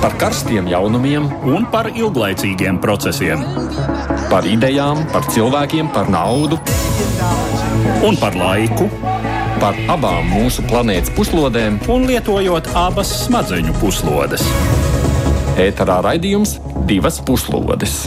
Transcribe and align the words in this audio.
par 0.00 0.16
karstiem 0.20 0.68
jaunumiem 0.70 1.26
un 1.48 1.66
par 1.72 1.88
ilglaicīgiem 1.92 2.78
procesiem. 2.82 3.42
Par 4.30 4.46
idejām, 4.48 5.04
par 5.12 5.26
cilvēkiem, 5.32 5.90
par 5.94 6.10
naudu 6.12 6.58
un 8.06 8.18
par 8.20 8.36
laiku. 8.38 8.88
Par 9.56 9.78
abām 9.88 10.28
mūsu 10.28 10.66
planētas 10.68 11.14
puslodēm, 11.16 11.78
un 11.92 12.04
lietojot 12.08 12.68
abas 12.76 13.12
smadzeņu 13.24 13.72
puslodes. 13.80 14.44
ēterā 15.56 16.02
raidījums 16.04 16.58
divas 16.88 17.16
puslodes. 17.24 18.04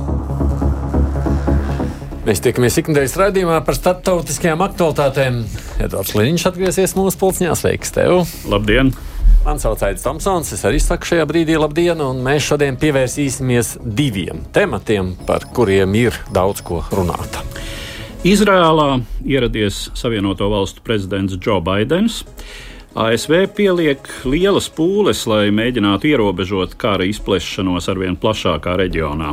Mēs 2.27 2.43
tiekamies 2.45 2.77
ikdienas 2.77 3.15
raidījumā 3.17 3.63
par 3.65 3.73
starptautiskajām 3.73 4.61
aktualitātēm. 4.67 5.41
Edvards 5.81 6.13
Līniņš 6.13 6.45
atgriezies 6.51 6.93
mūsu 6.93 7.17
pulcņā. 7.17 7.55
Sveiks, 7.57 7.95
tev! 7.95 8.27
Labdien! 8.45 8.93
Mani 9.49 9.63
sauc 9.63 9.81
Aits 9.81 10.03
Tomsons, 10.05 10.51
es 10.53 10.61
arī 10.67 10.77
saku 10.77 11.07
šajā 11.09 11.23
brīdī 11.25 11.55
labdien, 11.57 11.97
un 12.05 12.19
mēs 12.21 12.51
šodien 12.51 12.75
pievērsīsimies 12.77 13.79
diviem 13.81 14.43
tematiem, 14.53 15.15
par 15.25 15.47
kuriem 15.57 15.95
ir 15.97 16.13
daudz 16.29 16.61
ko 16.61 16.83
runāt. 16.93 17.39
Izrēlā 18.29 18.99
ieradies 19.25 19.87
Savienoto 19.97 20.51
Valstu 20.53 20.85
prezidents 20.85 21.33
Džo 21.41 21.57
Baidens. 21.65 22.19
ASV 22.99 23.45
pieliek 23.55 24.07
lielas 24.27 24.65
pūles, 24.75 25.21
lai 25.29 25.53
mēģinātu 25.55 26.09
ierobežot 26.09 26.73
kara 26.79 27.05
izplešanos 27.07 27.87
arvien 27.87 28.17
plašākā 28.19 28.73
reģionā. 28.81 29.29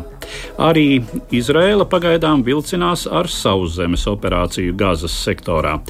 Arī 0.63 1.01
Izraela 1.35 1.83
pagaidām 1.91 2.45
vilcinās 2.47 3.09
ar 3.11 3.27
sauszemes 3.27 4.07
operāciju 4.07 4.77
Gazas 4.79 5.17
sektorā. 5.19 5.81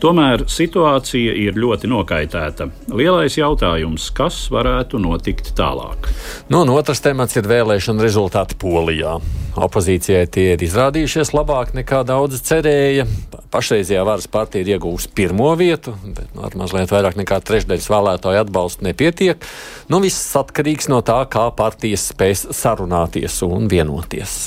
Tomēr 0.00 0.46
situācija 0.48 1.34
ir 1.36 1.60
ļoti 1.60 1.90
nokaitēta. 1.92 2.70
Lielais 2.96 3.36
jautājums, 3.36 4.08
kas 4.16 4.46
varētu 4.52 5.00
notikt 5.04 5.52
tālāk? 5.58 6.08
Nu, 6.48 6.64
otrs 6.72 7.04
temats 7.04 7.36
ir 7.36 7.48
vēlēšana 7.52 8.04
rezultāti 8.04 8.56
Polijā. 8.60 9.18
Opozīcijai 9.56 10.26
tie 10.28 10.50
ir 10.52 10.64
izrādījušies 10.66 11.32
labāk 11.32 11.72
nekā 11.76 12.02
daudzi 12.04 12.42
cerēja. 12.44 13.06
Pašreizējā 13.52 14.02
varas 14.04 14.26
partija 14.28 14.64
ir 14.64 14.74
iegūusi 14.74 15.08
pirmo 15.16 15.48
vietu, 15.56 15.94
bet 16.04 16.34
nu, 16.36 16.44
ar 16.44 16.56
mazliet 16.60 16.92
vairāk 16.92 17.16
nekā 17.16 17.25
trešdaļas 17.26 17.88
vēlētāju 17.90 18.42
atbalstu 18.44 18.86
nepietiek. 18.86 19.42
Nu, 19.90 20.00
viss 20.04 20.36
atkarīgs 20.38 20.90
no 20.92 21.02
tā, 21.06 21.18
kā 21.30 21.48
partijas 21.56 22.10
spēs 22.12 22.46
sarunāties 22.54 23.42
un 23.46 23.66
vienoties. 23.72 24.46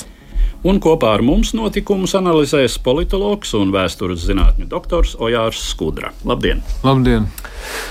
Un 0.60 0.76
kopā 0.76 1.14
ar 1.16 1.22
mums 1.24 1.54
notikumus 1.56 2.12
analizēs 2.18 2.74
politologs 2.84 3.54
un 3.56 3.70
vēstures 3.72 4.26
zinātņu 4.28 4.66
doktors 4.68 5.14
Ojārs 5.16 5.62
Skudra. 5.70 6.12
Labdien! 6.28 6.60
Labdien! 6.84 7.30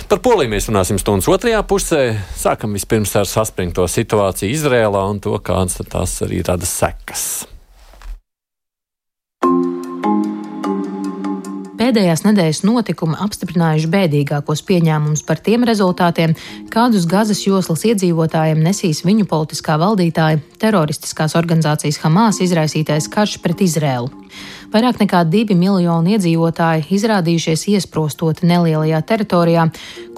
Par 0.09 0.21
Poliju 0.21 0.53
mēs 0.53 0.69
runāsim 0.69 1.01
stundas 1.01 1.29
otrajā 1.33 1.63
pusē. 1.65 2.03
Sākam 2.37 2.77
vispirms 2.77 3.15
ar 3.17 3.25
saspringto 3.29 3.87
situāciju 3.89 4.53
Izrēlā 4.53 5.05
un 5.09 5.21
to, 5.23 5.33
kādas 5.41 5.81
tās 5.89 6.19
arī 6.25 6.43
rada 6.45 6.69
sekas. 6.69 7.25
Pēdējās 11.79 12.25
nedēļas 12.25 12.57
notikumi 12.67 13.15
apstiprinājuši 13.23 13.87
bēdīgākos 13.93 14.65
pieņēmumus 14.67 15.21
par 15.23 15.39
tiem 15.39 15.63
rezultātiem, 15.63 16.33
kādus 16.73 17.05
Gazas 17.07 17.45
joslas 17.45 17.85
iedzīvotājiem 17.87 18.59
nesīs 18.65 18.99
viņu 19.07 19.23
politiskā 19.31 19.77
valdītāja 19.79 20.41
teroristiskās 20.59 21.37
organizācijas 21.39 22.01
Hamas 22.03 22.41
izraisītais 22.43 23.07
karš 23.13 23.37
pret 23.39 23.63
Izrēlu. 23.63 24.11
Vairāk 24.73 24.99
nekā 24.99 25.23
divi 25.31 25.55
miljoni 25.55 26.17
iedzīvotāji 26.17 26.89
izrādījušies 26.99 27.69
iesprostoti 27.71 28.51
nelielajā 28.51 28.99
teritorijā, 29.13 29.69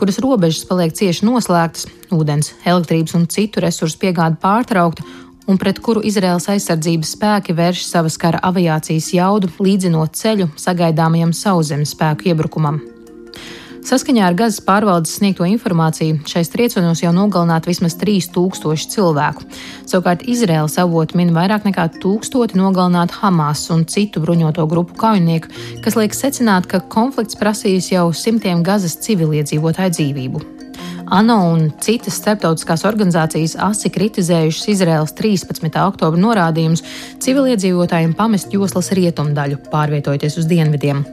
kuras 0.01 0.17
robežas 0.25 0.65
paliek 0.65 0.97
cieši 0.97 1.29
noslēgtas, 1.29 1.85
ūdens, 2.09 2.55
elektrības 2.65 3.19
un 3.21 3.29
citu 3.29 3.61
resursu 3.61 4.01
piegāde 4.01 4.41
pārtraukta 4.41 5.05
un 5.47 5.57
pret 5.57 5.81
kuru 5.83 6.03
Izraels 6.05 6.47
aizsardzības 6.51 7.15
spēki 7.17 7.55
vērš 7.57 7.83
savas 7.87 8.17
kara 8.21 8.41
aviācijas 8.51 9.11
jaudu, 9.15 9.51
līdzinot 9.59 10.15
ceļu 10.17 10.51
sagaidāmajam 10.59 11.33
sauszemes 11.35 11.95
spēku 11.95 12.31
iebrukumam. 12.31 12.81
Saskaņā 13.81 14.27
ar 14.29 14.35
Gazas 14.37 14.61
pārvaldes 14.61 15.15
sniegto 15.17 15.45
informāciju, 15.49 16.19
šais 16.29 16.51
triecienos 16.53 17.01
jau 17.01 17.09
nogalināti 17.15 17.71
vismaz 17.71 17.95
3000 17.97 18.93
cilvēku. 18.93 19.47
Savukārt 19.89 20.21
Izraels 20.29 20.77
avoti 20.81 21.17
min 21.17 21.33
vairāk 21.33 21.65
nekā 21.65 21.87
tūkstoti 21.97 22.61
nogalinātu 22.61 23.17
Hamas 23.23 23.65
un 23.73 23.87
citu 23.89 24.21
bruņoto 24.21 24.67
grupu 24.69 24.93
kaujinieku, 25.01 25.49
kas 25.81 25.97
liek 25.97 26.13
secināt, 26.13 26.69
ka 26.69 26.85
konflikts 26.93 27.41
prasījis 27.41 27.93
jau 27.95 28.09
simtiem 28.13 28.61
Gazas 28.61 28.99
civiliedzīvotāju 29.01 29.97
dzīvību. 29.97 30.60
ANO 31.11 31.37
un 31.51 31.65
citas 31.83 32.15
starptautiskās 32.21 32.85
organizācijas 32.87 33.57
asi 33.59 33.89
kritizējušas 33.91 34.69
Izraels 34.71 35.11
13. 35.17 35.67
oktobra 35.83 36.19
norādījumus 36.23 36.85
civiliedzīvotājiem 37.25 38.13
pamest 38.15 38.53
joslas 38.55 38.93
rietumdaļu, 38.95 39.59
pārvietojoties 39.73 40.39
uz 40.39 40.47
dienvidiem. 40.47 41.03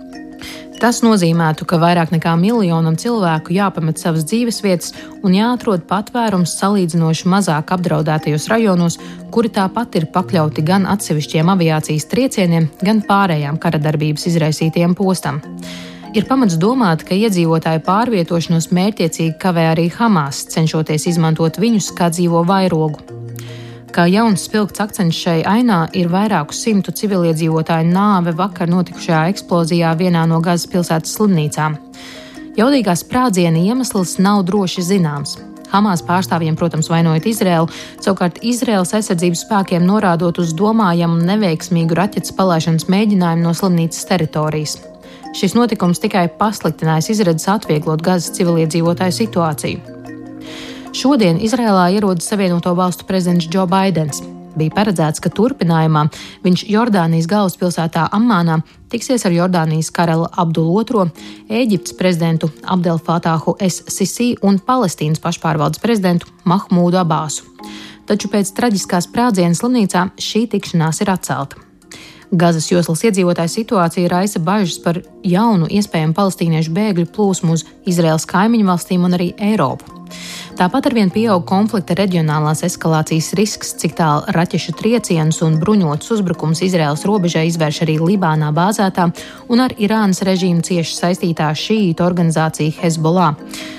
Tas 0.78 1.00
nozīmētu, 1.02 1.66
ka 1.66 1.80
vairāk 1.82 2.12
nekā 2.14 2.36
miljonam 2.38 2.94
cilvēku 2.94 3.56
jāpamet 3.56 3.98
savas 3.98 4.22
dzīvesvietas 4.30 4.94
un 5.26 5.34
jāatrod 5.34 5.82
patvērums 5.90 6.54
salīdzinoši 6.60 7.26
mazāk 7.34 7.74
apdraudētajos 7.74 8.46
rajonos, 8.54 9.00
kuri 9.34 9.50
tāpat 9.58 9.98
ir 9.98 10.06
pakļauti 10.14 10.62
gan 10.62 10.86
atsevišķiem 10.94 11.50
aviācijas 11.56 12.06
triecieniem, 12.14 12.70
gan 12.86 13.02
pārējām 13.02 13.58
kara 13.58 13.82
darbības 13.82 14.30
izraisītajiem 14.30 14.94
postam. 14.94 15.42
Ir 16.16 16.24
pamats 16.24 16.56
domāt, 16.56 17.02
ka 17.04 17.12
iedzīvotāju 17.12 17.82
pārvietošanos 17.84 18.70
mērķiecīgi 18.72 19.34
kavē 19.42 19.66
arī 19.74 19.90
Hamas, 19.92 20.46
cenšoties 20.54 21.04
izmantot 21.10 21.60
viņus 21.60 21.90
kā 21.98 22.08
dzīvo 22.14 22.46
vairogu. 22.48 23.02
Kā 23.92 24.06
jauns 24.08 24.46
spilgts 24.48 24.80
akcents 24.80 25.18
šai 25.20 25.42
ainā 25.48 25.82
ir 25.92 26.08
vairāku 26.12 26.56
simtu 26.56 26.94
civiliedzīvotāju 26.96 27.92
nāve 27.92 28.32
vakar 28.36 28.72
notikušajā 28.72 29.26
eksplozijā 29.34 29.92
vienā 30.00 30.24
no 30.30 30.40
Gazas 30.44 30.68
pilsētas 30.72 31.12
slimnīcām. 31.18 31.76
Jaudīgā 32.56 32.96
sprādziena 32.96 33.60
iemesls 33.68 34.16
nav 34.18 34.46
droši 34.48 34.88
zināms. 34.88 35.36
Hamas 35.68 36.00
pārstāvjiem, 36.08 36.56
protams, 36.56 36.88
vainojot 36.88 37.26
Izraelu, 37.28 37.68
savukārt 38.00 38.40
Izraels 38.40 38.94
aizsardzības 38.96 39.44
spēkiem 39.44 39.84
norādot 39.84 40.40
uz 40.40 40.56
domājamu 40.56 41.20
neveiksmīgu 41.28 42.00
raķetes 42.00 42.32
palaišanas 42.38 42.88
mēģinājumu 42.88 43.44
no 43.44 43.52
slimnīcas 43.52 44.08
teritorijas. 44.08 44.78
Šis 45.38 45.52
notikums 45.54 46.00
tikai 46.02 46.24
pasliktinājis 46.34 47.12
izredzes 47.12 47.46
atvieglot 47.52 48.00
Gazas 48.02 48.32
civiliedzīvotāju 48.34 49.14
situāciju. 49.14 49.98
Šodien 50.98 51.38
Izrēlā 51.38 51.84
ierodas 51.94 52.26
Savienoto 52.26 52.72
Valstu 52.74 53.06
prezidents 53.06 53.46
Džo 53.46 53.68
Baidens. 53.70 54.18
Bija 54.58 54.74
paredzēts, 54.74 55.22
ka 55.22 55.30
turpinājumā 55.30 56.08
viņš 56.42 56.64
Jordānijas 56.72 57.28
galvaspilsētā 57.30 58.08
Ammānā 58.18 58.56
tiksies 58.90 59.28
ar 59.28 59.36
Jordānijas 59.36 59.92
karali 59.94 60.26
Abdulu 60.42 60.82
II, 60.82 61.06
Eģiptes 61.60 61.94
prezidentu 62.00 62.50
Abdelu 62.66 62.98
Fatāhu 62.98 63.54
Es-Sisi 63.62 64.32
un 64.42 64.58
Palestīnas 64.58 65.22
pašpārvaldes 65.22 65.78
prezidentu 65.84 66.34
Mahmūdu 66.50 66.98
Abāsu. 67.04 67.46
Taču 68.10 68.34
pēc 68.34 68.50
traģiskās 68.58 69.06
sprādziena 69.06 69.54
slimnīcā 69.54 70.08
šī 70.18 70.48
tikšanās 70.50 71.04
ir 71.06 71.14
atcelta. 71.14 71.67
Gazas 72.30 72.66
joslas 72.68 73.00
iedzīvotāju 73.08 73.48
situācija 73.54 74.08
raisa 74.12 74.40
bažas 74.44 74.76
par 74.84 74.98
jaunu 75.24 75.68
iespējamu 75.72 76.12
palestīniešu 76.16 76.74
bēgļu 76.76 77.06
plūsmu 77.14 77.54
uz 77.56 77.64
Izraels 77.88 78.28
kaimiņu 78.28 78.68
valstīm 78.68 79.06
un 79.08 79.16
arī 79.16 79.30
Eiropu. 79.40 79.94
Tāpat 80.58 80.88
arvien 80.90 81.10
pieaug 81.12 81.44
konflikta 81.48 81.94
reģionālās 81.96 82.64
eskalācijas 82.66 83.30
risks, 83.38 83.72
cik 83.80 83.94
tālu 84.00 84.34
raķešu 84.34 84.74
triecienus 84.80 85.40
un 85.46 85.56
bruņotus 85.62 86.16
uzbrukums 86.18 86.64
Izraels 86.66 87.06
robežai 87.08 87.46
izvērš 87.48 87.82
arī 87.86 87.98
Libānā 88.02 88.50
bāzētā 88.56 89.08
un 89.48 89.64
ar 89.64 89.76
Irānas 89.78 90.24
režīmu 90.26 90.64
cieši 90.66 90.98
saistītā 90.98 91.52
šīīta 91.54 92.04
organizācija 92.04 92.74
Hezbollah. 92.82 93.36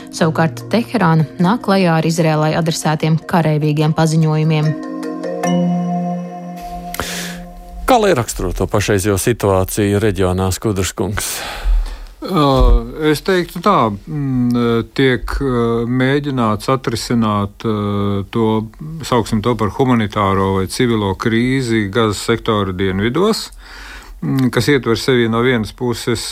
Savukārt 0.10 0.66
Teherāna 0.72 1.28
nāk 1.38 1.68
klajā 1.68 2.00
ar 2.00 2.08
Izrēlai 2.08 2.56
adresētiem 2.58 3.20
karavīgiem 3.30 3.94
paziņojumiem. 3.98 4.74
Kā 7.90 7.96
lai 7.98 8.12
raksturo 8.14 8.52
to 8.54 8.68
pašreizējo 8.70 9.16
situāciju 9.18 9.98
reģionā 10.04 10.52
Skudrskungs? 10.54 11.30
Es 13.10 13.24
teiktu, 13.26 13.64
tā 13.66 13.78
tiek 14.94 15.34
mēģināts 15.90 16.70
atrisināt 16.70 17.66
to, 18.36 18.50
sauksim 19.10 19.42
to 19.42 19.56
par 19.58 19.74
humanitāro 19.80 20.52
vai 20.60 20.68
civilo 20.70 21.16
krīzi 21.18 21.88
Gazas 21.90 22.22
sektora 22.30 22.78
dienvidos, 22.78 23.48
kas 24.54 24.70
ietver 24.70 25.02
sevi 25.02 25.26
no 25.34 25.42
vienas 25.42 25.74
puses 25.74 26.28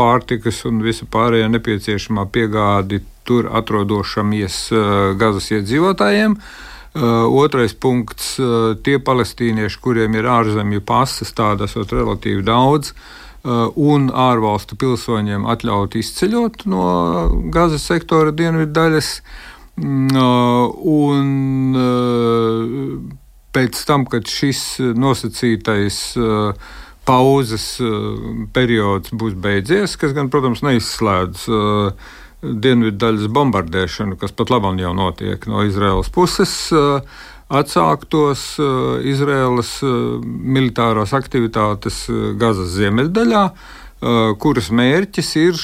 pārtikas 0.00 0.62
un 0.72 0.80
visu 0.86 1.10
pārējo 1.12 1.52
nepieciešamā 1.52 2.24
piegādi 2.32 3.02
tur 3.28 3.52
atrodošamies 3.60 4.62
Gazas 5.20 5.52
iedzīvotājiem. 5.58 6.40
Uh, 6.40 6.69
otrais 6.94 7.74
punkts 7.74 8.38
uh,- 8.42 8.74
tie 8.84 8.98
palestīnieši, 8.98 9.78
kuriem 9.80 10.14
ir 10.18 10.26
ārzemju 10.26 10.80
pases, 10.82 11.32
tādas 11.32 11.76
ir 11.76 11.86
relatīvi 11.86 12.42
daudz, 12.42 12.90
uh, 12.90 13.70
un 13.76 14.10
ārvalstu 14.10 14.76
pilsoņiem 14.76 15.46
atļaut 15.46 15.94
izceļot 15.96 16.66
no 16.66 16.84
Gazas 17.50 17.86
sektora 17.86 18.30
dienvidu 18.32 18.72
daļas. 18.72 19.20
Un 19.80 21.28
pēc 23.54 23.84
tam, 23.86 24.04
kad 24.04 24.28
šis 24.28 24.60
nosacītais 24.92 26.18
pauzes 27.08 27.80
periods 28.52 29.14
būs 29.16 29.38
beidzies, 29.40 29.96
kas 29.96 30.12
gan, 30.12 30.28
protams, 30.28 30.60
neizslēdz 30.60 31.48
dienvidu 32.42 32.96
daļas 33.00 33.28
bombardēšanu, 33.34 34.16
kas 34.20 34.32
pat 34.36 34.52
labam 34.52 34.78
jau 34.80 34.92
notiek 34.96 35.44
no 35.50 35.64
Izraēlas 35.66 36.08
puses, 36.14 36.54
atsāktos 37.50 38.44
Izraēlas 39.10 39.74
militārās 40.24 41.12
aktivitātes 41.16 42.04
Gazas 42.40 42.72
ziemeļdaļā, 42.78 43.44
kuras 44.40 44.70
mērķis 44.72 45.34
ir 45.42 45.60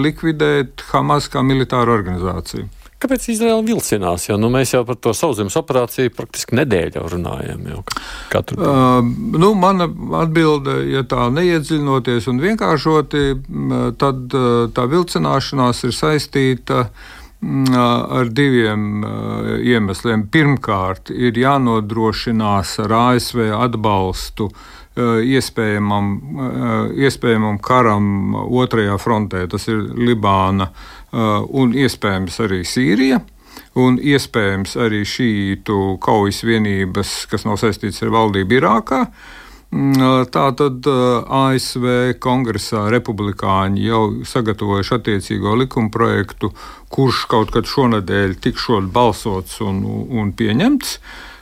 likvidēt 0.00 0.86
Hamas 0.92 1.28
kā 1.32 1.42
militāru 1.44 1.92
organizāciju. 1.98 2.70
Kāpēc 2.96 3.26
Izraela 3.28 3.60
vilcinās? 3.60 4.24
Jo 4.30 4.38
nu, 4.40 4.48
mēs 4.52 4.72
jau 4.72 4.80
par 4.88 4.96
to 4.96 5.12
sauszemes 5.16 5.56
operāciju 5.60 6.14
praktiski 6.16 6.56
nedēļu 6.56 7.02
runājam. 7.12 7.66
Katru 8.32 8.56
dienu. 8.56 8.70
Uh, 8.72 9.10
nu, 9.42 9.50
mana 9.58 9.88
atbilde, 10.22 10.78
ja 10.94 11.04
tā 11.04 11.26
neiedziļinoties 11.34 12.30
un 12.32 12.40
vienkāršoti, 12.40 13.26
tad 14.00 14.38
uh, 14.38 14.48
tā 14.72 14.86
vilcināšanās 14.94 15.84
ir 15.84 15.92
saistīta 15.98 16.86
uh, 16.86 17.76
ar 17.76 18.32
diviem 18.32 19.04
uh, 19.04 19.52
iemesliem. 19.60 20.24
Pirmkārt, 20.32 21.12
ir 21.12 21.36
jānodrošinās 21.36 22.78
ar 22.86 22.98
ASV 23.02 23.50
atbalstu 23.60 24.50
iespējamam, 24.96 26.06
iespējamam 26.96 27.58
karam 27.60 28.06
otrajā 28.56 28.94
frontē, 28.96 29.42
tas 29.52 29.68
ir 29.68 29.82
Libāna 29.92 30.70
Uh, 30.70 30.94
un 31.12 31.74
iespējams 31.76 32.40
arī 32.44 32.62
Sīrija. 32.66 33.22
Un 33.76 33.98
iespējams 34.00 34.76
arī 34.80 35.02
šītu 35.04 35.96
kaujas 36.00 36.42
vienības, 36.48 37.26
kas 37.28 37.44
nav 37.44 37.58
saistītas 37.60 38.02
ar 38.04 38.12
valdību 38.14 38.56
Irākā. 38.56 39.02
Mm, 39.76 39.98
uh, 40.00 40.22
Tātad 40.32 40.86
uh, 40.88 41.26
ASV 41.26 42.16
kongresā 42.22 42.86
republikāņi 42.94 43.84
jau 43.88 44.02
sagatavojuši 44.28 44.94
attiecīgo 44.96 45.56
likuma 45.60 45.92
projektu, 45.92 46.52
kurš 46.92 47.24
kaut 47.32 47.52
kad 47.52 47.68
šonadēļ 47.68 48.36
tikšot 48.44 48.92
balsots 48.94 49.60
un, 49.64 49.82
un 50.08 50.32
pieņemts. 50.36 50.96
Uh, 50.96 51.35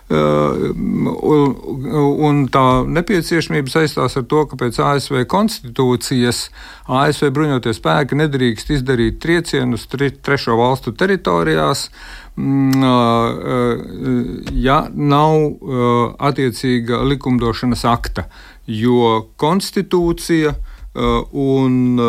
Un 2.24 2.42
tā 2.52 2.64
nepieciešamība 2.86 3.72
saistās 3.72 4.16
ar 4.18 4.24
to, 4.30 4.44
ka 4.50 4.58
pēc 4.60 4.78
ASV 4.84 5.24
konstitūcijas 5.30 6.48
ASV 6.84 7.30
bruņoties 7.34 7.80
spēki 7.80 8.18
nedrīkst 8.20 8.70
izdarīt 8.76 9.18
triecienus 9.22 9.86
tre, 9.90 10.10
trešo 10.14 10.58
valstu 10.60 10.92
teritorijās, 10.92 11.88
ja 14.66 14.78
nav 14.94 15.34
attiecīga 16.30 17.02
likumdošanas 17.08 17.84
akta, 17.88 18.26
jo 18.66 19.30
konstitūcija 19.40 20.54
un 20.94 22.00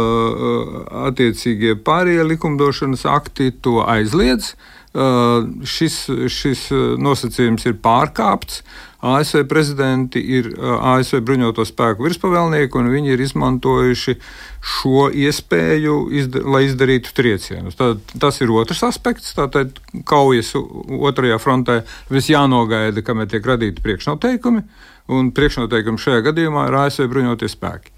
attiecīgie 1.06 1.76
pārējie 1.86 2.24
likumdošanas 2.36 3.06
akti 3.10 3.52
to 3.62 3.82
aizliedz. 3.86 4.56
Uh, 4.96 5.44
šis, 5.68 6.06
šis 6.32 6.70
uh, 6.72 6.94
nosacījums 6.96 7.66
ir 7.68 7.74
pārkāpts. 7.84 8.62
ASV 9.06 9.42
prezidenti 9.52 10.22
ir 10.38 10.48
uh, 10.54 10.78
ASV 10.96 11.20
bruņoto 11.28 11.66
spēku 11.68 12.06
virspavēlnieki, 12.08 12.80
un 12.80 12.88
viņi 12.94 13.12
ir 13.12 13.24
izmantojuši 13.26 14.16
šo 14.64 15.10
iespēju, 15.12 15.98
izda, 16.16 16.46
lai 16.48 16.64
izdarītu 16.70 17.12
triecienus. 17.18 17.76
Tā, 17.76 17.92
tas 18.24 18.40
ir 18.40 18.54
otrs 18.56 18.86
aspekts. 18.88 19.36
Tātad 19.36 19.82
kaujas 20.08 20.54
otrajā 20.56 21.42
frontē 21.44 21.82
viss 22.08 22.32
jānogaida, 22.32 23.04
kamēr 23.04 23.28
tiek 23.36 23.52
radīti 23.52 23.84
priekšnoteikumi, 23.84 24.64
un 25.12 25.36
priekšnoteikumi 25.36 26.02
šajā 26.08 26.24
gadījumā 26.30 26.70
ir 26.70 26.80
ASV 26.86 27.12
bruņotie 27.12 27.52
spēki. 27.52 27.92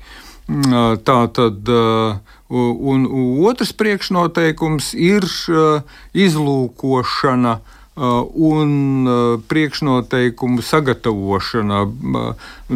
Tā 0.47 1.19
tad 1.35 1.69
Un 2.47 3.07
otrs 3.43 3.73
priekšnoteikums 3.75 4.93
ir 4.95 5.25
izlūkošana 6.15 7.57
un 7.97 8.71
priekšnoteikumu 9.49 10.63
sagatavošana, 10.63 11.81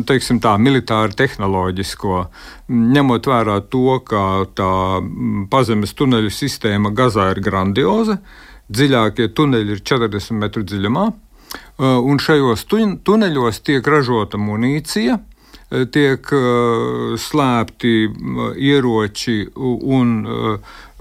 teiksim 0.09 0.41
tā, 0.44 0.57
militāri 0.59 1.15
tehnoloģisko, 1.15 2.19
ņemot 2.68 3.31
vērā 3.31 3.59
to, 3.71 4.00
ka 4.03 4.25
tā 4.57 4.71
pazemes 5.53 5.94
tuneļu 5.95 6.33
sistēma 6.33 6.91
Gazā 6.97 7.29
ir 7.31 7.44
grandioza, 7.45 8.18
dziļākie 8.68 9.29
tuneļi 9.38 9.77
ir 9.77 9.85
40 9.88 10.41
metru 10.41 10.65
dziļumā, 10.68 11.06
un 11.79 12.19
šajos 12.19 12.65
tuneļos 12.68 13.63
tiek 13.63 13.88
ražota 13.88 14.41
munīcija 14.41 15.21
tiek 15.94 16.27
slēpti 17.21 17.94
ieroči 18.59 19.35
un 19.56 20.13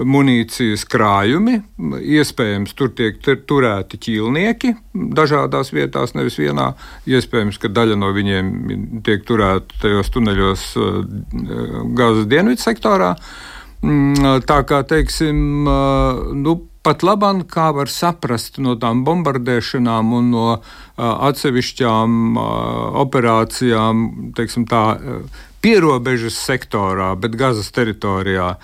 munīcijas 0.00 0.84
krājumi. 0.90 1.58
Iespējams, 2.00 2.74
tur 2.78 2.92
tiek 2.96 3.18
turēti 3.20 4.00
ķīlnieki 4.06 4.74
dažādās 5.18 5.72
vietās, 5.74 6.14
nevis 6.14 6.38
vienā. 6.40 6.70
Iespējams, 7.10 7.58
ka 7.60 7.72
daļa 7.72 7.98
no 8.00 8.12
viņiem 8.16 9.00
tiek 9.06 9.26
turēta 9.28 9.82
tajos 9.82 10.12
tuneļos 10.14 10.66
Gāzes 11.98 12.28
dienvidu 12.30 12.62
sektorā. 12.62 13.14
Mm, 13.80 14.42
tā 14.44 14.60
kā, 14.68 14.82
teiksim, 14.84 15.64
nu, 16.44 16.56
pat 16.86 17.04
labāk, 17.04 17.44
kā 17.52 17.70
var 17.76 17.90
saprast 17.92 18.58
no 18.62 18.76
tām 18.80 19.04
bombardēšanām 19.06 20.14
un 20.16 20.30
no 20.32 20.46
uh, 20.56 20.62
atsevišķām 21.28 22.18
uh, 22.32 22.44
operācijām, 23.04 24.06
teiksim, 24.36 24.66
tā, 24.70 24.84
uh, 24.96 25.46
pierobežas 25.60 26.38
sektorā, 26.40 27.12
bet 27.20 27.36
Gazas 27.36 27.68
teritorijā, 27.76 28.54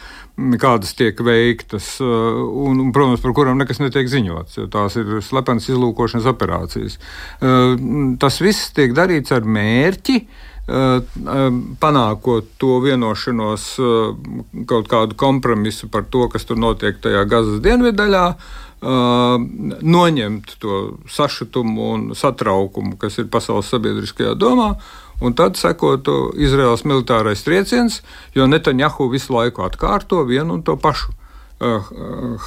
kādas 0.61 0.95
tiek 0.97 1.21
veiktas, 1.25 1.95
un, 2.01 2.81
un, 2.81 2.91
protams, 2.93 3.21
par 3.21 3.35
kurām 3.37 3.61
nekas 3.61 3.81
netiek 3.81 4.09
ziņots, 4.13 4.59
jo 4.59 4.67
tās 4.73 4.97
ir 5.01 5.19
slepenas 5.25 5.69
izlūkošanas 5.69 6.29
operācijas. 6.29 6.99
Tas 8.21 8.41
viss 8.45 8.73
tiek 8.77 8.93
darīts 8.97 9.33
ar 9.37 9.49
mērķi 9.49 10.19
panākot 10.67 12.47
to 12.59 12.79
vienošanos, 12.83 13.67
kaut 14.67 14.89
kādu 14.91 15.15
kompromisu 15.19 15.89
par 15.93 16.07
to, 16.11 16.27
kas 16.33 16.47
tur 16.49 16.59
notiek 16.59 16.99
tajā 17.03 17.23
Gazas 17.31 17.61
dienvidaļā, 17.63 18.25
noņemt 19.97 20.57
to 20.61 20.81
sašutumu 21.09 21.91
un 21.95 22.09
satraukumu, 22.19 22.97
kas 23.01 23.19
ir 23.23 23.31
pasaules 23.33 23.71
sabiedriskajā 23.73 24.35
domā, 24.39 24.75
un 25.23 25.35
tad 25.39 25.57
sekotu 25.57 26.33
Izraels 26.37 26.85
militārais 26.85 27.45
trieciens, 27.47 28.03
jo 28.35 28.47
Netanjahu 28.51 29.09
visu 29.15 29.33
laiku 29.39 29.65
atkārto 29.65 30.25
vienu 30.29 30.59
un 30.59 30.67
to 30.67 30.77
pašu. 30.77 31.15
Eh, 31.57 31.91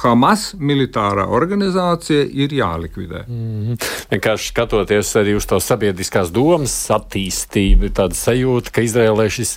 Hamas 0.04 0.52
militārā 0.54 1.24
organizācija 1.34 2.22
ir 2.30 2.52
jālikvidē. 2.54 3.24
Mm. 3.26 3.78
Vienkārši 4.12 4.52
skatoties 4.52 5.10
arī 5.18 5.34
uz 5.34 5.48
to 5.50 5.58
sabiedriskās 5.58 6.30
domas 6.30 6.74
attīstību, 6.94 7.90
tāda 7.96 8.14
sajūta, 8.14 8.70
ka 8.76 8.84
Izrēlē 8.86 9.26
šis 9.34 9.56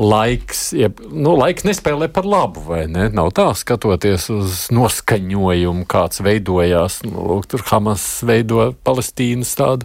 laiks, 0.00 0.70
jeb, 0.78 1.02
nu, 1.12 1.34
laiks 1.36 1.66
nespēlē 1.68 2.08
par 2.14 2.24
labu, 2.24 2.62
vai 2.70 2.86
ne? 2.88 3.10
Nav 3.12 3.34
tā, 3.36 3.50
skatoties 3.60 4.30
uz 4.32 4.64
noskaņojumu, 4.72 5.84
kāds 5.90 6.24
veidojās. 6.24 7.02
Nu, 7.04 7.28
lūk, 7.34 7.50
tur 7.52 7.66
Hamas 7.68 8.08
veido 8.24 8.70
Palestīnas 8.88 9.52
tādu 9.58 9.84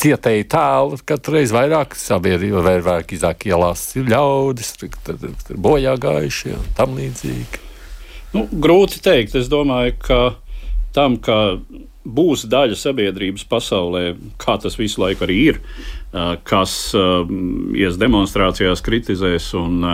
cietēju 0.00 0.48
tēlu, 0.56 1.04
katru 1.04 1.36
reizi 1.36 1.58
vairāk 1.58 2.00
sabiedrība, 2.00 2.64
vairāk 2.64 3.12
iznāk 3.12 3.48
ielās 3.50 3.90
ir 3.98 4.08
ļaudis, 4.08 4.76
ir 4.80 5.64
bojā 5.68 5.98
gājušie 6.00 6.56
un 6.56 6.76
tam 6.78 6.96
līdzīgi. 6.96 7.67
Nu, 8.34 8.44
grūti 8.52 9.00
teikt. 9.04 9.36
Es 9.38 9.48
domāju, 9.48 9.94
ka 10.04 10.20
tam, 10.96 11.16
ka 11.22 11.58
būs 12.08 12.46
daļa 12.48 12.76
sabiedrības 12.78 13.44
pasaulē, 13.48 14.02
kā 14.40 14.56
tas 14.60 14.78
visu 14.80 15.02
laiku 15.02 15.26
arī 15.26 15.38
ir, 15.52 15.60
kas 16.48 16.74
ies 17.76 17.98
demonstrācijās, 18.00 18.82
kritizēs 18.84 19.50
un 19.58 19.84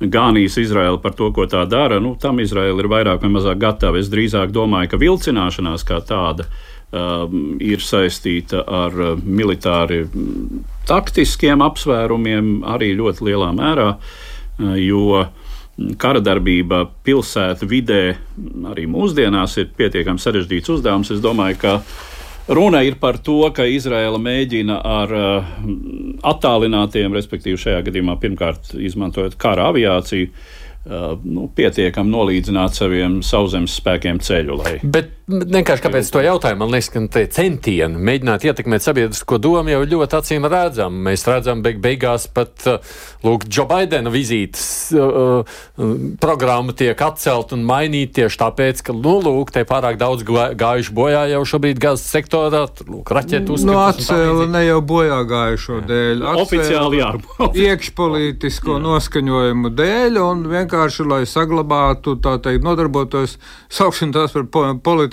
gānīs 0.00 0.56
Izraēlu 0.60 1.00
par 1.02 1.16
to, 1.16 1.28
ko 1.36 1.44
tā 1.50 1.66
dara, 1.68 2.00
nu, 2.00 2.14
tam 2.20 2.40
Izraēla 2.40 2.80
ir 2.80 2.88
vairāk 2.88 3.24
vai 3.24 3.32
mazāk 3.34 3.60
gatava. 3.60 4.00
Es 4.00 4.08
drīzāk 4.12 4.54
domāju, 4.56 4.94
ka 4.94 5.00
vilcināšanās 5.00 5.84
kā 5.88 6.00
tāda 6.08 6.48
ir 7.62 7.84
saistīta 7.84 8.64
ar 8.64 8.96
militāri 9.22 10.06
taktiskiem 10.88 11.60
apsvērumiem 11.62 12.64
arī 12.66 12.94
ļoti 12.98 13.28
lielā 13.28 13.52
mērā, 13.54 13.92
jo 14.80 15.04
uh, 15.20 15.28
kara 16.00 16.20
darbība 16.22 16.84
pilsētu 17.06 17.68
vidē 17.70 18.02
arī 18.70 18.86
mūsdienās 18.90 19.56
ir 19.62 19.70
pietiekami 19.76 20.22
sarežģīts 20.22 20.72
uzdevums. 20.76 21.12
Es 21.14 21.22
domāju, 21.24 21.58
ka 21.62 21.74
runa 22.52 22.82
ir 22.86 22.98
par 23.00 23.20
to, 23.24 23.42
ka 23.56 23.66
Izraela 23.68 24.20
mēģina 24.20 24.80
ar 24.84 25.14
uh, 25.16 25.52
attālinātiem, 26.32 27.14
respektīvi 27.16 27.60
šajā 27.60 27.84
gadījumā 27.88 28.18
pirmkārt 28.20 28.74
izmantojot 28.76 29.38
kara 29.40 29.70
aviāciju, 29.70 30.28
uh, 30.30 31.14
nu, 31.24 31.48
pietiekami 31.56 32.12
nolīdzināt 32.12 32.76
saviem 32.76 33.20
sauszemes 33.26 33.78
spēkiem 33.80 34.20
ceļu. 34.24 34.60
Lai... 34.60 34.76
Bet 34.82 35.19
vienkārši 35.30 35.84
kāpēc 35.84 36.10
to 36.12 36.22
jautāju? 36.24 36.58
Man 36.60 36.72
liekas, 36.72 36.90
ka 36.92 37.02
tie 37.14 37.26
centieni 37.30 38.00
mēģināt 38.10 38.46
ietekmēt 38.50 38.84
sabiedrisko 38.84 39.38
domu 39.42 39.72
jau 39.72 39.80
ļoti 39.86 40.18
acīm 40.18 40.48
redzam. 40.50 40.96
Mēs 41.06 41.26
redzam, 41.28 41.62
beig 41.64 41.80
beigās 41.82 42.26
pat 42.34 42.66
lūk, 43.24 43.46
Džo 43.48 43.66
Baidena 43.70 44.10
vizītes 44.12 44.64
uh, 44.96 45.42
uh, 45.44 45.94
programma 46.20 46.74
tiek 46.76 47.00
atcelt 47.04 47.54
un 47.56 47.64
mainīta 47.68 48.20
tieši 48.20 48.40
tāpēc, 48.40 48.82
ka, 48.86 48.96
nu, 48.96 49.18
lūk, 49.24 49.52
te 49.54 49.64
pārāk 49.68 49.98
daudz 50.00 50.24
gājuši 50.26 50.94
bojā 50.96 51.24
jau 51.34 51.42
šobrīd 51.52 51.80
gazas 51.82 52.06
sektorā, 52.10 52.64
lūk, 52.88 53.12
raķetu 53.16 53.56
uzskatu. 53.56 53.70
Nu, 53.70 53.78
atcēla 53.84 54.48
ne 54.50 54.64
jau 54.66 54.80
bojā 54.84 55.20
gājušo 55.30 55.80
jā. 55.80 55.86
dēļ. 55.90 56.24
Oficiāli 56.42 57.02
jā. 57.02 57.10
iekšpolitisko 57.66 58.76
jā. 58.76 58.84
noskaņojumu 58.86 59.72
dēļ 59.78 60.20
un 60.24 60.44
vienkārši, 60.50 61.06
lai 61.10 61.22
saglabātu, 61.28 62.16
tā 62.24 62.36
teikt, 62.42 62.64
nodarbotos, 62.66 63.36
sauksim 63.72 64.14
tās 64.16 64.34
par 64.36 64.48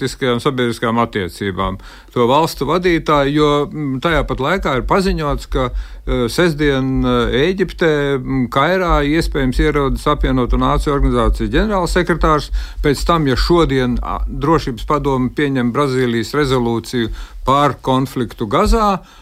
politiskajām 0.08 0.40
sabiedriskām 0.40 1.00
attiecībām 1.04 1.78
to 2.18 2.26
valstu 2.30 2.68
vadītāju, 2.70 3.34
jo 3.38 3.52
mm, 3.68 4.02
tajā 4.04 4.24
pat 4.28 4.42
laikā 4.42 4.76
ir 4.80 4.88
paziņots, 4.90 5.50
ka 5.54 5.70
uh, 5.70 6.26
sestdien 6.34 7.06
Ēģiptē, 7.06 7.92
mm, 8.18 8.48
Kairā 8.54 9.00
iespējams 9.06 9.62
ierodas 9.62 10.08
apvienotu 10.10 10.60
nāciju 10.62 10.96
organizācijas 10.96 11.54
ģenerālsekretārs. 11.54 12.52
Pēc 12.84 13.06
tam, 13.08 13.30
ja 13.30 13.38
šodien 13.40 14.00
drošības 14.28 14.88
padomu 14.90 15.34
pieņem 15.38 15.74
Brazīlijas 15.76 16.34
rezolūciju 16.38 17.14
par 17.48 17.78
konfliktu 17.80 18.48
Gazā, 18.52 18.98
uh, 18.98 19.18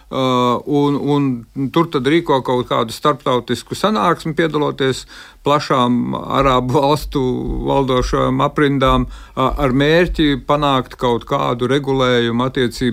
un, 0.65 0.95
un 0.97 1.69
tur 1.73 1.89
tad 1.93 2.07
rīko 2.09 2.39
kaut 2.45 2.69
kādu 2.69 2.93
starptautisku 2.93 3.77
sanāksmi, 3.77 4.33
piedaloties 4.37 5.03
plašām 5.45 6.15
arābu 6.15 6.79
valstu 6.79 7.21
valdošajām 7.67 8.41
aprindām, 8.45 9.05
ar 9.35 9.75
mērķi 9.77 10.41
panākt 10.47 10.97
kaut 11.01 11.27
kādu 11.29 11.69
regulējumu 11.69 12.47
attiecībā 12.47 12.84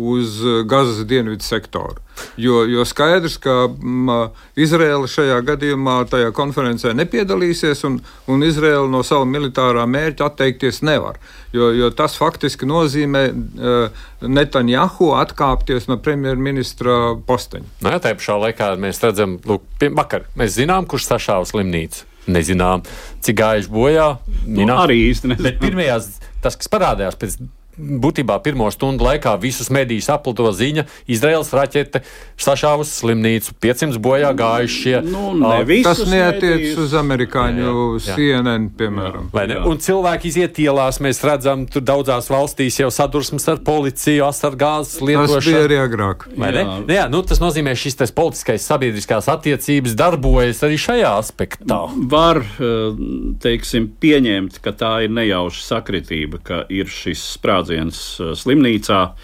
uz 0.00 0.40
Gazas 0.64 1.04
dienvidu 1.06 1.44
sektoru. 1.44 2.00
Jo, 2.36 2.64
jo 2.64 2.84
skaidrs, 2.84 3.36
ka 3.40 3.68
m, 3.68 4.08
Izraela 4.56 5.08
šajā 5.08 5.38
gadījumā 5.44 5.96
tajā 6.10 6.30
konferencē 6.36 6.92
nepiedalīsies, 6.96 7.82
un, 7.88 7.98
un 8.30 8.44
Izraela 8.44 8.88
no 8.90 9.02
sava 9.06 9.26
militārā 9.28 9.86
mērķa 9.88 10.30
atteikties 10.30 10.80
nevar. 10.86 11.20
Jo, 11.52 11.70
jo 11.76 11.90
tas 11.96 12.16
faktiski 12.20 12.68
nozīmē 12.68 13.24
uh, 13.30 14.04
Netanjahu 14.24 15.12
atkāpties 15.20 15.88
no 15.90 15.98
premjerministra 16.00 17.16
posteņa. 17.28 17.76
Nē, 17.86 17.96
tā 18.04 18.14
pašā 18.16 18.38
laikā 18.46 18.72
mēs 18.80 19.02
redzam, 19.04 19.38
lūk, 19.44 19.64
pie, 19.80 19.92
vakar 19.96 20.28
mēs 20.38 20.56
zinām, 20.58 20.88
kurš 20.88 21.10
sašāva 21.12 21.48
slimnīcu. 21.48 22.06
Nezinām, 22.30 22.84
cik 23.24 23.38
gājuši 23.40 23.72
bojā. 23.72 24.10
Nu, 24.44 24.68
arī 24.76 25.00
īsti 25.08 25.32
nezinām. 25.32 25.46
Bet 25.48 25.62
pirmajās, 25.62 26.12
tas, 26.44 26.58
kas 26.60 26.68
parādījās 26.70 27.16
pēc 27.18 27.40
būtībā 27.80 28.36
pirmo 28.44 28.68
stundu 28.72 29.06
laikā 29.06 29.34
visus 29.40 29.70
medijus 29.72 30.10
aplito 30.12 30.50
ziņa, 30.52 30.86
Izraels 31.10 31.52
raķete 31.56 32.02
sašāvusi 32.40 32.94
slimnīcu, 33.00 33.54
500 33.60 34.00
bojā 34.02 34.30
gājušie. 34.36 35.00
Nu, 35.06 35.32
ne 35.38 35.80
Tas 35.84 36.02
neatiec 36.08 36.78
uz 36.80 36.94
amerikāņu 36.98 37.64
jā, 37.64 38.10
jā. 38.10 38.16
CNN, 38.16 38.70
piemēram. 38.78 39.30
Jā, 39.34 39.62
un 39.68 39.80
cilvēki 39.82 40.30
iziet 40.30 40.60
ielās, 40.62 41.00
mēs 41.02 41.22
redzam, 41.26 41.66
tur 41.70 41.84
daudzās 41.86 42.30
valstīs 42.32 42.80
jau 42.80 42.90
sadursmes 42.94 43.46
ar 43.50 43.62
policiju, 43.64 44.26
asargāzes 44.28 45.00
lietošanu. 45.04 45.40
Tas 45.40 45.48
bija 45.48 45.64
arī 45.66 45.80
agrāk. 45.84 46.26
Vai 46.36 46.52
ne? 46.56 46.64
Jā. 46.64 46.76
Nu, 46.80 46.94
jā, 46.96 47.06
nu, 47.12 47.22
tas 47.26 47.42
nozīmē, 47.42 47.74
šis 47.78 47.98
politiskais 48.16 48.66
sabiedriskās 48.66 49.28
attiecības 49.32 49.96
darbojas 49.98 50.62
arī 50.66 50.78
šajā 50.80 51.14
aspektā. 51.20 51.80
Var, 52.14 52.42
eh, 52.42 53.02
teiksim, 53.42 53.90
pieņemt, 54.00 54.60
ka 54.64 54.74
tā 54.76 54.92
ir 55.06 55.14
nejauša 55.14 55.64
sakritība, 55.68 56.42
ka 56.44 56.62
ir 56.72 56.90
šis 56.90 57.22
sprādziens 57.36 57.69
sprādziens 57.70 58.20
uh, 58.20 58.34
slimnīcā. 58.34 59.14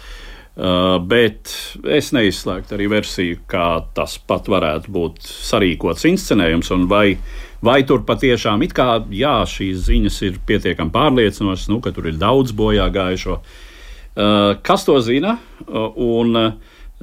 Uh, 0.57 0.97
bet 1.05 1.51
es 1.85 2.09
neizslēgtu 2.15 2.73
arī 2.73 2.87
versiju, 2.89 3.43
kā 3.45 3.85
tas 3.93 4.17
pat 4.17 4.47
varētu 4.49 4.89
būt 4.89 5.21
sarīkots 5.21 6.07
inscenējums, 6.09 6.71
un 6.73 6.87
vai, 6.89 7.19
vai 7.61 7.83
tur 7.85 8.01
patiešām 8.01 8.63
ir 8.65 8.73
kā, 8.73 9.03
jā, 9.13 9.45
šīs 9.45 9.85
ziņas 9.85 10.17
ir 10.25 10.39
pietiekami 10.47 10.89
pārliecinošas, 10.95 11.69
nu, 11.69 11.77
ka 11.79 11.93
tur 11.93 12.09
ir 12.09 12.17
daudz 12.17 12.55
bojā 12.57 12.89
gājušo. 12.89 13.37
Uh, 13.37 14.57
kas 14.65 14.87
to 14.87 14.97
zina? 15.05 15.35
Un, 15.69 16.33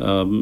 um, 0.03 0.35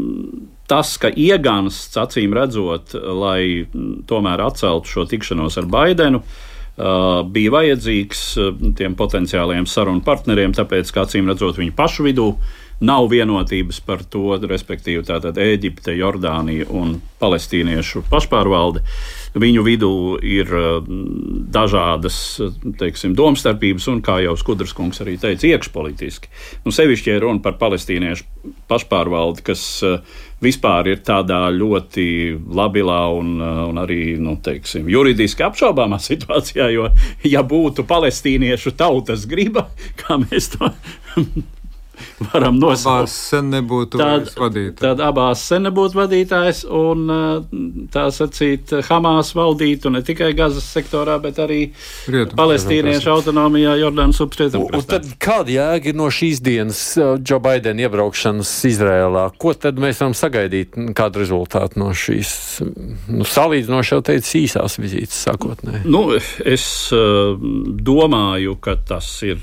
tas, 0.64 0.94
ka 0.96 1.10
iegansts, 1.12 1.98
acīm 2.00 2.32
redzot, 2.32 2.96
lai 2.96 3.68
tomēr 4.08 4.40
atceltu 4.40 4.88
šo 4.88 5.04
tikšanos 5.10 5.60
ar 5.60 5.68
Baidenu, 5.68 6.22
uh, 6.22 6.24
Uh, 6.24 6.51
bija 6.76 7.52
vajadzīgs 7.52 8.20
uh, 8.40 8.50
tiem 8.78 8.96
potenciālajiem 8.96 9.68
sarunu 9.68 10.00
partneriem, 10.04 10.54
tāpēc, 10.56 10.92
kā 10.94 11.04
acīm 11.04 11.28
redzot, 11.28 11.58
viņu 11.60 11.74
pašu 11.76 12.06
vidū 12.08 12.28
nav 12.82 13.06
vienotības 13.12 13.78
par 13.86 14.00
to, 14.10 14.38
respektīvi, 14.48 15.04
tātad 15.06 15.36
Ēģipte, 15.38 15.92
Jordānija 15.94 16.66
un 16.74 16.96
palestīniešu 17.22 18.02
pašpārvalde. 18.10 18.82
Viņu 19.38 19.62
vidū 19.68 19.92
ir 20.24 20.50
uh, 20.56 20.80
dažādas 21.52 22.16
teiksim, 22.80 23.14
domstarpības, 23.20 23.86
un, 23.92 24.00
kā 24.04 24.18
jau 24.24 24.34
Skudras 24.40 24.72
kungs 24.76 25.04
arī 25.04 25.18
teica, 25.20 25.52
iekšpolitiski. 25.52 26.32
Nu, 26.64 26.72
sevišķi, 26.74 27.12
ja 27.12 27.22
runa 27.22 27.44
par 27.44 27.60
palestīniešu 27.60 28.26
pašpārvaldi, 28.72 29.44
kas 29.46 29.68
vispār 30.42 30.92
ir 30.92 31.02
tādā 31.06 31.46
ļoti 31.54 32.06
labilā 32.58 33.00
un, 33.16 33.36
un 33.40 33.80
arī 33.82 34.16
nu, 34.20 34.36
teiksim, 34.42 34.90
juridiski 34.92 35.46
apšaubāmā 35.46 36.00
situācijā. 36.10 36.68
Jo, 36.74 36.90
ja 37.28 37.44
būtu 37.46 37.86
palestīniešu 37.88 38.76
tautas 38.78 39.26
griba, 39.30 39.68
kā 40.02 40.20
mēs 40.22 40.52
to 40.56 40.72
varam 42.32 42.58
nosaukt. 42.60 43.02
Abās 43.02 43.14
sen 43.30 43.50
nebūtu 43.52 44.00
tad, 44.00 44.28
vadītājs. 44.38 44.80
Tad 44.82 45.02
abās 45.04 45.44
sen 45.48 45.66
nebūtu 45.68 45.98
vadītājs, 45.98 46.62
un 46.68 47.06
tā 47.92 48.06
sacīt, 48.14 48.74
Hamas 48.88 49.32
valdītu 49.36 49.92
ne 49.92 50.02
tikai 50.06 50.32
Gazas 50.38 50.66
sektorā, 50.74 51.18
bet 51.22 51.40
arī 51.42 51.60
Rietum, 52.10 52.36
palestīniešu 52.38 53.12
autonomijā 53.12 53.76
Jordānas 53.80 54.20
upstrietumkrastā. 54.24 54.98
Tad 54.98 55.10
kāda 55.22 55.56
jēga 55.56 55.92
ir 55.92 55.98
no 55.98 56.08
šīs 56.12 56.42
dienas 56.44 56.82
Džo 57.22 57.40
Baidena 57.42 57.86
iebraukšanas 57.86 58.52
Izrēlā? 58.70 59.26
Ko 59.40 59.54
tad 59.58 59.80
mēs 59.82 60.02
varam 60.02 60.16
sagaidīt, 60.16 60.78
kādu 60.98 61.22
rezultātu 61.22 61.80
no 61.82 61.92
šīs, 61.96 62.34
nu, 63.12 63.26
salīdzinoši 63.28 63.96
jau 63.96 64.02
teicu, 64.12 64.36
īsās 64.42 64.78
vizītes 64.82 65.24
sākotnēji? 65.26 65.84
Nu, 65.92 66.06
es 66.44 66.66
uh, 66.94 67.36
domāju, 67.92 68.56
ka 68.62 68.76
tas 68.88 69.14
ir 69.26 69.42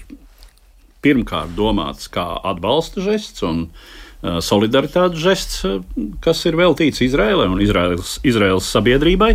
pirmkārt 1.05 1.55
domāts 1.57 2.09
kā 2.11 2.25
atbalsta 2.51 3.03
žests 3.05 3.43
un 3.45 3.65
uh, 3.69 4.39
solidaritātes 4.43 5.21
žests, 5.23 5.63
uh, 5.67 5.79
kas 6.23 6.43
ir 6.49 6.59
veltīts 6.59 7.03
Izraēlai 7.05 7.49
un 7.51 7.63
Izraels, 7.63 8.17
Izraels 8.27 8.69
sabiedrībai. 8.73 9.33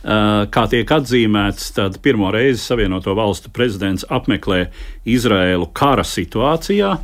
Uh, 0.00 0.46
kā 0.48 0.64
tiek 0.72 0.88
atzīmēts, 0.96 1.74
tad 1.76 1.98
pirmo 2.00 2.30
reizi 2.32 2.62
Savienoto 2.62 3.12
Valstu 3.18 3.50
prezidents 3.52 4.06
apmeklē 4.08 4.70
Izraēlu 5.04 5.68
kara 5.76 6.06
situācijā, 6.08 6.94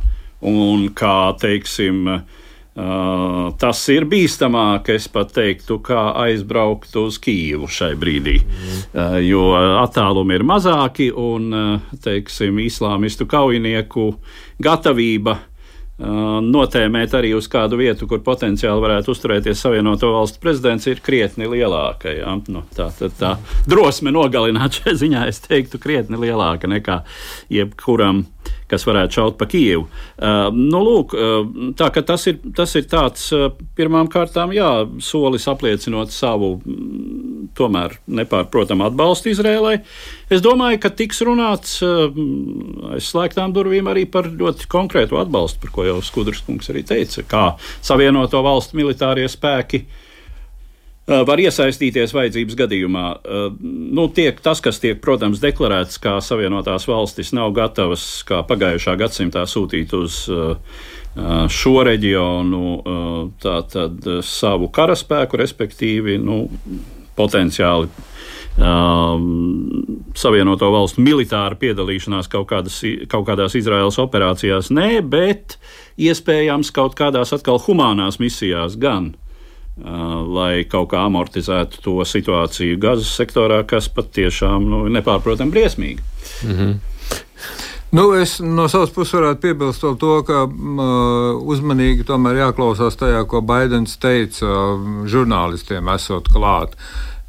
un 0.49 0.87
kā 0.97 1.17
teiksim, 1.37 2.07
uh, 2.09 2.46
Uh, 2.77 3.55
tas 3.57 3.79
ir 3.89 4.05
bīstamāk, 4.05 4.91
es 4.93 5.07
pat 5.09 5.31
teiktu, 5.33 5.79
kā 5.81 6.11
aizbraukt 6.27 6.93
uz 7.01 7.17
Kīvu 7.23 7.65
šai 7.73 7.95
brīdī. 7.97 8.37
Uh, 8.43 9.17
jo 9.25 9.49
attālumi 9.81 10.37
ir 10.37 10.45
mazāki 10.45 11.09
un, 11.09 11.49
uh, 11.57 11.93
teiksim, 12.03 12.61
islāmistu 12.61 13.25
kaujinieku 13.29 14.11
gatavība 14.61 15.39
notēmēt 15.97 17.13
arī 17.17 17.31
uz 17.33 17.47
kādu 17.49 17.79
vietu, 17.79 18.05
kur 18.09 18.21
potenciāli 18.21 18.83
varētu 18.83 19.13
uzturēties 19.15 19.63
Savienoto 19.63 20.11
Valstu 20.13 20.39
prezidents, 20.43 20.85
ir 20.85 21.01
krietni 21.01 21.49
lielāka. 21.49 22.13
Ja? 22.13 22.35
Nu, 22.53 22.61
tā, 22.75 22.91
tā, 22.93 23.09
tā 23.17 23.31
drosme 23.65 24.13
nogalināt 24.13 24.77
šajā 24.77 24.93
ziņā, 25.01 25.25
es 25.31 25.41
teiktu, 25.41 25.81
krietni 25.81 26.19
lielāka 26.21 26.69
nekā 26.69 26.99
jebkuram 27.49 28.27
kas 28.71 28.85
varētu 28.87 29.17
šaut 29.19 29.37
pa 29.39 29.47
Kijevu. 29.49 29.85
Uh, 29.87 30.47
nu, 30.53 30.81
lūk, 30.83 31.15
uh, 31.15 31.71
tā, 31.79 31.89
tas, 32.05 32.27
ir, 32.29 32.39
tas 32.55 32.75
ir 32.79 32.87
tāds 32.91 33.27
uh, 33.35 33.49
pirmām 33.77 34.09
kārtām, 34.11 34.53
jā, 34.55 34.69
solis 35.03 35.47
apliecinot 35.51 36.11
savu 36.13 36.55
mm, 36.59 37.51
tomēr 37.57 37.97
nepārprotamu 38.19 38.87
atbalstu 38.89 39.31
Izrēlai. 39.31 39.77
Es 40.33 40.43
domāju, 40.43 40.81
ka 40.83 40.91
tiks 40.91 41.23
runāts 41.27 41.77
uh, 41.85 42.09
aiz 42.93 43.11
slēgtām 43.11 43.55
durvīm 43.55 43.87
arī 43.91 44.07
par 44.11 44.27
ļoti 44.31 44.67
konkrētu 44.71 45.19
atbalstu, 45.21 45.63
par 45.63 45.75
ko 45.77 45.87
jau 45.87 46.01
Skudrs 46.03 46.43
kungs 46.47 46.67
arī 46.73 46.83
teica, 46.87 47.23
kā 47.27 47.45
Savienoto 47.85 48.43
valstu 48.45 48.79
militārie 48.79 49.29
spēki 49.31 49.85
uh, 49.85 50.03
var 51.07 51.39
iesaistīties 51.39 52.11
vajadzības 52.15 52.57
gadījumā. 52.59 53.05
Nu, 53.61 54.07
tiek, 54.13 54.39
tas, 54.43 54.61
kas 54.63 54.81
tiek, 54.83 54.99
protams, 55.03 55.39
deklarēts, 55.43 56.01
kā 56.03 56.17
Savienotās 56.23 56.87
valstis 56.89 57.31
nav 57.35 57.53
gatavas, 57.55 58.03
kā 58.27 58.41
pagājušā 58.47 58.97
gadsimtā 58.99 59.45
sūtīt 59.47 59.95
uz 59.95 60.25
šo 61.57 61.73
reģionu 61.87 62.65
tātad 63.41 64.11
savu 64.27 64.69
karaspēku, 64.73 65.39
respektīvi 65.39 66.19
nu, 66.21 66.43
potenciāli 67.17 67.89
Um, 68.57 69.83
Savienoto 70.17 70.71
valstu 70.73 71.03
militāra 71.05 71.53
piedalīšanās 71.61 72.25
kaut, 72.31 72.47
kādas, 72.49 72.79
kaut 73.05 73.27
kādās 73.27 73.53
Izraēlas 73.59 73.99
operācijās, 74.01 74.71
nē, 74.73 75.03
bet 75.05 75.59
iespējams 76.01 76.73
kaut 76.73 76.97
kādās 76.97 77.35
atkal 77.37 77.61
humānās 77.67 78.17
misijās 78.17 78.73
gan. 78.81 79.11
Uh, 79.13 79.26
lai 79.77 80.65
kaut 80.69 80.89
kā 80.91 81.03
amortizētu 81.05 81.81
to 81.85 81.95
situāciju 82.05 82.79
Gazas 82.81 83.11
sektorā, 83.19 83.61
kas 83.67 83.89
patiešām 83.93 84.65
nu, 84.69 84.85
nepārprotami 84.89 85.53
briesmīgi. 85.53 86.01
Mm 86.43 86.55
-hmm. 86.55 86.77
Nu, 87.91 88.13
es 88.19 88.39
no 88.43 88.67
savas 88.67 88.91
puses 88.91 89.13
varētu 89.15 89.41
piebilst 89.41 89.83
to, 89.99 90.13
ka 90.27 90.43
m, 90.43 90.79
uzmanīgi 91.47 92.03
tomēr 92.03 92.41
jāklausās 92.41 92.99
tajā, 92.99 93.23
ko 93.31 93.41
Baidens 93.41 93.95
teica 93.97 94.45
žurnālistiem, 95.07 95.87
esot 95.95 96.27
klāt. 96.33 96.75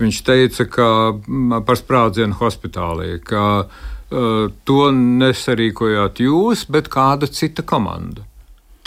Viņš 0.03 0.23
teica, 0.27 0.67
ka 0.67 0.89
m, 1.15 1.61
par 1.67 1.79
sprādzienu 1.79 2.35
hospitālī, 2.41 3.21
ka 3.23 3.45
uh, 3.65 4.51
to 4.65 4.91
nesarīkojāt 4.99 6.25
jūs, 6.27 6.67
bet 6.67 6.91
kāda 6.91 7.31
cita 7.31 7.63
komanda. 7.63 8.28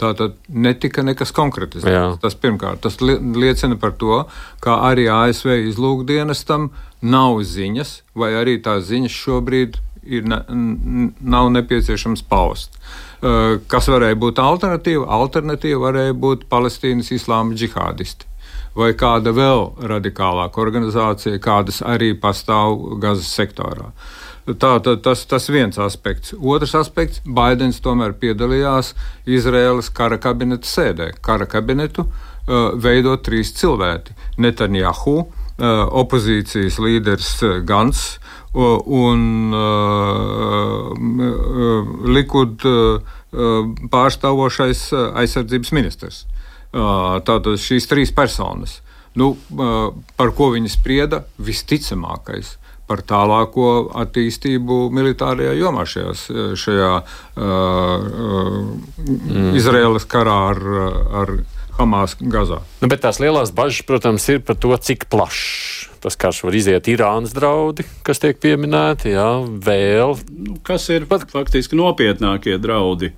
Tā 0.01 0.15
tad 0.17 0.37
netika 0.49 1.03
nekas 1.05 1.29
konkretizēts. 1.37 2.17
Tas 2.23 2.37
pirmkārt, 2.41 2.81
tas 2.81 2.97
liecina 3.01 3.77
par 3.77 3.93
to, 4.01 4.23
ka 4.63 4.79
arī 4.87 5.05
ASV 5.13 5.53
izlūkdienestam 5.69 6.71
nav 7.05 7.41
ziņas, 7.45 7.93
vai 8.17 8.31
arī 8.39 8.57
tās 8.65 8.87
ziņas 8.89 9.19
šobrīd 9.25 9.77
ir, 10.01 10.25
ne, 10.25 10.41
nav 11.21 11.51
nepieciešams 11.53 12.25
paust. 12.31 12.79
Kas 13.21 13.91
varēja 13.93 14.17
būt 14.17 14.41
alternatīva? 14.41 15.05
Alternatīva 15.21 15.85
varēja 15.85 16.17
būt 16.17 16.49
Palestīnas 16.49 17.13
islāma 17.13 17.53
džihādisti 17.53 18.31
vai 18.77 18.93
kāda 18.95 19.33
vēl 19.35 19.65
radikālāka 19.91 20.61
organizācija, 20.63 21.41
kādas 21.43 21.81
arī 21.83 22.13
pastāv 22.15 22.97
Gazas 23.03 23.31
sektorā. 23.35 23.91
Tā, 24.57 24.71
tā, 24.81 24.95
tas 25.03 25.47
ir 25.49 25.55
viens 25.55 25.77
aspekts. 25.79 26.33
Otrs 26.33 26.73
aspekts- 26.79 27.21
Baidens 27.37 27.79
tomēr 27.83 28.15
piedalījās 28.17 28.93
Izraēlas 29.29 29.91
kara 29.93 30.17
kabineta 30.17 30.67
sēdē. 30.67 31.11
Kara 31.21 31.45
kabinetu 31.45 32.07
uh, 32.07 32.71
veido 32.73 33.15
trīs 33.21 33.53
cilvēki- 33.59 34.15
Netanjahu, 34.43 35.17
uh, 35.21 35.85
opozīcijas 36.01 36.79
līderis 36.81 37.31
Gans 37.69 38.17
uh, 38.55 38.81
un 38.81 39.53
uh, 39.53 40.89
uh, 40.89 41.91
Likud 42.09 42.65
uh, 42.65 43.17
pārstāvošais 43.91 44.89
aizsardzības 45.15 45.71
ministrs. 45.71 46.25
Tātad 46.71 47.59
šīs 47.59 47.87
trīs 47.87 48.11
personas. 48.15 48.81
Nu, 49.15 49.37
par 50.19 50.31
ko 50.35 50.49
viņi 50.51 50.71
sprieda? 50.71 51.21
Visticamākais 51.39 52.57
par 52.91 53.03
tālāko 53.07 53.69
attīstību 54.03 54.83
militārajā 54.91 55.55
jomā 55.55 55.87
šajās, 55.87 56.25
šajā 56.59 56.91
uh, 56.99 58.09
mm. 58.99 59.53
Izraēlas 59.59 60.07
karā 60.11 60.37
ar, 60.51 60.61
ar 61.23 61.35
Hamas 61.77 62.17
Gazā. 62.19 62.59
Nu, 62.81 62.89
bet 62.91 63.05
tās 63.05 63.21
lielās 63.23 63.53
bažas, 63.55 63.85
protams, 63.87 64.27
ir 64.33 64.43
par 64.43 64.59
to, 64.59 64.75
cik 64.75 65.07
plašs 65.11 65.87
tas 66.01 66.17
karš 66.17 66.39
var 66.47 66.55
iziet. 66.57 66.87
Irānas 66.89 67.33
draudi, 67.37 67.85
kas 68.01 68.17
tiek 68.17 68.39
pieminēti, 68.41 69.11
jā, 69.13 69.27
vēl. 69.67 70.15
Nu, 70.33 70.55
kas 70.65 70.87
ir 70.89 71.05
pat 71.05 71.27
faktiski 71.29 71.77
nopietnākie 71.77 72.57
draudi? 72.57 73.11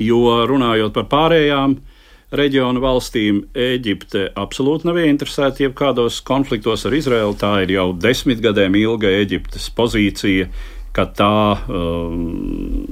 Jo 0.00 0.38
runājot 0.48 0.94
par 0.96 1.04
pārējām, 1.12 1.76
uh, 1.76 1.89
reģionu 2.36 2.82
valstīm 2.82 3.42
Eģipte 3.58 4.28
absolūti 4.38 4.88
nav 4.88 5.00
ieinteresēta 5.02 5.64
jebkādos 5.64 6.20
konfliktos 6.26 6.86
ar 6.86 6.94
Izraelu. 6.94 7.34
Tā 7.38 7.52
ir 7.64 7.74
jau 7.74 7.90
desmit 7.96 8.42
gadiem 8.44 8.76
ilga 8.78 9.10
Eģiptes 9.20 9.70
pozīcija, 9.76 10.46
ka 10.94 11.06
tā, 11.16 11.40
um, 11.66 12.86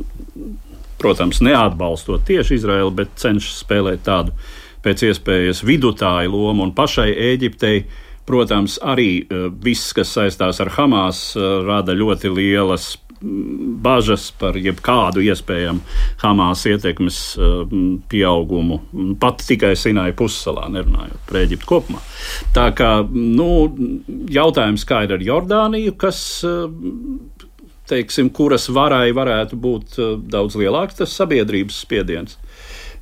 protams, 0.98 1.42
neatbalstot 1.44 2.26
tieši 2.28 2.58
Izraelu, 2.58 2.92
bet 2.94 3.14
cenšas 3.20 3.62
spēlēt 3.62 4.04
tādu 4.06 4.34
pēc 4.82 5.08
iespējas 5.08 5.64
vidutāju 5.66 6.34
lomu 6.34 6.66
un 6.66 6.74
pašai 6.74 7.10
Eģiptei. 7.32 7.82
Protams, 8.28 8.74
arī 8.84 9.22
uh, 9.24 9.46
viss, 9.64 9.94
kas 9.96 10.10
saistās 10.12 10.58
ar 10.60 10.74
Hamas, 10.74 11.30
uh, 11.38 11.62
rada 11.64 11.94
ļoti 11.96 12.28
lielas 12.34 12.96
bažas 13.82 14.28
par 14.38 14.56
jebkādu 14.58 15.22
iespējamu 15.26 15.82
Hamas 16.22 16.64
ietekmes 16.70 17.18
eh, 17.38 17.74
pieaugumu, 18.10 18.80
pat 19.20 19.42
tikai 19.46 19.74
Sinai 19.78 20.12
pussalā, 20.16 20.68
nerunājot 20.72 21.24
par 21.28 21.40
Eģiptu 21.42 21.68
kopumā. 21.68 22.02
Tā 22.56 22.68
kā 22.78 22.92
nu, 23.10 23.50
jautājums, 24.30 24.86
kā 24.88 25.04
ir 25.06 25.16
ar 25.16 25.24
Jordāniju, 25.24 25.96
kas 25.98 26.20
eh, 26.46 26.66
teiksim, 27.90 28.30
kuras 28.34 28.68
varai 28.70 29.10
varētu 29.16 29.58
būt 29.58 29.98
eh, 29.98 30.14
daudz 30.30 30.58
lielāks 30.60 31.00
tas 31.02 31.16
sabiedrības 31.18 31.82
spiediens. 31.86 32.38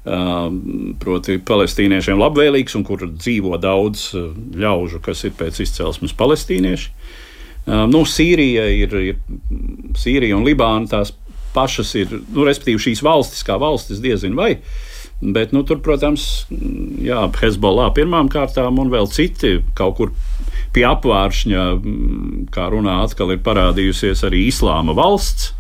Proti, 0.07 1.35
palestīniešiem 1.43 2.21
labvēlīgs 2.21 2.77
un 2.79 2.85
kur 2.87 3.01
dzīvo 3.09 3.57
daudz 3.59 4.13
ļaužu, 4.15 5.01
kas 5.03 5.25
ir 5.27 5.33
pēc 5.35 5.59
izcelsmes 5.65 6.15
palestīnieši. 6.15 6.93
Nu, 7.67 8.05
Sīrija 8.07 8.67
ir, 8.71 8.93
ir 8.95 9.97
Sīrija 9.99 10.37
un 10.39 10.45
Libāna 10.47 10.87
tās 10.91 11.11
pašas 11.57 11.95
ir, 11.99 12.13
nu, 12.35 12.45
respektīvi 12.47 12.83
šīs 12.91 13.03
valstis 13.03 13.43
kā 13.47 13.57
valstis 13.59 14.03
diezin 14.05 14.37
vai. 14.39 14.57
Bet, 15.17 15.55
nu, 15.57 15.63
tur, 15.65 15.81
protams, 15.81 16.45
jā, 17.01 17.23
Hezbollah 17.41 17.89
pirmām 17.97 18.29
kārtām 18.29 18.77
un 18.83 18.93
vēl 18.93 19.09
citi 19.09 19.57
kaut 19.79 19.97
kur 19.97 20.13
pie 20.77 20.85
apvāršņa, 20.85 21.63
kā 22.53 22.67
runā, 22.75 22.99
atkal 23.07 23.33
ir 23.33 23.41
parādījusies 23.45 24.27
arī 24.29 24.45
Islāma 24.51 24.93
valsts. 24.97 25.55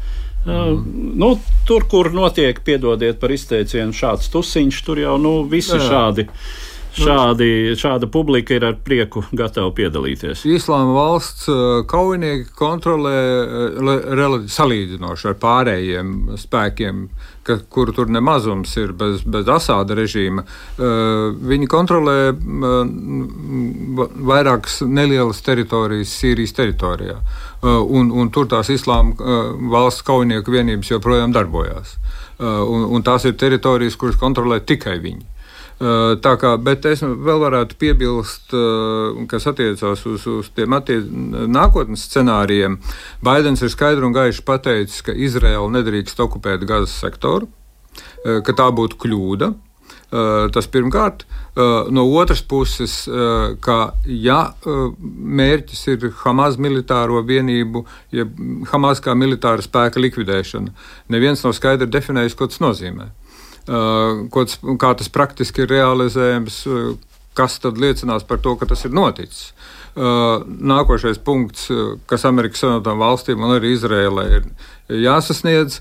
Mm. 0.47 1.16
Nu, 1.19 1.33
tur, 1.66 1.88
kur 1.90 2.12
notiek, 2.14 2.61
piedodiet 2.62 3.16
par 3.19 3.33
izteicienu, 3.35 3.97
šāds 3.97 4.29
tusiņš, 4.31 4.83
tur 4.87 5.01
jau 5.03 5.16
nu, 5.19 5.40
visi 5.51 5.75
jā. 5.75 5.88
šādi 5.88 6.29
šādi, 6.96 7.76
šāda 7.78 8.09
publika 8.12 8.56
ir 8.56 8.64
ar 8.66 8.76
prieku 8.85 9.22
gatava 9.37 9.70
piedalīties. 9.76 10.44
Islāma 10.48 10.94
valsts 10.96 11.48
uh, 11.50 11.85
kaujinieki 11.88 12.52
kontrolē 12.56 13.16
uh, 13.44 14.37
salīdzinoši 14.50 15.30
ar 15.30 15.37
pārējiem 15.42 16.12
spēkiem, 16.40 17.06
ka, 17.46 17.59
kur 17.72 17.92
tur 17.96 18.11
nemazums 18.12 18.72
ir 18.80 18.94
bez, 18.98 19.22
bez 19.22 19.48
Asāda 19.52 19.96
režīma. 19.98 20.46
Uh, 20.46 21.37
viņi 21.52 21.70
kontrolē 21.70 22.16
vairākas 24.32 24.80
nelielas 24.87 25.42
teritorijas 25.46 26.16
Sīrijas 26.20 26.56
teritorijā. 26.56 27.20
Un, 27.66 28.11
un 28.12 28.28
tur 28.30 28.46
tās 28.46 28.68
islāma 28.70 29.16
valsts 29.72 30.04
kaujinieku 30.06 30.52
vienības 30.52 30.90
joprojām 30.92 31.32
darbojās. 31.35 31.96
Un, 32.38 32.85
un 32.92 33.02
tās 33.02 33.24
ir 33.26 33.35
teritorijas, 33.40 33.96
kuras 33.98 34.18
kontrolē 34.20 34.61
tikai 34.68 34.98
viņi. 35.02 35.24
Tā 35.77 36.31
kā, 36.41 36.55
bet 36.57 36.87
es 36.89 37.03
vēl 37.05 37.41
varētu 37.43 37.77
piebilst, 37.77 38.55
kas 39.29 39.47
attiecās 39.51 40.07
uz, 40.09 40.23
uz 40.25 40.49
tiem 40.57 40.73
attiec, 40.73 41.05
nākotnes 41.53 42.07
scenārijiem. 42.09 42.79
Baidens 43.21 43.61
ir 43.61 43.69
skaidri 43.75 44.09
un 44.09 44.17
gaiši 44.17 44.45
pateicis, 44.47 45.03
ka 45.05 45.12
Izraela 45.12 45.69
nedrīkst 45.75 46.23
okupēt 46.25 46.65
Gazas 46.65 46.97
sektoru, 47.05 47.51
ka 48.25 48.57
tā 48.57 48.71
būtu 48.73 48.97
kļūda. 49.05 49.53
Tas 50.55 50.69
pirmkārt, 50.73 51.27
no 51.93 52.07
otras 52.17 52.41
puses, 52.41 52.95
ka 53.61 53.79
ja 54.07 54.41
mērķis 54.62 55.85
ir 55.93 56.09
Hamas 56.23 56.57
militāro 56.62 57.21
vienību, 57.27 57.85
ja 58.17 58.25
Hamas 58.73 59.05
kā 59.05 59.12
militāra 59.19 59.61
spēka 59.61 60.01
likvidēšana, 60.01 60.73
neviens 61.12 61.45
nav 61.45 61.53
skaidri 61.59 61.91
definējis, 61.91 62.39
ko 62.39 62.49
tas 62.49 62.65
nozīmē. 62.65 63.11
Tas, 63.66 64.59
kā 64.79 64.92
tas 64.98 65.11
praktiski 65.11 65.64
ir 65.64 65.72
realizējams, 65.74 66.61
uh, 66.70 66.94
kas 67.37 67.59
tad 67.62 67.81
liecinās 67.83 68.26
par 68.29 68.38
to, 68.44 68.55
ka 68.61 68.68
tas 68.70 68.85
ir 68.87 68.94
noticis. 68.94 69.50
Uh, 69.96 70.44
nākošais 70.46 71.18
punkts, 71.24 71.70
kas 72.09 72.26
Amerikas 72.29 72.62
Savienotām 72.62 73.00
valstīm 73.00 73.42
un 73.42 73.57
arī 73.57 73.74
Izrēlē 73.74 74.26
ir 74.38 74.50
jāsasniedz, 75.07 75.81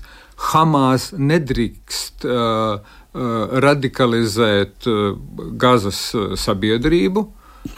Hamas 0.50 1.10
nedrīkst 1.16 2.26
uh, 2.28 2.94
radikalizēt 3.64 4.84
Gazas 5.56 6.00
sabiedrību. 6.36 7.22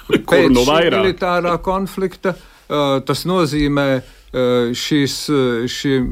Pēc 0.08 0.48
no 0.50 0.64
militārā 0.66 1.52
konflikta 1.62 2.34
tas 2.68 3.22
nozīmē, 3.28 3.86
šis, 4.76 5.14
šim, 5.72 6.08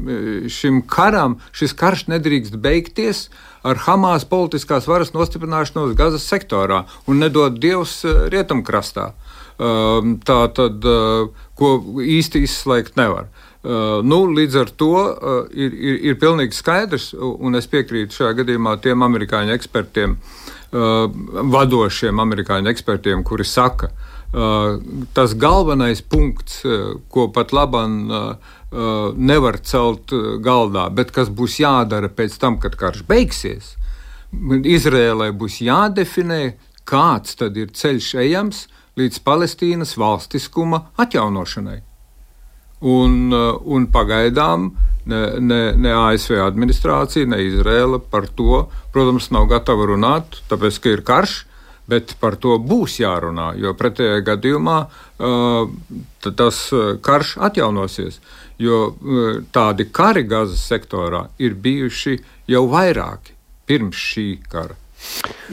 šim 0.49 0.81
karam, 0.89 1.37
šis 1.53 1.75
karš 1.77 2.07
nedrīkst 2.09 2.57
beigties 2.61 3.27
ar 3.67 3.77
Hamas 3.85 4.25
politiskās 4.25 4.87
varas 4.89 5.13
nostiprināšanos 5.13 5.93
Gazas 5.97 6.25
sektorā 6.25 6.85
un 7.05 7.21
nedod 7.21 7.59
Dievs 7.61 7.99
rietumkrastā. 8.33 9.11
Um, 9.57 10.19
tā 10.21 10.43
tad, 10.53 10.83
ko 11.57 11.69
īsti 11.97 12.43
izslēgt 12.45 12.97
nevar. 12.99 13.31
Nu, 14.05 14.19
līdz 14.31 14.57
ar 14.61 14.69
to 14.79 14.91
ir, 15.51 15.73
ir, 15.73 15.95
ir 16.11 16.19
pilnīgi 16.21 16.55
skaidrs, 16.55 17.09
un 17.17 17.57
es 17.57 17.67
piekrītu 17.67 18.19
šajā 18.19 18.35
gadījumā 18.43 18.77
tiem 18.83 19.01
amerikāņu 19.03 19.55
ekspertiem, 19.57 20.13
vadošiem 20.71 22.21
amerikāņu 22.21 22.71
ekspertiem, 22.71 23.25
kuri 23.27 23.47
saka, 23.47 23.89
tas 24.31 25.33
galvenais 25.39 26.01
punkts, 26.03 26.61
ko 27.09 27.27
pat 27.31 27.53
labam 27.55 28.09
nevar 29.15 29.59
celt 29.63 30.11
galdā, 30.43 30.89
bet 30.91 31.13
kas 31.15 31.31
būs 31.31 31.61
jādara 31.61 32.09
pēc 32.11 32.35
tam, 32.41 32.57
kad 32.59 32.75
karš 32.75 33.05
beigsies, 33.07 33.75
Izrēlai 34.67 35.31
būs 35.31 35.61
jādefinē, 35.63 36.57
kāds 36.87 37.37
tad 37.39 37.55
ir 37.55 37.71
ceļš 37.71 38.09
ejams 38.19 38.65
līdz 38.99 39.21
Palestīnas 39.23 39.95
valstiskuma 39.97 40.89
atjaunošanai. 40.99 41.79
Un, 42.87 43.31
un 43.33 43.87
pagaidām 43.89 44.67
ne, 45.09 45.21
ne, 45.39 45.61
ne 45.79 45.93
ASV 45.95 46.37
administrācija, 46.43 47.25
ne 47.25 47.39
Izraela 47.47 47.99
par 47.99 48.27
to, 48.37 48.67
protams, 48.93 49.31
nav 49.33 49.47
gatava 49.49 49.87
runāt, 49.89 50.41
tāpēc, 50.51 50.81
ka 50.83 50.93
ir 50.93 51.03
karš, 51.07 51.39
bet 51.87 52.15
par 52.21 52.35
to 52.41 52.57
būs 52.59 52.99
jārunā, 53.01 53.53
jo 53.59 53.73
pretējā 53.77 54.19
gadījumā 54.27 54.77
tas 56.27 56.59
karš 57.03 57.37
atjaunosies. 57.47 58.19
Jo 58.59 58.95
tādi 59.53 59.85
kari 59.93 60.23
Gazas 60.25 60.63
sektorā 60.65 61.27
ir 61.37 61.53
bijuši 61.61 62.17
jau 62.49 62.63
vairāki 62.71 63.35
pirms 63.69 63.99
šī 64.11 64.27
kara. 64.49 64.75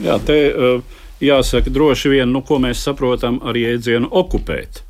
Jā, 0.01 0.17
te 0.25 0.37
jāsaka 1.21 1.69
droši 1.69 2.15
vien, 2.15 2.31
nu, 2.33 2.41
ko 2.41 2.57
mēs 2.63 2.81
saprotam 2.87 3.39
ar 3.45 3.57
jēdzienu 3.59 4.09
okupēt. 4.11 4.81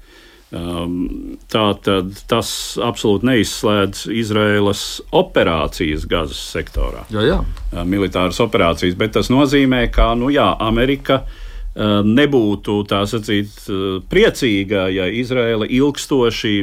Um, 0.53 1.39
tā 1.49 1.63
tad 1.84 2.12
tas 2.29 2.49
absolūti 2.77 3.25
neizslēdz 3.27 4.03
Izraēlas 4.13 4.84
operācijas 5.15 6.05
Gazas 6.08 6.43
sektorā. 6.53 7.01
Jā, 7.10 7.23
jā. 7.25 7.39
Uh, 7.73 7.81
militāras 7.89 8.38
operācijas, 8.43 8.93
bet 8.99 9.15
tas 9.17 9.31
nozīmē, 9.34 9.88
ka 9.91 10.12
nu, 10.15 10.29
jā, 10.31 10.45
Amerika 10.62 11.23
uh, 11.25 12.05
nebūtu 12.05 12.77
sacīt 12.86 13.65
priecīga, 14.12 14.86
ja 14.93 15.10
Izraela 15.10 15.65
ilgstoši 15.65 16.55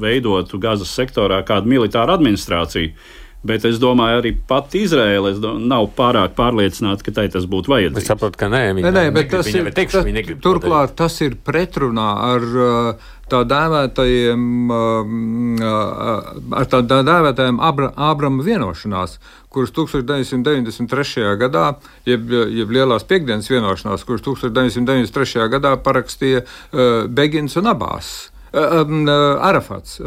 veidotu 0.00 0.58
Gazas 0.58 0.90
sektorā 0.96 1.42
kādu 1.46 1.70
militāru 1.76 2.16
administrāciju. 2.16 2.96
Bet 3.46 3.62
es 3.68 3.76
domāju, 3.78 4.18
arī 4.18 4.32
pati 4.50 4.80
Izraela 4.82 5.30
nav 5.62 5.92
pārāk 5.94 6.32
pārliecināta, 6.34 7.04
ka 7.06 7.12
tai 7.20 7.28
tas 7.30 7.44
būtu 7.46 7.70
vajadzīgs. 7.70 8.02
Es 8.02 8.10
saprotu, 8.10 8.34
ka 8.40 8.48
nē, 8.50 8.62
viņa, 8.74 8.90
nē, 8.90 8.94
nē 8.96 9.12
bet 9.14 9.30
tas 9.30 9.46
ir, 9.52 9.68
tikšu, 9.76 10.02
tas, 10.02 10.32
turklāt 10.42 10.96
tas 10.98 11.20
ir 11.22 11.36
pretrunā 11.46 12.06
ar 12.32 12.46
uh, 12.48 13.12
tā 13.30 13.44
dēvētajiem, 13.46 14.42
um, 14.74 15.52
uh, 15.62 16.32
ar 16.58 16.66
tā 16.72 16.82
dēvētajiem 16.82 17.62
Abra, 17.62 17.92
Abrama 18.08 18.42
vienošanās, 18.42 19.20
kuras 19.54 19.70
1993. 19.76 21.30
gadā, 21.38 21.68
jeb, 22.10 22.26
jeb 22.58 22.74
Lielās 22.74 23.06
piekdienas 23.06 23.52
vienošanās, 23.52 24.02
kuras 24.08 24.26
1993. 24.26 25.46
gadā 25.54 25.76
parakstīja 25.86 26.42
uh, 26.42 27.06
Begins 27.06 27.54
un 27.60 27.70
Abās, 27.70 28.32
um, 28.50 29.06
Arafats, 29.06 30.00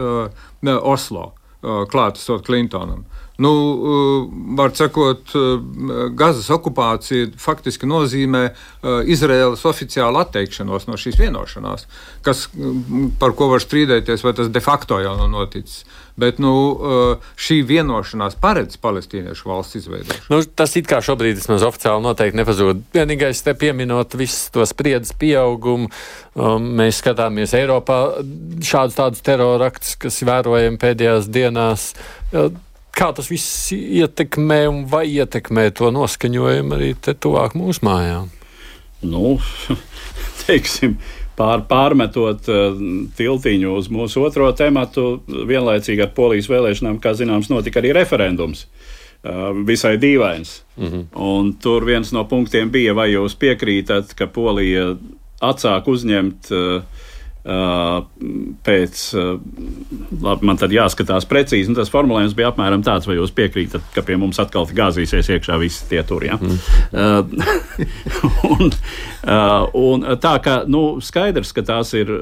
Oslo, 0.82 1.30
klātesot 1.62 2.44
Klintonam. 2.44 3.06
Nu, 3.38 3.52
uh, 3.72 4.30
var 4.58 4.74
sakot, 4.76 5.32
uh, 5.36 5.62
Gazas 6.13 6.50
okupācija 6.54 7.32
faktiski 7.39 7.88
nozīmē 7.89 8.44
uh, 8.52 9.00
Izraēlas 9.08 9.63
oficiālu 9.65 10.20
atteikšanos 10.22 10.86
no 10.89 11.00
šīs 11.00 11.17
vienošanās, 11.17 11.88
kas, 12.26 12.46
par 13.22 13.34
ko 13.38 13.50
var 13.54 13.63
strīdēties, 13.63 14.26
vai 14.28 14.36
tas 14.38 14.52
de 14.52 14.62
facto 14.62 15.00
jau 15.02 15.15
nav 15.17 15.32
noticis. 15.32 15.86
Bet 16.22 16.41
nu, 16.44 16.52
šī 17.39 17.62
vienošanās 17.65 18.36
paredz 18.44 18.76
palestīniešu 18.84 19.48
valsts 19.48 19.78
izveidošanu. 19.80 20.28
Nu, 20.30 20.41
tas 20.60 20.76
it 20.78 20.89
kā 20.89 21.00
šobrīd 21.02 21.39
vismaz 21.39 21.63
oficiāli 21.65 22.04
noteikti 22.04 22.38
nepazūd. 22.38 22.82
Vienīgais 22.94 23.41
te 23.46 23.56
pieminot 23.58 24.17
visu 24.20 24.52
to 24.54 24.65
spriedzes 24.70 25.15
pieaugumu, 25.17 25.88
um, 26.36 26.67
mēs 26.78 27.00
skatāmies 27.02 27.56
Eiropā 27.58 28.02
šādus 28.67 29.00
tādus 29.00 29.24
teroraktus, 29.26 29.96
kas 30.04 30.20
vērojami 30.28 30.82
pēdējās 30.84 31.32
dienās. 31.32 31.94
Uh, 32.36 32.52
kā 33.02 33.10
tas 33.18 33.32
viss 33.32 33.72
ietekmē 33.74 34.62
un 34.70 34.84
vai 34.90 35.08
ietekmē 35.10 35.70
to 35.78 35.90
noskaņojumu 35.94 36.78
arī 36.78 36.92
tuvāk 37.02 37.58
mūsu 37.58 37.86
mājām? 37.88 38.30
Nu, 39.02 39.40
teiksim, 40.44 41.00
pār, 41.38 41.64
pārmetot 41.70 42.50
uh, 42.54 42.82
tiltiņu 43.18 43.76
uz 43.80 43.90
mūsu 43.94 44.22
otro 44.28 44.52
tematu, 44.58 45.24
vienlaicīgi 45.28 46.06
ar 46.06 46.14
polijas 46.18 46.50
vēlēšanām, 46.52 47.02
kā 47.02 47.16
zināms, 47.18 47.50
notika 47.54 47.82
arī 47.82 47.96
referendums. 47.98 48.68
Uh, 49.22 49.52
visai 49.66 49.98
dīvains. 50.02 50.62
Mm 50.78 50.88
-hmm. 50.88 51.04
Un 51.14 51.54
tur 51.62 51.86
viens 51.86 52.12
no 52.12 52.26
punktiem 52.26 52.72
bija, 52.72 52.94
vai 52.94 53.12
jūs 53.12 53.36
piekrītat, 53.38 54.16
ka 54.18 54.28
Polija 54.28 54.96
atsāk 55.42 55.88
uzņemt 55.88 56.50
uh, 56.52 56.82
pēc, 57.42 59.00
labi, 60.22 60.46
man 60.46 60.60
tad 60.62 60.74
jāskatās 60.76 61.26
precīzi, 61.30 61.72
un 61.72 61.78
tas 61.80 61.90
formulējums 61.94 62.36
bija 62.38 62.52
apmēram 62.52 62.84
tāds, 62.86 63.08
vai 63.10 63.18
jūs 63.18 63.34
piekrītat, 63.38 63.88
ka 63.96 64.04
pie 64.06 64.18
mums 64.22 64.40
atkal 64.42 64.68
gāzīsies 64.70 65.32
iekšā 65.36 65.58
visi 65.62 65.88
tie 65.90 66.04
tur. 66.06 66.26
Ja? 66.28 66.38
Mm. 66.38 66.60
un, 68.52 68.70
un 69.82 70.08
tā 70.22 70.36
kā 70.46 70.62
nu, 70.70 70.86
skaidrs, 71.02 71.54
ka 71.56 71.66
tās 71.74 71.96
ir. 71.98 72.14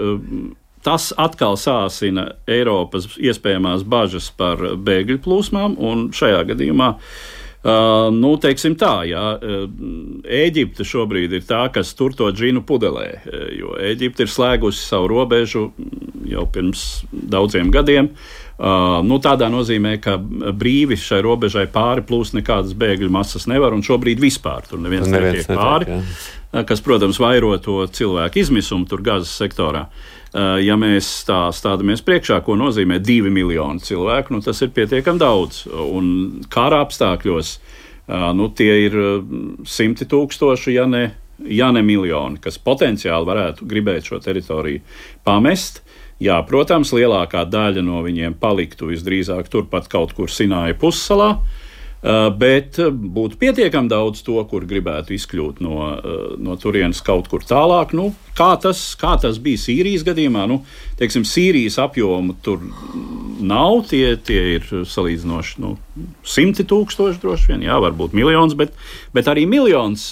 Tas 0.80 1.10
atkal 1.20 1.58
sāsina 1.60 2.24
Eiropas 2.48 3.10
iespējamās 3.20 3.82
bažas 3.84 4.30
par 4.32 4.62
bēgļu 4.80 5.18
plūsmām, 5.26 5.76
un 5.76 6.06
šajā 6.16 6.46
gadījumā 6.54 6.88
uh, 6.94 7.18
Uh, 7.60 8.08
nu, 8.15 8.38
teiksim 8.39 8.78
tā, 8.80 9.02
jā, 9.04 9.22
Ēģipte 10.24 10.86
šobrīd 10.88 11.34
ir 11.36 11.41
tā, 11.43 11.65
kas 11.76 11.91
tur 11.91 12.13
to 12.15 12.30
džinu 12.32 12.62
pudelē, 12.63 13.08
jo 13.52 13.74
Ēģipte 13.76 14.24
ir 14.24 14.32
slēgusi 14.32 14.86
savu 14.86 15.10
robežu 15.12 15.65
jau 16.30 16.45
pirms 16.48 16.86
daudziem 17.12 17.67
gadiem. 17.74 18.13
Uh, 18.60 19.02
nu, 19.04 19.19
tādā 19.24 19.50
nozīmē, 19.52 19.98
ka 20.04 20.15
brīvi 20.19 20.95
šai 21.00 21.19
robežai 21.24 21.65
pāri 21.72 22.04
plūst 22.08 22.38
nekādas 22.38 22.72
bēgļu 22.80 23.12
masas 23.12 23.48
nevar, 23.52 23.76
un 23.76 23.84
šobrīd 23.84 24.24
vispār 24.24 24.63
tur 24.67 24.80
neviens, 24.84 25.12
neviens 25.12 25.43
netiek 25.43 25.60
pāri, 25.60 26.00
netiek, 26.00 26.63
kas, 26.72 26.84
protams, 26.84 27.19
vairo 27.19 27.52
to 27.63 27.82
cilvēku 27.91 28.39
izmisumu 28.39 28.88
tur 28.88 29.04
gazas 29.04 29.36
sektorā. 29.36 29.84
Uh, 29.88 30.19
ja 30.38 30.76
mēs 30.78 31.08
tā 31.26 31.48
stādamies 31.56 32.04
priekšā, 32.06 32.42
ko 32.46 32.54
nozīmē 32.60 33.00
divi 33.02 33.32
miljoni 33.34 33.82
cilvēku, 33.82 34.36
nu, 34.36 34.44
tas 34.46 34.62
ir 34.62 34.74
pietiekami 34.76 35.22
daudz. 35.22 35.63
Un 35.70 36.44
kara 36.54 36.84
apstākļos 36.86 37.54
eh, 37.58 38.28
nu, 38.38 38.52
tie 38.54 38.76
ir 38.86 38.98
eh, 39.00 39.32
simti 39.65 40.06
tūkstoši, 40.10 40.76
ja 40.76 40.86
ne, 40.89 41.04
ja 41.50 41.72
ne 41.74 41.82
miljoni, 41.86 42.38
kas 42.44 42.62
potenciāli 42.62 43.30
varētu 43.30 43.70
gribēt 43.70 44.12
šo 44.12 44.22
teritoriju 44.22 44.84
pamest. 45.26 45.82
Jā, 46.20 46.36
protams, 46.44 46.92
lielākā 46.92 47.46
daļa 47.48 47.82
no 47.88 48.04
viņiem 48.04 48.36
paliktu 48.42 48.92
visdrīzāk 48.92 49.48
turpat 49.50 49.88
kaut 49.89 50.12
kur 50.18 50.28
Sināja 50.28 50.76
pussalā. 50.76 51.38
Bet 52.39 52.76
būtu 52.80 53.36
pietiekami 53.39 53.88
daudz 53.92 54.20
to, 54.28 54.36
kur 54.52 54.65
gribētu 54.68 55.15
izkļūt 55.15 55.62
no, 55.63 55.78
no 56.39 56.58
turienes 56.60 57.00
kaut 57.04 57.32
kur 57.32 57.44
tālāk. 57.48 57.96
Nu, 57.96 58.10
kā, 58.38 58.54
tas, 58.62 58.82
kā 59.00 59.15
tas 59.22 59.39
bija 59.44 59.62
Sīrijas 59.62 60.06
gadījumā? 60.08 60.46
Nu, 60.50 60.62
teiksim, 61.00 61.26
Sīrijas 61.28 61.80
apjomu 61.82 62.36
tur 62.44 62.63
nav, 63.39 63.84
tie, 63.89 64.15
tie 64.18 64.39
ir 64.58 64.65
salīdzinoši 64.68 65.62
nu, 65.63 65.76
simti 66.28 66.65
tūkstoši 66.68 67.22
droši 67.22 67.54
vien, 67.54 67.63
jā, 67.68 67.78
varbūt 67.82 68.15
miljons, 68.18 68.56
bet, 68.60 68.74
bet 69.15 69.30
arī 69.32 69.46
miljons 69.50 70.10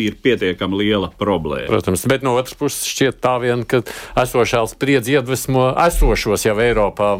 ir 0.00 0.16
pietiekami 0.24 0.80
liela 0.80 1.10
problēma. 1.20 1.68
Protams, 1.70 2.06
bet 2.10 2.24
no 2.24 2.34
otras 2.40 2.56
puses 2.58 2.88
šķiet 2.88 3.20
tā 3.22 3.36
vien, 3.42 3.66
ka 3.68 3.82
esošā 4.22 4.64
spriedzi 4.70 5.18
iedvesmo 5.18 5.70
esošos 5.86 6.46
jau 6.48 6.56
Eiropā 6.62 7.12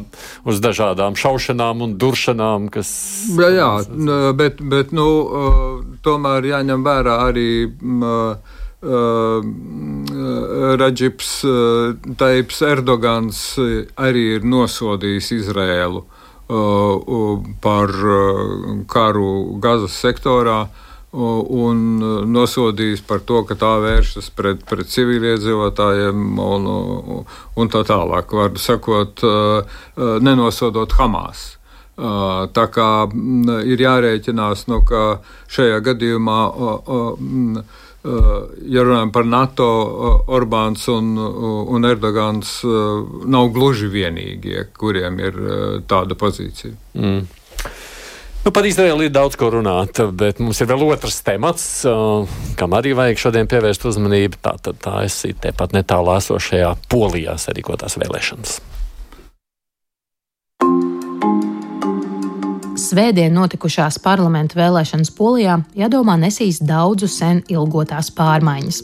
uz 0.48 0.62
dažādām 0.64 1.18
šaušanām 1.20 1.84
un 1.86 1.94
duršanām, 2.00 2.70
kas. 2.72 2.90
Jā, 3.36 3.52
jā 3.52 4.32
bet, 4.38 4.62
bet 4.72 4.96
nu, 4.96 5.06
tomēr 6.04 6.52
jāņem 6.54 6.88
vērā 6.88 7.20
arī. 7.28 7.48
Uh, 7.68 8.58
Raģips 10.82 11.30
uh, 11.46 11.94
Taips 12.18 12.62
Erdogans 12.66 13.42
arī 13.94 14.24
ir 14.38 14.42
nosodījis 14.42 15.32
Izrēlu 15.38 16.02
par 17.62 17.92
karu 18.90 19.28
Gazas 19.62 19.94
sektorā 20.02 20.66
un 21.12 21.78
nosodījis 22.32 23.02
par 23.06 23.20
to, 23.28 23.42
ka 23.48 23.54
tā 23.60 23.78
vēršas 23.84 24.30
pret, 24.36 24.64
pret 24.68 24.88
civiliedzīvotājiem 24.88 26.38
un, 26.40 26.68
un 27.56 27.72
tā 27.72 27.82
tālāk. 27.88 28.32
Var 28.32 28.56
sakot, 28.60 29.20
nenosodot 30.24 30.92
Hamas. 30.98 31.58
Tā 31.96 32.66
kā 32.72 32.88
ir 33.68 33.84
jārēķinās, 33.84 34.66
nu, 34.72 34.80
ka 34.88 35.20
šajā 35.52 35.82
gadījumā, 35.84 36.40
ja 38.02 38.82
runājam 38.82 39.12
par 39.14 39.26
NATO, 39.28 39.66
Orbāns 40.34 40.88
un, 40.90 41.12
un 41.18 41.86
Erdogans 41.86 42.56
nav 43.30 43.52
gluži 43.54 43.90
vienīgie, 43.92 44.66
kuriem 44.78 45.20
ir 45.22 45.38
tāda 45.90 46.18
pozīcija. 46.18 46.74
Mm. 46.98 47.22
Nu, 48.42 48.50
par 48.50 48.66
Izraēlu 48.66 49.06
ir 49.06 49.12
daudz 49.14 49.36
ko 49.38 49.52
runāt, 49.54 50.00
bet 50.18 50.40
mums 50.42 50.58
ir 50.58 50.66
vēl 50.66 50.82
otrs 50.88 51.20
temats, 51.22 51.66
kam 52.58 52.74
arī 52.74 52.90
vajag 52.98 53.20
šodien 53.22 53.50
pievērst 53.50 53.86
uzmanību. 53.86 54.40
Tā 54.42 54.56
tad 54.66 54.82
tā 54.82 54.96
esi 55.06 55.30
tepat 55.38 55.76
netālu 55.76 56.16
esošajā 56.16 56.74
Polijā 56.90 57.38
sarīkotās 57.38 58.00
vēlēšanas. 58.02 58.58
Svētdien 62.82 63.30
notikušās 63.36 64.00
parlamentu 64.02 64.56
vēlēšanas 64.58 65.12
Polijā, 65.14 65.60
jādomā, 65.78 66.16
nesīs 66.18 66.58
daudzu 66.66 67.06
sen 67.06 67.42
ilgotās 67.52 68.10
pārmaiņas. 68.16 68.80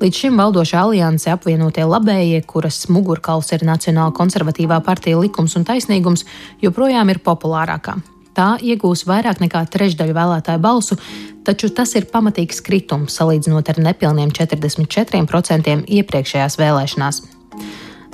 Līdz 0.00 0.20
šim 0.22 0.40
valdošā 0.40 0.86
alianse 0.86 1.28
apvienotie 1.34 1.84
labējie, 1.84 2.40
kuras 2.48 2.86
mugurkauls 2.88 3.52
ir 3.52 3.66
Nacionāla 3.68 4.14
konservatīvā 4.16 4.80
partija 4.86 5.20
likums 5.20 5.56
un 5.58 5.68
taisnīgums, 5.68 6.24
joprojām 6.64 7.12
ir 7.12 7.20
populārākā 7.24 7.98
tā 8.36 8.50
iegūs 8.60 9.06
vairāk 9.08 9.40
nekā 9.40 9.62
trešdaļu 9.72 10.12
vēlētāju 10.16 10.60
balsu, 10.60 10.98
taču 11.46 11.70
tas 11.72 11.94
ir 11.96 12.08
pamatīgs 12.12 12.60
kritums 12.66 13.16
salīdzinot 13.16 13.72
ar 13.72 13.80
nepilniem 13.86 14.32
44% 14.36 15.78
iepriekšējās 16.00 16.58
vēlēšanās. 16.60 17.22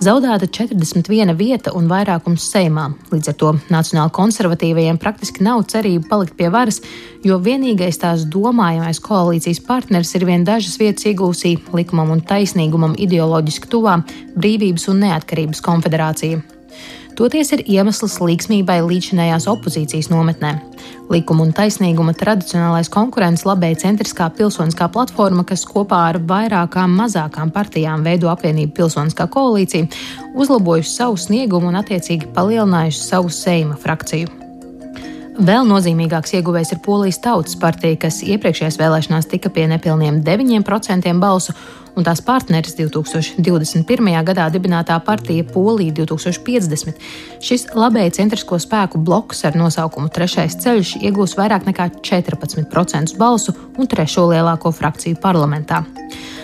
Zaudēta 0.02 0.48
41 0.50 1.30
vieta 1.38 1.70
un 1.78 1.84
vairākums 1.86 2.42
Seimā. 2.50 2.88
Līdz 3.12 3.28
ar 3.30 3.34
to 3.38 3.50
nacionāli 3.70 4.10
konservatīvajiem 4.16 4.96
praktiski 4.98 5.44
nav 5.46 5.60
cerību 5.70 6.08
palikt 6.10 6.34
pie 6.40 6.48
varas, 6.50 6.80
jo 7.22 7.36
vienīgais 7.38 8.00
tās 8.02 8.24
domājamais 8.26 8.98
koalīcijas 9.04 9.60
partneris 9.62 10.10
ir 10.18 10.26
vien 10.26 10.42
dažas 10.48 10.74
vietas 10.80 11.06
iegūsī 11.06 11.52
likumam 11.76 12.10
un 12.16 12.24
taisnīgumam 12.26 12.96
ideoloģiski 12.98 13.70
tuvā 13.70 14.00
Brīvības 14.34 14.88
un 14.90 15.04
neatkarības 15.04 15.62
konfederācija. 15.62 16.42
Toties 17.12 17.50
ir 17.52 17.60
iemesls 17.68 18.14
līgsmībai 18.24 18.78
līdzinējās 18.86 19.44
opozīcijas 19.52 20.08
nometnē. 20.08 20.52
Likuma 21.12 21.44
un 21.44 21.50
taisnīguma 21.52 22.14
tradicionālais 22.16 22.88
konkurents 22.92 23.44
labēja 23.44 23.82
centriskā 23.84 24.30
pilsoniskā 24.32 24.88
platforma, 24.94 25.44
kas 25.44 25.66
kopā 25.68 25.98
ar 26.08 26.18
vairākām 26.30 26.94
mazākām 27.02 27.52
partijām 27.52 28.06
veido 28.06 28.30
apvienību 28.32 28.72
pilsoniskā 28.78 29.28
koalīcija, 29.34 29.90
uzlabojusi 30.32 30.94
savu 30.94 31.20
sniegumu 31.20 31.68
un 31.68 31.82
attiecīgi 31.82 32.32
palielinājusi 32.32 33.04
savu 33.10 33.32
seima 33.32 33.76
frakciju. 33.76 34.32
Vēl 35.32 35.68
nozīmīgāks 35.68 36.34
ieguvējs 36.38 36.74
ir 36.74 36.80
Polijas 36.84 37.20
Tautas 37.24 37.56
partija, 37.60 37.96
kas 38.06 38.22
iepriekšējās 38.24 38.76
vēlēšanās 38.80 39.28
tika 39.30 39.52
pie 39.52 39.64
nepilniem 39.68 40.20
9% 40.24 41.12
balsu 41.20 41.56
un 41.96 42.06
tās 42.06 42.22
partneris 42.24 42.76
2021. 42.78 44.10
gadā 44.26 44.48
dibinātā 44.52 44.98
partija 45.04 45.44
Polija 45.48 45.94
2050. 46.00 47.00
Šis 47.42 47.68
labēji 47.76 48.16
centrisko 48.18 48.58
spēku 48.62 49.00
bloks 49.02 49.44
ar 49.48 49.58
nosaukumu 49.58 50.12
Trešais 50.12 50.58
ceļš 50.64 50.96
iegūs 51.02 51.36
vairāk 51.38 51.68
nekā 51.68 51.88
14% 52.00 53.16
balsu 53.20 53.54
un 53.78 53.90
trešo 53.90 54.28
lielāko 54.32 54.72
frakciju 54.74 55.20
parlamentā. 55.22 55.82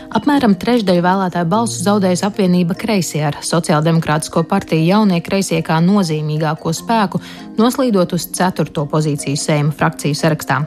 Apmēram 0.08 0.54
trešdaļu 0.56 1.02
vēlētāju 1.04 1.48
balsu 1.52 1.82
zaudējusi 1.84 2.24
apvienība 2.24 2.76
Kreisie 2.80 3.20
ar 3.28 3.36
Sociāldemokrātisko 3.44 4.40
partiju 4.48 4.86
jaunie 4.86 5.18
kreisie 5.20 5.60
kā 5.64 5.82
nozīmīgāko 5.84 6.72
spēku, 6.72 7.20
noslīdot 7.60 8.14
uz 8.16 8.24
ceturto 8.32 8.86
pozīciju 8.88 9.36
Seima 9.36 9.74
frakciju 9.76 10.16
sarakstā. 10.16 10.62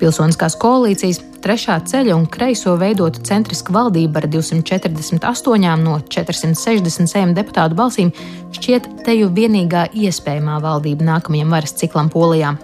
Pilsoniskās 0.00 0.58
koalīcijas, 0.60 1.22
trešā 1.44 1.78
ceļa 1.90 2.16
un 2.16 2.26
kreiso 2.30 2.76
veidota 2.80 3.22
centriska 3.26 3.74
valdība 3.74 4.22
ar 4.22 4.28
248 4.30 5.84
no 5.84 5.98
467 6.06 7.36
deputātu 7.36 7.78
balsīm 7.78 8.14
šķiet 8.56 8.90
teju 9.06 9.30
vienīgā 9.36 9.88
iespējamā 9.92 10.58
valdība 10.64 11.14
nākamajam 11.14 11.56
varas 11.56 11.76
ciklam 11.80 12.12
Polijā. 12.12 12.56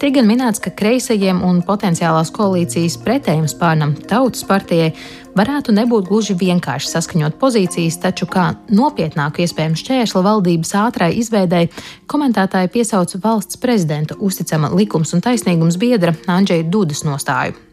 Tiek 0.00 0.14
gan 0.16 0.24
minēts, 0.24 0.62
ka 0.64 0.70
kreisajiem 0.72 1.42
un 1.44 1.58
potenciālās 1.60 2.30
koalīcijas 2.32 2.96
pretējiem 3.04 3.44
spārnam 3.52 3.92
Tautas 4.08 4.46
partijai 4.48 4.94
varētu 5.36 5.74
nebūt 5.76 6.08
gluži 6.08 6.38
vienkārši 6.40 6.88
saskaņot 6.94 7.36
pozīcijas, 7.42 8.00
taču 8.00 8.24
kā 8.30 8.46
nopietnāku 8.72 9.44
iespējamu 9.44 9.76
šķērsli 9.76 10.24
valdības 10.24 10.76
ātrai 10.86 11.12
izveidēji, 11.20 11.74
komentētāji 12.08 12.72
piesauca 12.80 13.20
valsts 13.28 13.60
prezidenta 13.60 14.16
uzticama 14.16 14.72
likums 14.72 15.12
un 15.12 15.20
taisnīgums 15.20 15.76
biedra 15.76 16.16
Andžeja 16.32 16.64
Dudas 16.64 17.04
nostāju. 17.04 17.69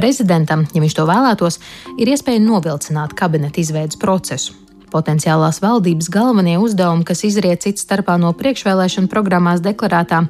Prezidentam, 0.00 0.62
ja 0.72 0.80
viņš 0.80 0.94
to 0.96 1.04
vēlētos, 1.04 1.58
ir 2.00 2.08
iespēja 2.08 2.40
novilcināt 2.40 3.12
kabineta 3.18 3.60
izveidas 3.60 3.98
procesu. 4.00 4.54
Potenciālās 4.90 5.60
valdības 5.60 6.08
galvenie 6.10 6.56
uzdevumi, 6.56 7.04
kas 7.04 7.20
izriet 7.28 7.66
cits 7.66 7.84
starpā 7.84 8.16
no 8.18 8.32
priekšvēlēšana 8.38 9.12
programmās 9.12 9.60
deklarētā, 9.60 10.24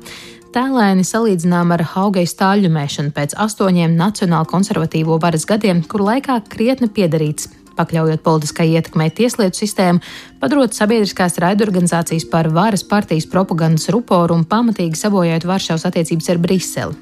Tēlēni 0.51 1.05
salīdzinām 1.07 1.71
ar 1.77 1.85
augai 2.01 2.25
stāļu 2.27 2.73
mēšanu 2.75 3.13
pēc 3.15 3.37
astoņiem 3.39 3.93
nacionāli 3.95 4.51
konservatīvo 4.51 5.21
varas 5.23 5.45
gadiem, 5.47 5.85
kuru 5.87 6.09
laikā 6.09 6.41
krietni 6.51 6.89
piedarīts 6.91 7.47
pakļaujot 7.79 8.25
politiskai 8.25 8.67
ietekmei 8.73 9.13
tieslietu 9.15 9.63
sistēmu, 9.63 10.03
padarot 10.43 10.75
sabiedriskās 10.75 11.39
raidorganizācijas 11.45 12.27
par 12.33 12.51
varas 12.51 12.83
partijas 12.83 13.31
propagandas 13.31 13.87
ruporu 13.95 14.35
un 14.41 14.43
pamatīgi 14.51 14.99
sabojājot 14.99 15.47
Varšavas 15.53 15.87
attiecības 15.93 16.35
ar 16.35 16.43
Briseli. 16.43 16.99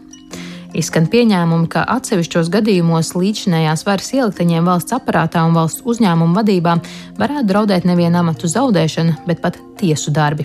Izskan 0.77 1.07
pieņēmumi, 1.09 1.71
ka 1.73 1.87
atsevišķos 1.97 2.51
gadījumos 2.53 3.15
līdzinējās 3.17 3.87
varas 3.89 4.13
ielikteņiem 4.13 4.69
valsts 4.69 4.97
aparātā 4.99 5.47
un 5.49 5.57
valsts 5.57 5.85
uzņēmumu 5.89 6.37
vadībā 6.37 6.77
varētu 7.17 7.49
draudēt 7.49 7.89
nevienu 7.89 8.21
amatu 8.21 8.51
zaudēšana, 8.53 9.23
bet 9.29 9.41
pat 9.45 9.57
tiesu 9.81 10.13
darbi. 10.13 10.45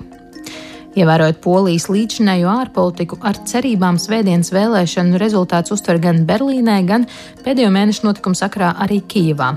Ievērojot 0.94 1.40
polijas 1.42 1.88
līdzinējo 1.90 2.52
ārpolitiku, 2.54 3.18
ar 3.26 3.40
cerībām 3.50 3.98
svētdienas 4.00 4.54
vēlēšanu 4.54 5.18
rezultāts 5.22 5.74
uztver 5.74 5.98
gan 6.02 6.22
Berlīnē, 6.30 6.78
gan 6.86 7.08
pēdējo 7.44 7.72
mēnešu 7.74 8.06
notikumu 8.06 8.38
sakrā 8.38 8.76
arī 8.86 9.02
Kijivā. 9.02 9.56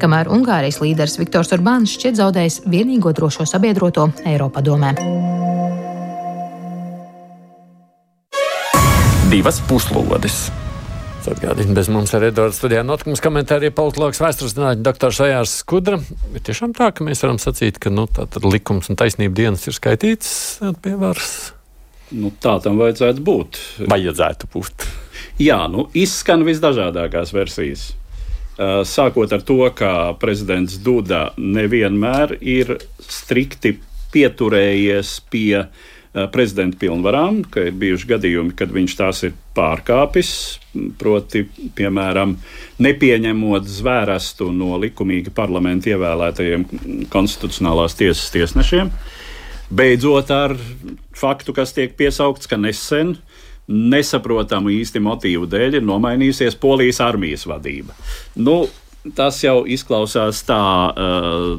Kamēr 0.00 0.32
Ungārijas 0.32 0.80
līderis 0.80 1.18
Viktors 1.20 1.52
Orbāns 1.54 1.92
šķiet 1.98 2.18
zaudējis 2.22 2.62
vienīgo 2.72 3.12
drošo 3.12 3.46
sabiedroto 3.46 4.08
Eiropadomē. 4.24 4.94
Divas 9.28 9.58
puslodes! 9.68 10.46
Atgādini, 11.28 11.74
bez 11.76 11.90
mums 11.92 12.14
ir 12.16 12.24
Edvards 12.30 12.56
studijā 12.56 12.80
notikums 12.80 13.20
komentāri 13.20 13.68
politologs 13.76 14.22
vēstures 14.22 14.54
zinātņu 14.54 14.86
doktors 14.86 15.18
Ajārs 15.20 15.52
Skudra. 15.60 15.98
Ir 16.32 16.40
tiešām 16.46 16.72
tā, 16.72 16.86
ka 16.96 17.04
mēs 17.04 17.20
varam 17.20 17.36
sacīt, 17.42 17.76
ka 17.76 17.92
nu, 17.92 18.06
likums 18.46 18.88
un 18.88 18.96
taisnība 18.96 19.36
dienas 19.36 19.66
ir 19.68 19.76
skaitīts 19.76 20.30
pie 20.80 20.94
varas. 20.96 21.34
Nu, 22.08 22.30
tā 22.40 22.54
tam 22.64 22.80
vajadzētu 22.80 23.26
būt. 23.26 23.60
Vajadzētu 23.92 24.48
būt. 24.54 24.88
Jā, 25.44 25.60
nu, 25.68 25.84
izskan 25.92 26.46
visdažādākās 26.48 27.34
versijas. 27.36 27.90
Sākot 28.88 29.36
ar 29.36 29.44
to, 29.44 29.60
ka 29.76 29.92
prezidents 30.24 30.80
Duda 30.80 31.34
nevienmēr 31.36 32.38
ir 32.40 32.78
strikti 33.04 33.76
pieturējies 34.16 35.18
pie 35.28 35.66
uh, 35.66 35.86
prezidenta 36.32 36.78
pilnvarām, 36.80 37.42
ka 37.50 37.68
ir 37.68 37.76
bijuši 37.78 38.08
gadījumi, 38.14 38.54
kad 38.58 38.72
viņš 38.74 38.96
tās 38.98 39.22
ir 39.28 39.34
pārkāpis, 39.56 40.32
proti, 41.00 41.44
piemēram, 41.78 42.36
nepieņemot 42.84 43.68
zvērestu 43.68 44.50
no 44.54 44.76
likumīgi 44.82 45.34
parlamenta 45.34 45.92
ievēlētajiem 45.94 46.66
konstitucionālās 47.12 47.98
tiesas 47.98 48.30
tiesnešiem. 48.34 48.92
Beidzot 49.68 50.30
ar 50.32 50.54
faktu, 51.16 51.52
kas 51.56 51.74
tiek 51.76 51.96
piesaukts, 51.98 52.48
ka 52.48 52.56
nesen 52.60 53.16
nesaprotamu 53.68 54.72
īsti 54.72 55.00
motīvu 55.04 55.48
dēļ 55.50 55.80
ir 55.80 55.84
nomainījusies 55.84 56.56
Polijas 56.60 57.02
armijas 57.04 57.44
vadība. 57.48 57.92
Nu, 58.40 58.62
tas 59.16 59.42
jau 59.44 59.62
izklausās 59.68 60.40
tā, 60.48 60.62
uh, 60.88 61.58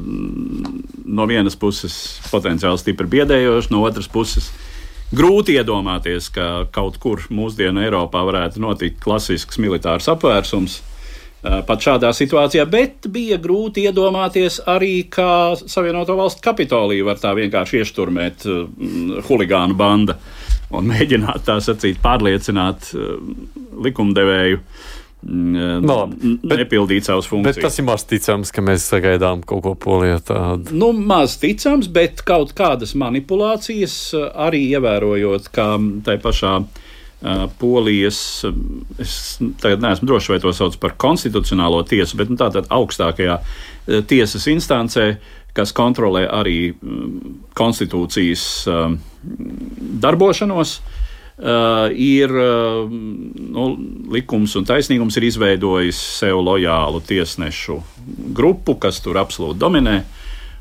no 1.10 1.26
vienas 1.30 1.58
puses 1.60 1.94
potenciāli 2.30 2.80
stipri 2.82 3.10
biedējoši, 3.18 3.72
no 3.74 3.84
otras 3.88 4.10
puses 4.12 4.52
grūti 5.16 5.56
iedomāties, 5.58 6.30
ka 6.34 6.68
kaut 6.74 7.00
kur 7.02 7.24
mūsdienu 7.34 7.82
Eiropā 7.86 8.22
varētu 8.28 8.62
notikt 8.62 9.02
klasisks 9.04 9.60
militārs 9.62 10.10
apvērsums. 10.12 10.84
Pat 11.40 11.80
šādā 11.80 12.10
situācijā, 12.12 12.66
bet 12.68 13.08
bija 13.08 13.38
grūti 13.40 13.86
iedomāties 13.88 14.60
arī, 14.68 15.06
kā 15.08 15.56
Savienoto 15.56 16.18
Valstu 16.20 16.44
kapitoliju 16.44 17.08
var 17.08 17.22
tā 17.22 17.32
vienkārši 17.38 17.80
iešturmēt 17.80 18.44
huligānu 19.30 19.78
banda 19.80 20.18
un 20.76 20.88
mēģināt 20.92 21.48
tā 21.48 21.56
sacīt 21.64 22.02
pārliecināt 22.04 22.92
likumdevēju 23.88 24.60
uh, 24.60 24.99
Mm, 25.20 25.84
no, 25.84 25.96
bet, 26.08 26.62
nepildīt 26.62 27.10
savas 27.10 27.28
funkcijas. 27.28 27.58
Bet 27.58 27.66
tas 27.68 27.80
ir 27.82 27.86
maz 27.90 28.06
ticams, 28.08 28.54
ka 28.56 28.64
mēs 28.64 28.86
sagaidām 28.88 29.42
kaut 29.48 29.66
ko 29.66 29.74
polijā 29.76 30.22
tādu. 30.24 30.72
Nu, 30.72 30.94
maz 30.96 31.36
ticams, 31.42 31.90
bet 31.92 32.24
kaut 32.28 32.54
kādas 32.56 32.96
manipulācijas 33.00 33.98
arī 34.16 34.64
ievērojot, 34.78 35.50
kā 35.56 35.74
tai 36.08 36.16
pašā 36.24 36.54
uh, 36.64 37.44
polijas, 37.60 38.22
es 39.04 39.18
tagad 39.60 39.84
neesmu 39.84 40.08
drošs, 40.08 40.32
vai 40.32 40.40
to 40.46 40.56
sauc 40.56 40.80
par 40.80 40.96
konstitucionālo 41.04 41.84
tiesu, 41.90 42.16
bet 42.22 42.32
nu, 42.32 42.40
tātad 42.40 42.72
augstākajā 42.72 43.36
uh, 43.42 44.00
tiesas 44.08 44.48
instancē, 44.48 45.10
kas 45.58 45.76
kontrolē 45.76 46.24
arī 46.32 46.58
um, 46.72 47.44
konstitūcijas 47.60 48.48
um, 48.72 48.98
darbošanos. 50.00 50.80
Uh, 50.80 51.06
Uh, 51.40 51.88
ir 51.96 52.34
uh, 52.36 52.90
nu, 52.92 53.66
likums 54.12 54.58
un 54.60 54.66
taisnīgums 54.68 55.16
ir 55.16 55.24
izveidojis 55.30 56.00
sev 56.18 56.42
lojālu 56.44 57.00
tiesnešu 57.08 57.78
grupu, 58.36 58.74
kas 58.76 58.98
tur 59.00 59.16
absolūti 59.22 59.62
dominē. 59.62 59.94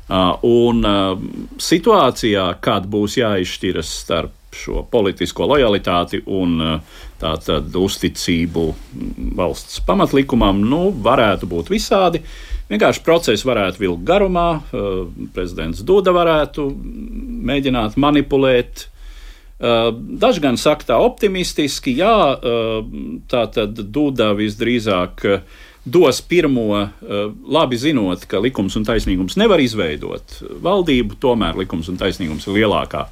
Uh, 0.07 0.37
un 0.47 0.79
uh, 0.87 1.19
situācijā, 1.59 2.45
kad 2.63 2.87
būs 2.87 3.17
jāizšķiras 3.19 3.91
starp 4.05 4.55
šo 4.55 4.85
politisko 4.87 5.49
lojalitāti 5.51 6.21
un 6.31 6.53
uh, 6.63 7.01
tātad 7.19 7.75
uzticību 7.75 8.63
valsts 9.35 9.81
pamatlikumam, 9.83 10.61
nu, 10.63 10.93
varētu 10.95 11.49
būt 11.51 11.73
visādi. 11.73 12.23
Vienkārši 12.71 13.03
process 13.03 13.43
varētu 13.43 13.81
vilkt 13.81 14.05
garumā, 14.05 14.61
prezidents 15.33 15.81
Duda 15.83 16.13
varētu 16.15 16.67
mēģināt 17.49 17.97
manipulēt 17.99 18.85
daži 19.59 20.43
gan 20.43 20.59
saka 20.59 20.93
tā 20.93 20.99
optimistiski, 21.03 21.95
jā, 21.99 22.15
uh, 22.35 22.77
tā 23.31 23.43
tad 23.51 23.81
Duda 23.91 24.31
visdrīzāk 24.37 25.25
uh, 25.27 25.65
dos 25.89 26.21
pirmo, 26.21 26.89
labi 27.49 27.77
zinot, 27.79 28.25
ka 28.29 28.41
likums 28.43 28.75
un 28.77 28.85
taisnīgums 28.85 29.37
nevar 29.39 29.61
izveidot. 29.63 30.35
Valdību, 30.61 31.17
tomēr 31.23 31.57
likums 31.57 31.89
un 31.89 31.97
taisnīgums 31.97 32.45
ir 32.45 32.59
lielākā 32.59 33.07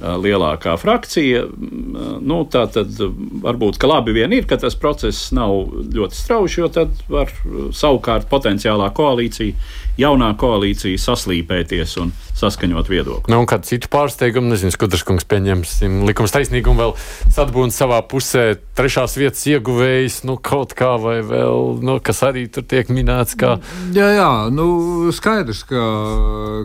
lielākā 0.00 0.76
frakcija. 0.78 1.44
Nu, 1.50 2.42
tā 2.50 2.64
tad 2.70 2.94
varbūt 3.42 3.82
labi 3.88 4.14
vien 4.14 4.32
ir, 4.36 4.46
ka 4.48 4.58
tas 4.60 4.76
process 4.78 5.32
nav 5.34 5.72
ļoti 5.94 6.18
strauji, 6.18 6.60
jo 6.62 6.70
tad 6.72 6.94
var 7.10 7.32
savukārt 7.74 8.28
potenciālā 8.30 8.90
koalīcija, 8.94 9.56
jaunā 9.98 10.30
koalīcija 10.38 11.00
saslīpēties 11.02 11.96
un 12.02 12.12
saskaņot 12.38 12.90
viedokli. 12.90 13.32
Nu, 13.34 13.42
kādu 13.50 13.66
citu 13.66 13.90
pārsteigumu, 13.90 14.52
nezinu, 14.52 14.70
Skudraškungs 14.74 15.26
pieņemsim 15.28 16.04
likums 16.06 16.34
taisnīgumu 16.34 16.84
vēl 16.84 16.94
sadabūna 17.34 17.74
savā 17.74 17.98
pusē 18.06 18.52
trešās 18.78 19.16
vietas 19.18 19.42
ieguvējs, 19.50 20.20
nu, 20.28 20.38
kaut 20.38 20.76
kā 20.78 20.94
vai 21.02 21.18
vēl, 21.26 21.80
nu, 21.82 21.98
kas 22.04 22.22
arī 22.28 22.46
tur 22.52 22.66
tiek 22.68 22.92
minēts 22.94 23.34
kā. 23.38 23.56
Jā, 23.96 24.12
jā, 24.14 24.30
nu, 24.54 24.68
skaidrs, 25.14 25.64
ka, 25.66 25.82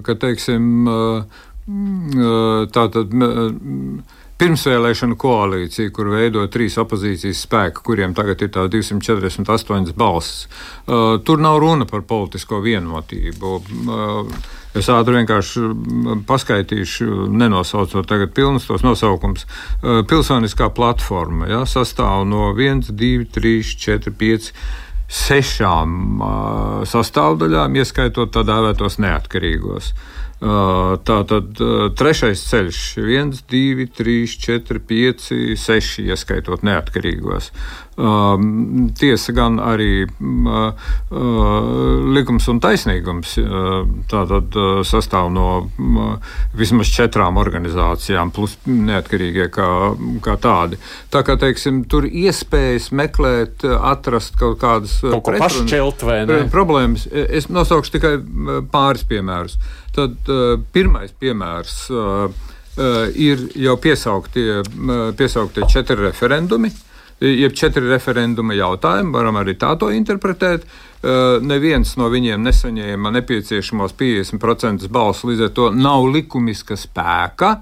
ka 0.05 0.17
teiksim, 0.21 0.85
tā 0.85 1.52
tad 2.73 2.97
pirmsvēlēšanu 4.43 5.15
koalīcija, 5.19 5.91
kur 5.93 6.09
veido 6.11 6.43
trīs 6.51 6.75
opozīcijas 6.81 7.45
spēki, 7.45 7.83
kuriem 7.85 8.15
tagad 8.17 8.41
ir 8.43 8.51
248 8.51 9.93
balsis. 9.97 10.47
Uh, 10.83 11.19
tur 11.23 11.41
nav 11.43 11.59
runa 11.63 11.87
par 11.89 12.03
politisko 12.09 12.59
vienotību. 12.65 13.53
Uh, 13.53 14.33
es 14.75 14.89
ātri 14.91 15.19
vienkārši 15.19 15.67
paskaitīšu, 16.27 17.27
nenosaucot 17.31 18.09
tagad 18.09 18.33
pilnus 18.35 18.67
tos 18.67 18.83
nosaukums. 18.85 19.45
Uh, 19.45 20.01
pilsoniskā 20.09 20.71
platforma 20.75 21.51
ja, 21.51 21.61
sastāv 21.69 22.25
no 22.27 22.49
1, 22.57 22.89
2, 22.89 23.29
3, 23.37 23.75
4, 23.85 24.15
5 24.23 24.49
sešām 25.13 25.95
uh, 26.17 26.81
sastāvdaļām, 26.89 27.79
ieskaitot 27.79 28.33
tā 28.33 28.43
dēvētos 28.49 28.99
neatkarīgos. 29.03 29.93
Tā 30.43 31.17
tad 31.29 31.55
trešais 31.95 32.41
ceļš- 32.49 32.79
1, 32.99 33.31
2, 33.47 33.87
3, 33.95 34.27
4, 34.27 34.79
5, 34.79 35.55
6, 35.55 36.03
ieskaitot 36.03 36.65
neatkarīgos. 36.67 37.51
Tiesa 38.97 39.33
gan 39.37 39.59
arī 39.61 40.07
likums 42.17 42.47
un 42.49 42.59
taisnīgums 42.59 43.37
tātad 44.09 44.57
sastāv 44.83 45.29
no 45.31 45.63
vismaz 46.57 46.91
četrām 46.91 47.37
organizācijām, 47.37 48.33
plus 48.33 48.57
neatkarīgie 48.65 49.47
kā, 49.53 49.69
kā 50.25 50.35
tādi. 50.41 50.81
Tā 51.13 51.21
kā 51.23 51.37
teiksim, 51.37 51.85
tur 51.87 52.03
iespējas 52.09 52.89
meklēt, 52.91 53.63
atrast 53.63 54.35
kaut 54.41 54.57
kādas 54.59 54.97
kaut 55.05 55.23
pretrunas, 55.29 56.49
problēmas. 56.51 57.07
Es 57.13 57.47
nosaukšu 57.47 57.91
tikai 57.95 58.17
pāris 58.73 59.05
piemērus. 59.07 59.57
Tad 59.93 60.29
uh, 60.31 60.55
pirmais 60.73 61.11
piemērs 61.21 61.75
uh, 61.93 62.25
uh, 62.25 63.03
ir 63.13 63.43
jau 63.61 63.75
piesauktie, 63.81 64.63
uh, 64.63 65.03
piesauktie 65.17 65.67
četri 65.69 65.99
referendumi. 66.01 66.71
Jeb 67.23 67.53
četri 67.55 67.85
referenduma 67.87 68.55
jautājumi, 68.57 69.13
varam 69.13 69.37
arī 69.39 69.53
tā 69.55 69.75
to 69.79 69.91
interpretēt. 69.93 70.65
Uh, 70.65 71.37
neviens 71.45 71.93
no 71.99 72.09
viņiem 72.11 72.41
nesaņēma 72.43 73.13
nepieciešamos 73.19 73.93
50% 73.99 74.89
balsu, 74.91 75.29
līdz 75.29 75.45
ar 75.45 75.53
to 75.55 75.69
nav 75.77 76.07
likumiska 76.09 76.75
spēka. 76.79 77.53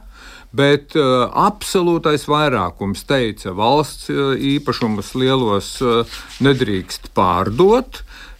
Bet 0.55 0.95
uh, 0.99 1.27
absolūtais 1.29 2.25
vairākums 2.31 3.03
teica, 3.07 3.53
valsts 3.55 4.09
uh, 4.11 4.33
īpašumus 4.35 5.13
lielos 5.19 5.75
uh, 5.83 6.19
nedrīkst 6.43 7.11
pārdot. 7.15 8.01
Uh, 8.01 8.30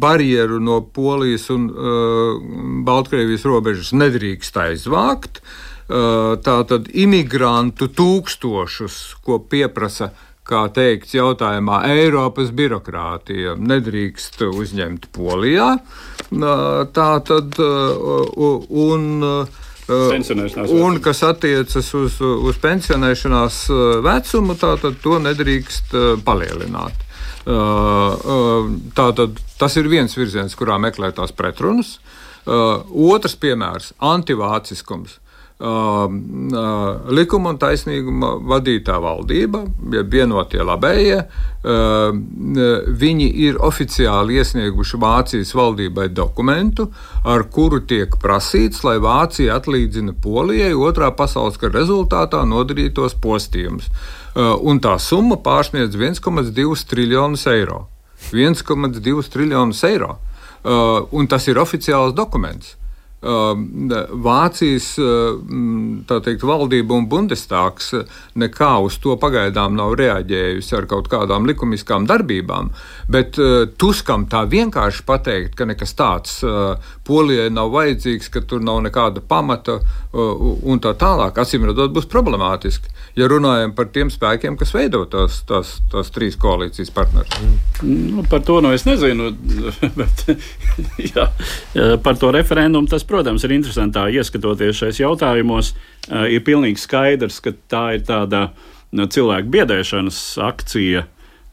barjeru 0.00 0.60
no 0.64 0.80
Polijas 0.80 1.50
un 1.52 1.66
uh, 1.68 2.38
Baltkrievijas 2.86 3.44
robežas 3.44 3.92
nedrīkst 3.92 4.56
aizvākt. 4.56 5.42
Uh, 5.44 5.68
Tātad 5.90 6.86
imigrantu 6.94 7.88
tūkstošus, 7.90 8.98
ko 9.26 9.40
pieprasa 9.42 10.12
kā 10.46 10.64
teikts 10.74 11.14
jautājumā, 11.14 11.82
Eiropas 11.90 12.50
birokrātija 12.54 13.56
nedrīkst 13.58 14.42
uzņemt 14.46 15.10
Polijā. 15.14 15.72
Tā 16.30 17.10
tad 17.26 17.58
un. 17.58 19.04
Un 19.90 21.00
kas 21.02 21.24
attiecas 21.26 21.88
uz, 21.98 22.20
uz 22.22 22.58
pensionēšanās 22.62 23.56
vecumu, 24.06 24.54
tātad 24.54 25.00
to 25.02 25.18
nedrīkst 25.18 25.96
palielināt. 26.22 27.09
Tātad 27.44 29.40
tas 29.60 29.76
ir 29.80 29.88
viens 29.88 30.16
virziens, 30.16 30.56
kurā 30.58 30.76
meklēt 30.82 31.16
tās 31.16 31.32
pretrunas. 31.32 31.98
Otrs 32.46 33.36
piemērs- 33.40 33.92
antivāciskums. 34.14 35.18
Uh, 35.60 35.66
uh, 36.56 37.10
likuma 37.12 37.50
un 37.52 37.58
taisnīguma 37.60 38.30
vadītā 38.48 38.94
valdība, 38.96 39.58
ja 39.92 40.00
vienotie 40.08 40.62
labējie, 40.64 41.18
uh, 41.20 42.14
viņi 43.02 43.26
ir 43.44 43.58
oficiāli 43.60 44.38
iesnieguši 44.40 45.00
Vācijas 45.02 45.52
valdībai 45.52 46.06
dokumentu, 46.16 46.86
ar 47.28 47.44
kuru 47.52 47.82
tiek 47.84 48.16
prasīts, 48.22 48.80
lai 48.88 48.96
Vācija 49.04 49.58
atlīdzina 49.60 50.16
Polijai 50.24 50.72
otrā 50.72 51.12
pasaules 51.12 51.60
kara 51.60 51.76
rezultātā 51.82 52.40
nodarītos 52.48 53.18
postījumus. 53.20 53.92
Un 54.38 54.78
tā 54.78 54.94
summa 55.02 55.40
pārsniedz 55.42 55.96
1,2 55.98 56.84
triljonus 56.90 57.46
eiro. 57.50 57.86
1,2 58.30 59.32
triljonus 59.32 59.82
eiro. 59.88 60.18
Un 61.10 61.26
tas 61.26 61.48
ir 61.48 61.58
oficiāls 61.58 62.14
dokuments. 62.14 62.76
Um, 63.20 63.90
Vācijas 64.24 64.94
teikt, 66.08 66.44
valdība 66.48 66.94
un 66.96 67.04
Bundestāgs 67.04 67.90
nekā 68.40 68.70
uz 68.80 68.96
to 69.04 69.12
pagaidām 69.20 69.74
nav 69.76 69.92
reaģējusi 70.00 70.76
ar 70.78 70.86
kaut 70.88 71.10
kādām 71.12 71.44
likumiskām 71.50 72.06
darbībām, 72.08 72.70
bet 73.12 73.36
uh, 73.36 73.66
Tuskam 73.76 74.24
tā 74.24 74.46
vienkārši 74.48 75.04
pateikt, 75.04 75.52
ka 75.58 75.68
nekas 75.68 75.92
tāds 75.98 76.38
uh, 76.48 76.80
Polijai 77.04 77.50
nav 77.52 77.68
vajadzīgs, 77.76 78.32
ka 78.32 78.40
tur 78.40 78.64
nav 78.64 78.80
nekāda 78.88 79.20
pamata 79.20 79.76
uh, 79.82 80.09
un 80.12 80.80
tā 80.82 80.90
tālāk, 80.98 81.36
acīm 81.38 81.68
redzot, 81.68 81.92
būs 81.94 82.08
problemātiski. 82.10 82.90
Ja 83.18 83.28
runājam 83.30 83.74
par 83.76 83.90
tiem 83.94 84.10
spēkiem, 84.10 84.56
kas 84.58 84.72
veido 84.74 85.04
tās, 85.10 85.40
tās, 85.46 85.76
tās 85.92 86.10
trīs 86.14 86.38
koalīcijas 86.40 86.90
partnerus. 86.94 87.30
Nu, 87.82 88.24
par 88.30 88.42
to 88.46 88.58
nu 88.64 88.72
es 88.74 88.86
nezinu, 88.88 89.30
bet 90.00 90.24
jā, 91.02 91.28
par 92.02 92.18
to 92.18 92.32
referendumu 92.34 92.90
tas 92.90 93.06
protams, 93.06 93.46
ir 93.46 93.54
interesanti 93.54 93.98
tā 93.98 94.08
ieskatoties 94.18 94.82
šajos 94.82 95.00
jautājumos. 95.04 95.72
Uh, 96.10 96.26
ir 96.32 96.42
pilnīgi 96.46 96.80
skaidrs, 96.82 97.38
ka 97.44 97.54
tā 97.70 97.84
ir 97.98 98.04
tāda 98.08 98.48
cilvēku 98.90 99.52
biedēšanas 99.54 100.20
akcija. 100.42 101.06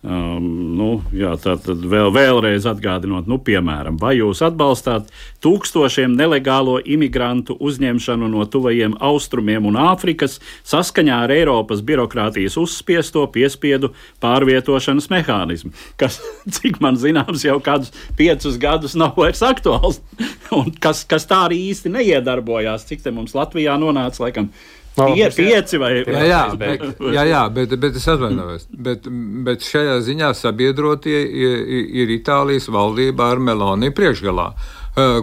Um, 0.05 0.43
nu, 0.77 0.87
jā, 1.09 1.31
tā 1.41 1.55
tad 1.57 1.81
vēl, 1.89 2.11
vēlreiz 2.13 2.67
atgādinot, 2.69 3.25
nu, 3.25 3.39
piemēram, 3.41 3.95
vai 3.97 4.11
jūs 4.19 4.43
atbalstāt 4.45 5.09
tūkstošiem 5.41 6.13
nelegālo 6.13 6.75
imigrantu 6.85 7.55
uzņemšanu 7.57 8.29
no 8.29 8.45
tuvajiem 8.45 8.93
austrumiem 9.01 9.65
un 9.65 9.79
Āfrikas 9.81 10.37
saskaņā 10.69 11.17
ar 11.25 11.33
Eiropas 11.33 11.81
birokrātijas 11.81 12.59
uzspiesto 12.61 13.25
piespiedu 13.33 13.89
pārvietošanas 14.21 15.09
mehānismu, 15.15 15.73
kas, 15.97 16.21
cik 16.59 16.77
man 16.85 17.01
zināms, 17.01 17.47
jau 17.49 17.57
kādus 17.65 17.89
piecus 18.21 18.61
gadus 18.61 18.93
nav 18.93 19.17
vairs 19.17 19.41
aktuāls, 19.49 20.03
un 20.59 20.69
kas, 20.77 21.07
kas 21.09 21.25
tā 21.25 21.47
arī 21.49 21.63
īsti 21.71 21.91
neiedarbojās, 21.97 22.85
cik 22.85 23.01
te 23.01 23.17
mums 23.17 23.33
Latvijā 23.33 23.75
nonāca, 23.81 24.27
laikam, 24.27 24.53
Pie, 24.97 25.27
pieci 25.35 25.77
vai 25.77 25.91
jā, 26.01 26.23
jā, 26.25 26.41
bet, 26.57 26.83
jā, 27.13 27.23
jā 27.29 27.43
bet, 27.53 27.75
bet 27.77 27.99
es 27.99 28.07
atvainojos. 28.09 28.65
Bet, 28.73 29.05
bet 29.45 29.65
šajā 29.65 29.99
ziņā 30.07 30.31
sabiedrotie 30.37 31.19
ir, 31.21 31.63
ir 32.01 32.13
Itālijas 32.17 32.69
valdība 32.73 33.31
ar 33.33 33.43
Meloni 33.43 33.93
priekšgalā. 33.93 34.51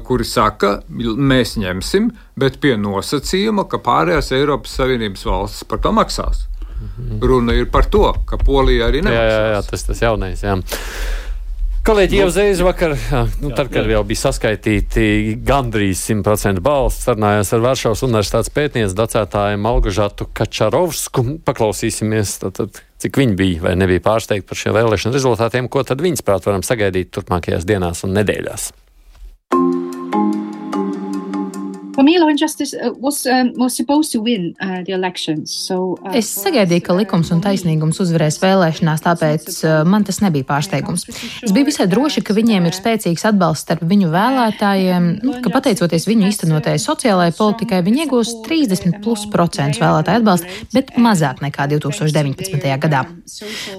kuri 0.07 0.23
saka, 0.23 0.69
mēs 0.87 1.57
ņemsim, 1.59 2.13
bet 2.39 2.61
pie 2.63 2.77
nosacījuma, 2.79 3.65
ka 3.67 3.81
pārējās 3.83 4.31
Eiropas 4.37 4.77
Savienības 4.79 5.25
valstis 5.27 5.67
par 5.67 5.81
to 5.83 5.91
maksās. 5.91 6.45
Mhm. 6.75 7.19
Runa 7.23 7.57
ir 7.59 7.67
par 7.73 7.89
to, 7.91 8.13
ka 8.27 8.39
Polija 8.39 8.87
arī 8.87 9.03
nemaksās. 9.03 9.35
Jā, 9.35 9.43
jā, 9.43 9.53
jā 9.57 9.63
tas 9.71 9.87
tas 9.89 10.03
jaunais. 10.05 10.43
Jā. 10.47 10.57
Kolēģi 11.85 12.17
jau 12.17 12.27
uzreiz 12.31 12.61
vakar, 12.65 12.95
nu, 13.43 13.51
tad, 13.53 13.69
kad 13.69 13.85
jau 13.93 13.99
bija 14.09 14.23
saskaitīti 14.23 15.35
gandrīz 15.45 16.01
100% 16.09 16.63
balsts, 16.65 17.05
sarunājās 17.05 17.53
ar 17.53 17.61
Varšavas 17.61 18.03
universitātes 18.07 18.49
pētnieci 18.57 18.97
docētāju 18.97 19.61
Malgožātu 19.61 20.25
Kačarovsku. 20.33 21.27
Paklausīsimies, 21.45 22.39
tad, 22.41 22.57
tad, 22.57 22.81
cik 23.05 23.21
viņi 23.21 23.37
bija 23.37 23.67
vai 23.67 23.75
nebija 23.77 24.01
pārsteigti 24.07 24.49
par 24.49 24.63
šiem 24.63 24.79
vēlēšanu 24.79 25.19
rezultātiem, 25.19 25.69
ko 25.69 25.85
tad 25.85 26.01
viņas 26.01 26.25
prāt 26.25 26.49
varam 26.49 26.65
sagaidīt 26.65 27.13
turpmākajās 27.19 27.69
dienās 27.69 28.01
un 28.09 28.17
nedēļās. 28.17 28.71
Camilo 31.95 32.29
Injustice 32.31 32.75
uh, 32.75 32.93
was, 32.99 33.25
um, 33.27 33.53
was 33.57 33.77
supposed 33.77 34.13
to 34.13 34.21
win 34.21 34.55
uh, 34.61 34.83
the 34.85 34.93
elections. 34.93 35.53
So, 35.55 35.97
uh, 36.03 36.15
es 36.19 36.29
sagaidīju, 36.35 36.83
ka 36.85 36.97
likums 36.99 37.31
un 37.35 37.43
taisnīgums 37.45 38.01
uzvarēs 38.03 38.41
vēlēšanās, 38.43 39.05
tāpēc 39.05 39.47
uh, 39.63 39.83
man 39.89 40.07
tas 40.07 40.19
nebija 40.25 40.47
pārsteigums. 40.49 41.07
Es 41.45 41.55
biju 41.55 41.69
visai 41.71 41.87
droši, 41.91 42.25
ka 42.27 42.37
viņiem 42.37 42.67
ir 42.69 42.77
spēcīgs 42.77 43.27
atbalsts 43.31 43.69
starp 43.69 43.85
viņu 43.89 44.11
vēlētājiem, 44.13 45.09
nu, 45.25 45.37
ka 45.45 45.53
pateicoties 45.55 46.09
viņu 46.11 46.29
īstenotajai 46.33 46.83
sociālajai 46.83 47.37
politikai, 47.39 47.83
viņi 47.87 48.05
iegūs 48.05 48.35
30 48.49 49.01
plus 49.05 49.27
procentus 49.33 49.83
vēlētāju 49.83 50.23
atbalstu, 50.23 50.59
bet 50.75 50.95
mazāk 51.01 51.45
nekā 51.45 51.69
2019. 51.77 52.71
gadā. 52.85 53.05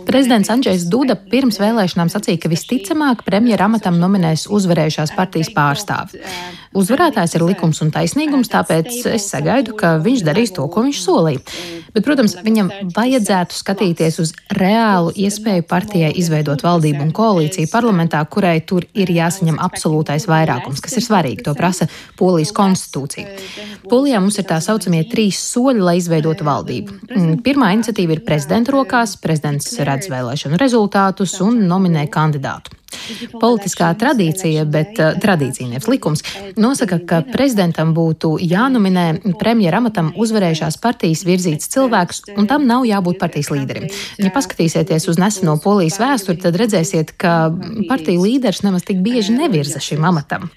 Prezidents 0.08 0.52
Andrzejs 0.54 0.88
Duda 0.92 1.18
pirms 1.20 1.60
vēlēšanām 1.62 2.12
sacīja, 2.14 2.46
ka 2.46 2.52
visticamāk 2.52 3.26
premjera 3.28 3.68
amatam 3.70 4.00
nominēs 4.00 4.48
uzvarējušās 4.54 5.16
partijas 5.18 5.52
pārstāvi. 5.56 6.24
Uzvarētājs 6.76 7.38
ir 7.38 7.46
likums 7.48 7.80
un 7.86 7.92
taisnīgums 7.96 8.52
tāpēc 8.52 9.06
es 9.14 9.30
sagaidu, 9.32 9.78
ka 9.80 9.96
viņš 10.04 10.24
darīs 10.28 10.52
to, 10.56 10.66
ko 10.72 10.84
viņš 10.84 11.02
solīja. 11.06 11.44
Bet, 11.96 12.04
protams, 12.04 12.34
viņam 12.44 12.70
vajadzētu 12.92 13.56
skatīties 13.56 14.20
uz 14.20 14.34
reālu 14.52 15.14
iespēju 15.16 15.64
partijai 15.70 16.12
izveidot 16.20 16.66
valdību 16.66 17.06
un 17.06 17.14
koalīciju 17.16 17.72
parlamentā, 17.72 18.20
kurai 18.28 18.58
tur 18.68 18.84
ir 18.92 19.12
jāsaņem 19.16 19.62
absolūtais 19.64 20.28
vairākums, 20.28 20.84
kas 20.84 21.00
ir 21.00 21.08
svarīgi. 21.08 21.46
To 21.48 21.56
prasa 21.56 21.88
Polijas 22.20 22.52
konstitūcija. 22.58 23.40
Polijā 23.88 24.20
mums 24.20 24.42
ir 24.42 24.50
tā 24.50 24.60
saucamie 24.60 25.06
trīs 25.08 25.40
soļi, 25.54 25.86
lai 25.88 25.98
izveidotu 26.02 26.48
valdību. 26.48 27.00
Mm, 27.08 27.36
pirmā 27.46 27.72
iniciatīva 27.78 28.18
ir 28.18 28.26
prezidenta 28.28 28.76
rokās. 28.76 29.16
Prezidents 29.24 29.72
redz 29.80 30.12
vēlēšanu 30.12 30.60
rezultātus 30.60 31.40
un 31.46 31.64
nominē 31.70 32.10
kandidātu. 32.12 32.76
Politiskā 33.42 33.92
tradīcija, 34.00 34.66
bet 34.70 35.00
uh, 35.00 35.14
tradīcija 35.22 35.70
nevis 35.70 35.90
likums, 35.92 36.24
nosaka, 36.60 37.00
ka 37.08 37.22
prezidentam 37.28 37.94
būtu 37.96 38.36
jānominē 38.42 39.06
premjera 39.40 39.82
amatam 39.84 40.12
uzvarējušās 40.18 40.80
partijas 40.84 41.26
virzīts 41.28 41.70
cilvēks, 41.74 42.24
un 42.38 42.50
tam 42.50 42.68
nav 42.70 42.86
jābūt 42.88 43.20
partijas 43.22 43.52
līderim. 43.54 43.88
Ja 44.22 44.32
paskatīsieties 44.34 45.10
uz 45.12 45.20
neseno 45.22 45.58
polijas 45.62 46.00
vēsturi, 46.02 46.40
tad 46.44 46.58
redzēsiet, 46.60 47.16
ka 47.20 47.52
partiju 47.90 48.26
līderis 48.26 48.64
nemaz 48.66 48.86
tik 48.88 49.02
bieži 49.06 49.36
nevirza 49.36 49.82
šim 49.84 50.06
amatam. 50.08 50.50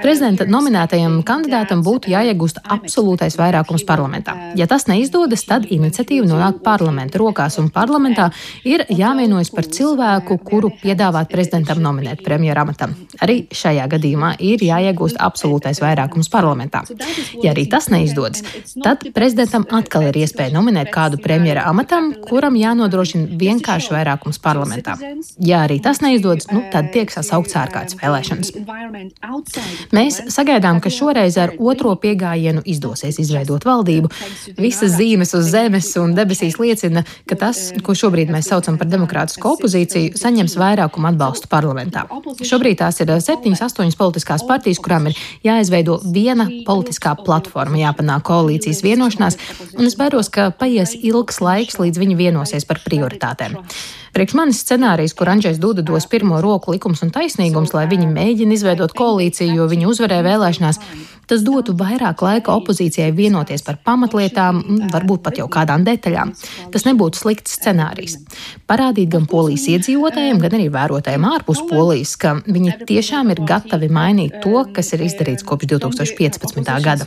Prezidenta 0.00 0.46
nominētajam 0.50 1.20
kandidātam 1.26 1.84
būtu 1.86 2.10
jāiegūst 2.10 2.62
absolūtais 2.64 3.36
vairākums 3.38 3.84
parlamentā. 3.86 4.34
Ja 4.58 4.66
tas 4.70 4.88
neizdodas, 4.90 5.44
tad 5.46 5.68
iniciatīva 5.70 6.26
nonāk 6.26 6.62
parlamenta 6.64 7.20
rokās, 7.20 7.58
un 7.62 7.70
parlamentā 7.74 8.30
ir 8.66 8.84
jāvienojas 8.88 9.52
par 9.54 9.68
cilvēku, 9.70 10.38
kuru 10.46 10.72
piedāvāt 10.82 11.30
prezidentam 11.30 11.49
prezidentam 11.50 11.82
nominēt 11.82 12.22
premjeru 12.22 12.62
amatam. 12.62 12.92
Arī 13.24 13.42
šajā 13.50 13.86
gadījumā 13.90 14.34
ir 14.38 14.62
jāiegūst 14.62 15.18
absolūtais 15.18 15.80
vairākums 15.82 16.30
parlamentā. 16.30 16.84
Ja 17.42 17.50
arī 17.50 17.66
tas 17.70 17.88
neizdodas, 17.90 18.44
tad 18.84 19.02
prezidentam 19.14 19.66
atkal 19.74 20.06
ir 20.08 20.20
iespēja 20.22 20.54
nominēt 20.54 20.92
kādu 20.94 21.18
premjera 21.22 21.64
amatam, 21.66 22.12
kuram 22.26 22.54
jānodrošina 22.58 23.38
vienkārši 23.40 23.94
vairākums 23.96 24.38
parlamentā. 24.42 24.94
Ja 25.42 25.64
arī 25.66 25.80
tas 25.82 26.00
neizdodas, 26.04 26.46
nu, 26.54 26.62
tad 26.70 26.92
tiek 26.94 27.10
sasaukts 27.10 27.58
ārkārtas 27.58 27.98
vēlēšanas. 27.98 28.54
Mēs 29.96 30.20
sagaidām, 30.30 30.78
ka 30.80 30.92
šoreiz 30.94 31.38
ar 31.40 31.56
otro 31.58 31.96
piegājienu 31.98 32.62
izdosies 32.64 33.18
izveidot 33.22 33.66
valdību. 33.66 34.12
Visas 34.60 34.94
zīmes 35.00 35.34
uz 35.34 35.50
zemes 35.50 35.90
un 35.98 36.14
debesīs 36.14 36.60
liecina, 36.62 37.02
ka 37.26 37.38
tas, 37.42 37.70
ko 37.82 37.96
šobrīd 37.96 38.30
mēs 38.30 38.52
saucam 38.52 38.78
par 38.78 38.90
demokrātisko 38.92 39.56
opozīciju, 39.56 40.14
saņems 40.20 40.58
vairākumu 40.60 41.10
atbalstu 41.10 41.39
atbalstu 41.40 41.48
parlamentā. 41.48 42.04
Šobrīd 42.44 42.78
tās 42.80 43.00
ir 43.00 43.10
septiņas, 43.20 43.62
astoņas 43.64 43.96
politiskās 43.96 44.44
partijas, 44.46 44.80
kurām 44.82 45.08
ir 45.08 45.16
jāizveido 45.44 46.00
viena 46.12 46.48
politiskā 46.66 47.16
platforma, 47.16 47.78
jāpanāk 47.80 48.24
koalīcijas 48.28 48.82
vienošanās, 48.84 49.38
un 49.78 49.86
es 49.86 49.96
baidos, 49.96 50.28
ka 50.28 50.50
paies 50.50 50.94
ilgs 51.00 51.40
laiks, 51.40 51.78
līdz 51.80 51.98
viņi 51.98 52.16
vienosies 52.16 52.66
par 52.66 52.80
prioritātēm. 52.84 53.56
Priekš 54.16 54.34
manis 54.38 54.60
scenārijs, 54.64 55.14
kur 55.14 55.30
Andrzejs 55.30 55.60
Duda 55.62 55.84
dos 55.86 56.08
pirmo 56.10 56.40
roku 56.42 56.74
likums 56.74 57.04
un 57.06 57.12
taisnīgums, 57.14 57.74
lai 57.76 57.86
viņi 57.90 58.10
mēģina 58.10 58.56
izveidot 58.56 58.94
koalīciju, 58.98 59.54
jo 59.60 59.68
viņi 59.70 59.88
uzvarēja 59.90 60.26
vēlēšanās, 60.26 60.80
tas 61.30 61.44
dotu 61.46 61.76
vairāk 61.78 62.24
laika 62.24 62.56
opozīcijai 62.58 63.12
vienoties 63.14 63.62
par 63.62 63.78
pamatlietām, 63.86 64.58
varbūt 64.90 65.22
pat 65.22 65.38
jau 65.38 65.46
kādām 65.52 65.84
detaļām. 65.86 66.32
Tas 66.74 66.86
nebūtu 66.88 67.20
slikts 67.20 67.54
scenārijs. 67.60 68.16
Parādīt 68.70 69.12
gan 69.12 69.28
polijas 69.30 69.68
iedzīvotājiem, 69.70 70.40
gan 70.42 70.56
arī 70.58 70.66
vērotājiem 70.74 71.26
ārpus 71.30 71.62
polijas, 71.70 72.16
ka 72.18 72.34
viņi 72.46 72.80
tiešām 72.88 73.30
ir 73.30 73.44
gatavi 73.46 73.90
mainīt 73.94 74.40
to, 74.42 74.64
kas 74.74 74.90
ir 74.96 75.04
izdarīts 75.06 75.46
kopš 75.46 75.70
2015. 75.76 76.72
gada. 76.82 77.06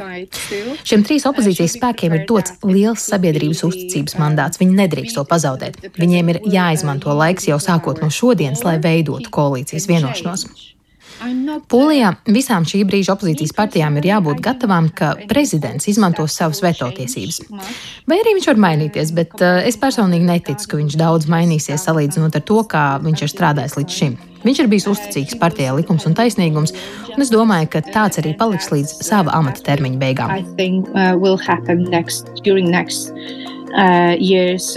Šiem 0.87 1.03
trīs 1.03 1.27
opozīcijas 1.27 1.75
spēkiem 1.75 2.15
ir 2.15 2.25
dots 2.29 2.55
liels 2.63 3.03
sabiedrības 3.11 3.65
uzticības 3.67 4.15
mandāts. 4.21 4.61
Viņi 4.61 4.79
nedrīkst 4.79 5.19
to 5.19 5.27
pazaudēt. 5.27 5.81
Viņiem 5.99 6.31
ir 6.31 6.41
jāizmanto 6.53 6.92
jāizmanto 6.93 7.15
laiks 7.17 7.47
jau 7.47 7.59
sākot 7.59 8.01
no 8.01 8.09
šodienas, 8.09 8.63
lai 8.63 8.79
veidotu 8.79 9.29
koalīcijas 9.31 9.87
vienošanos. 9.87 10.45
Polijā 11.71 12.09
visām 12.27 12.65
šī 12.67 12.83
brīža 12.83 13.13
opozīcijas 13.13 13.53
partijām 13.55 13.95
ir 13.97 14.09
jābūt 14.09 14.41
gatavām, 14.43 14.89
ka 14.91 15.13
prezidents 15.29 15.87
izmantos 15.87 16.35
savas 16.35 16.59
veto 16.61 16.89
tiesības. 16.91 17.39
Vai 18.09 18.17
arī 18.19 18.33
viņš 18.35 18.47
var 18.49 18.59
mainīties, 18.59 19.13
bet 19.15 19.31
uh, 19.39 19.61
es 19.63 19.77
personīgi 19.79 20.25
neticu, 20.27 20.67
ka 20.67 20.79
viņš 20.81 20.97
daudz 20.99 21.29
mainīsies 21.31 21.85
salīdzinot 21.85 22.35
ar 22.35 22.43
to, 22.43 22.59
kā 22.67 22.99
viņš 23.05 23.23
ir 23.23 23.31
strādājis 23.31 23.77
līdz 23.77 23.99
šim. 24.01 24.17
Viņš 24.43 24.59
ir 24.59 24.67
bijis 24.67 24.89
uzticīgs 24.91 25.37
partijai 25.39 25.77
likums 25.77 26.03
un 26.09 26.17
taisnīgums, 26.17 26.75
un 27.13 27.23
es 27.23 27.31
domāju, 27.31 27.69
ka 27.77 27.85
tāds 27.87 28.19
arī 28.19 28.33
paliks 28.35 28.73
līdz 28.73 28.97
sava 29.05 29.37
amata 29.37 29.63
termiņa 29.63 30.01
beigām. 30.01 30.33
Uh, 30.33 31.15
next, 31.93 32.27
next, 32.43 33.13
uh, 33.71 34.17
years. 34.19 34.75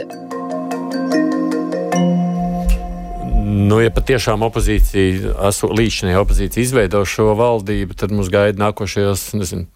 Nu, 3.57 3.79
ja 3.81 3.93
patiešām 3.95 4.45
opozīcija, 4.45 5.33
līdzinājā 5.65 6.21
opozīcija 6.21 6.65
izveido 6.67 7.01
šo 7.09 7.31
valdību, 7.39 7.97
tad 7.97 8.13
mums 8.13 8.29
gaida 8.33 8.61
nākošajos, 8.61 9.31
nezinu, 9.39 9.67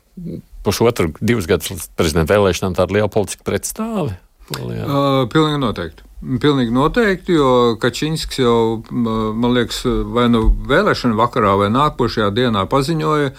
pusotru, 0.67 1.15
divus 1.25 1.49
gadus 1.49 1.73
līdz 1.73 1.89
prezidenta 1.97 2.35
vēlēšanām 2.35 2.77
tāda 2.77 2.99
liela 2.99 3.11
politiska 3.13 3.47
pretstāve. 3.47 4.19
Uh, 4.51 5.25
pilnīgi 5.31 5.63
noteikti. 5.63 6.10
Pilnīgi 6.21 6.69
noteikti, 6.77 7.33
jo 7.33 7.77
Kačinskis 7.81 8.43
jau, 8.43 8.83
man 8.93 9.55
liekas, 9.57 9.79
vai 10.13 10.27
nu 10.29 10.43
vēlēšana 10.69 11.17
vakarā 11.17 11.55
vai 11.57 11.71
nākošajā 11.73 12.29
dienā 12.37 12.67
paziņoja, 12.69 13.31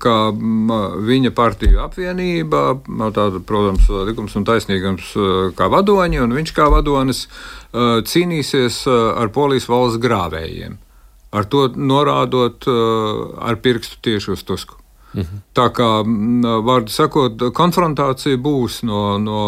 ka 0.00 0.14
viņa 0.32 1.34
partiju 1.36 1.82
apvienība, 1.84 2.62
tāda, 3.12 3.42
protams, 3.44 3.92
likums 4.08 4.38
un 4.40 4.48
taisnīgums 4.48 5.12
kā 5.58 5.68
vadoņi, 5.68 6.22
un 6.24 6.32
viņš 6.40 6.56
kā 6.56 6.72
vadonis 6.72 7.26
cīnīsies 7.76 8.86
ar 8.88 9.28
polijas 9.36 9.68
valsts 9.68 10.00
grāvējiem. 10.00 10.80
Ar 11.32 11.44
to 11.44 11.66
norādot 11.76 12.72
ar 12.72 13.60
pirkstu 13.60 14.00
tieši 14.08 14.32
uz 14.32 14.48
Tusku. 14.48 14.81
Mhm. 15.12 15.40
Tā 15.52 15.66
kā, 15.76 15.88
vārdu 16.64 16.92
sakot, 16.92 17.42
konfrontācija 17.52 18.38
būs 18.40 18.80
no, 18.88 19.18
no, 19.20 19.42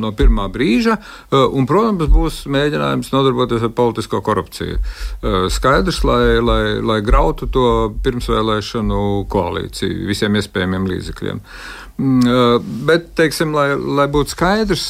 no 0.00 0.12
pirmā 0.16 0.46
brīža, 0.52 0.96
un, 1.30 1.68
protams, 1.68 2.08
būs 2.12 2.38
mēģinājums 2.50 3.12
nodarboties 3.12 3.66
ar 3.68 3.74
politisko 3.76 4.22
korupciju. 4.24 4.78
Skaidrs, 5.52 6.00
lai, 6.08 6.40
lai, 6.40 6.62
lai 6.80 7.00
grautu 7.04 7.50
to 7.52 7.66
pirmsvēlēšanu 8.04 9.02
koalīciju 9.30 10.08
visiem 10.08 10.40
iespējamiem 10.40 10.88
līdzekļiem. 10.94 11.44
Mm, 12.00 12.62
bet, 12.88 13.10
teiksim, 13.18 13.50
lai, 13.52 13.74
lai 13.76 14.06
būtu 14.08 14.32
skaidrs, 14.32 14.86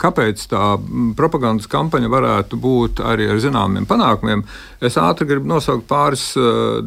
kāpēc 0.00 0.46
tā 0.48 0.62
propagandas 1.18 1.68
kampaņa 1.68 2.08
varētu 2.08 2.56
būt 2.60 3.02
arī 3.04 3.26
ar 3.28 3.40
zināmiem 3.42 3.84
panākumiem, 3.90 4.46
es 4.80 4.96
ātri 5.00 5.28
gribu 5.28 5.50
nosaukt 5.50 5.84
pāris 5.90 6.30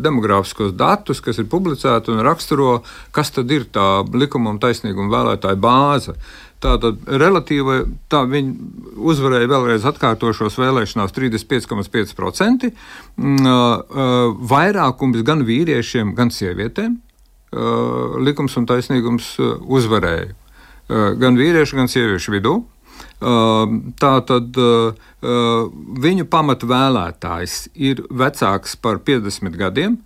demogrāfiskos 0.02 0.74
datus, 0.74 1.22
kas 1.22 1.38
ir 1.38 1.50
publicēti 1.52 2.10
un 2.10 2.26
raksturo, 2.26 2.80
kas 3.14 3.30
tad 3.36 3.54
ir 3.54 3.70
tā 3.70 4.02
likuma 4.18 4.56
un 4.56 4.62
taisnīguma 4.64 5.14
vēlētāja 5.14 5.62
bāze. 5.62 6.18
Tātad 6.58 7.04
relatīvi 7.06 7.84
tā 8.10 8.24
viņi 8.26 8.96
uzvarēja 8.98 9.52
vēlreiz 9.52 9.84
atkārtošos 9.92 10.58
vēlēšanās 10.58 11.14
35,5%. 11.14 12.72
Mm, 13.22 13.52
vairākums 14.50 15.22
gan 15.28 15.46
vīriešiem, 15.46 16.18
gan 16.18 16.34
sievietēm 16.34 17.04
likums 17.52 18.58
un 18.60 18.66
taisnīgums 18.68 19.36
uzvarēja. 19.40 20.34
Gan 21.20 21.40
vīriešu, 21.40 21.78
gan 21.80 21.92
sieviešu 21.92 22.34
vidū. 22.36 22.56
Tā 23.20 24.14
tad 24.30 24.60
viņu 26.08 26.28
pamatvēlētājs 26.32 27.56
ir 27.76 28.04
vecāks 28.12 28.76
par 28.80 29.02
50 29.04 29.58
gadiem. 29.58 29.98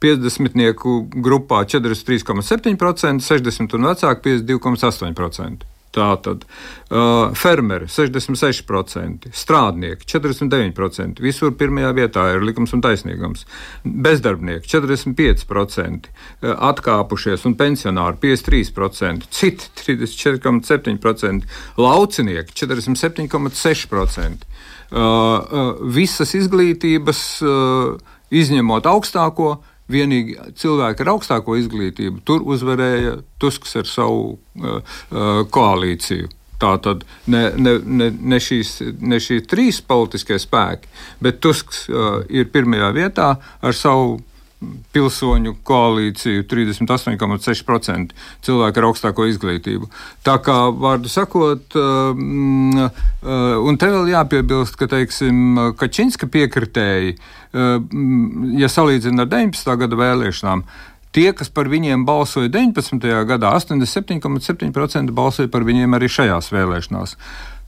50 0.00 0.84
grupā 1.24 1.62
43,7%, 1.64 3.24
60 3.24 3.78
un 3.78 3.88
vecāki 3.88 4.36
52,8%. 4.44 5.75
Tātad 5.96 6.42
uh, 6.44 7.32
fermeri 7.38 7.88
66%, 7.88 9.30
strādnieki 9.32 10.04
49%, 10.12 11.22
visur 11.24 11.54
pirmajā 11.56 11.92
vietā 11.96 12.26
ir 12.34 12.44
likums 12.44 12.74
un 12.76 12.82
taisnīgums, 12.84 13.46
bezdarbnieki 13.84 14.68
45%, 14.74 16.10
atkāpušies 16.44 17.46
un 17.48 17.56
pensionāri 17.56 18.20
53%, 18.26 19.30
citi 19.32 19.70
34,7%, 19.80 21.48
laucinieki 21.80 22.58
47,6%. 22.66 24.50
Uh, 24.86 25.00
uh, 25.00 25.72
visas 25.96 26.36
izglītības, 26.38 27.22
uh, 27.42 27.96
izņemot 28.30 28.86
augstāko, 28.86 29.56
Vienīgi 29.92 30.34
cilvēki 30.58 31.04
ar 31.04 31.12
augstāko 31.14 31.56
izglītību 31.60 32.24
tur 32.26 32.42
uzvarēja 32.42 33.20
Tusks 33.42 33.76
ar 33.78 33.86
savu 33.86 34.34
uh, 34.34 34.80
uh, 34.80 35.44
koalīciju. 35.52 36.32
Tā 36.58 36.72
tad 36.80 37.04
ne, 37.28 37.50
ne, 37.60 37.76
ne, 37.84 38.08
ne, 38.16 38.38
šīs, 38.40 38.78
ne 39.04 39.20
šie 39.20 39.42
trīs 39.44 39.82
politiskie 39.84 40.38
spēki, 40.40 40.88
bet 41.22 41.42
Tusks 41.44 41.84
uh, 41.90 42.22
ir 42.32 42.48
pirmajā 42.52 42.88
vietā 42.96 43.34
ar 43.36 43.76
savu 43.76 44.16
pilsoņu 44.94 45.56
koalīciju 45.66 46.46
38,6% 46.50 48.16
cilvēku 48.46 48.82
ar 48.82 48.88
augstāko 48.88 49.28
izglītību. 49.30 49.88
Tā 50.26 50.36
kā, 50.44 50.58
vārdu 50.72 51.12
sakot, 51.12 51.78
um, 51.78 52.74
uh, 52.76 52.90
un 53.62 53.78
te 53.80 53.90
vēl 53.92 54.12
jāpiebilst, 54.14 54.78
ka, 54.80 54.90
teiksim, 54.90 55.72
Kačinska 55.78 56.28
piekritēji, 56.32 57.16
um, 57.52 58.52
ja 58.58 58.70
salīdzina 58.72 59.26
ar 59.26 59.32
19. 59.32 59.74
gada 59.84 60.04
vēlēšanām, 60.04 60.66
Tie, 61.16 61.30
kas 61.32 61.48
par 61.48 61.70
viņiem 61.72 62.02
balsoja 62.04 62.50
19. 62.52 63.00
gadā, 63.24 63.54
87,7% 63.56 65.14
balsoja 65.16 65.48
par 65.48 65.64
viņiem 65.64 65.96
arī 65.96 66.10
šajās 66.12 66.50
vēlēšanās. 66.52 67.14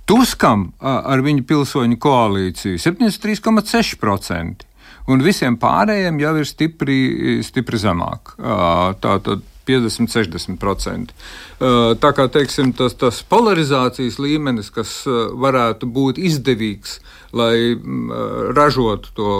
Tuskam 0.08 0.66
ar 0.84 1.22
viņu 1.24 1.46
pilsoņu 1.48 1.96
koalīciju 2.00 2.76
73,6% 2.80 4.68
un 5.08 5.24
visiem 5.24 5.58
pārējiem 5.60 6.20
jau 6.22 6.34
ir 6.40 6.48
stipri, 6.48 6.98
stipri 7.46 7.80
zemāk. 7.80 8.36
Tā 8.38 9.14
tad 9.24 9.46
50, 9.68 10.08
60%. 10.08 11.12
Tā 12.00 12.10
kā 12.16 12.26
teiksim, 12.32 12.72
tas, 12.76 12.96
tas 12.98 13.20
polarizācijas 13.28 14.18
līmenis, 14.22 14.70
kas 14.72 15.02
varētu 15.06 15.88
būt 15.92 16.20
izdevīgs, 16.30 16.98
lai 17.36 17.76
ražotu 18.56 19.12
to 19.16 19.34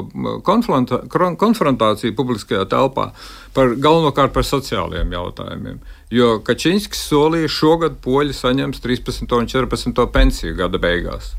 konfrontāciju 0.45 2.17
publiskajā 2.19 2.67
telpā, 2.69 3.11
par, 3.57 3.73
galvenokārt 3.81 4.37
par 4.37 4.45
sociālajiem 4.45 5.17
jautājumiem. 5.17 5.81
Jo 6.13 6.39
Kačinskis 6.45 7.09
solīja, 7.09 7.49
ka 7.49 7.57
šogad 7.57 8.01
poļi 8.05 8.37
saņems 8.37 8.85
13 8.85 9.37
un 9.41 9.49
14 9.49 10.09
pensiju 10.13 10.57
gada 10.61 10.81
beigās. 10.81 11.35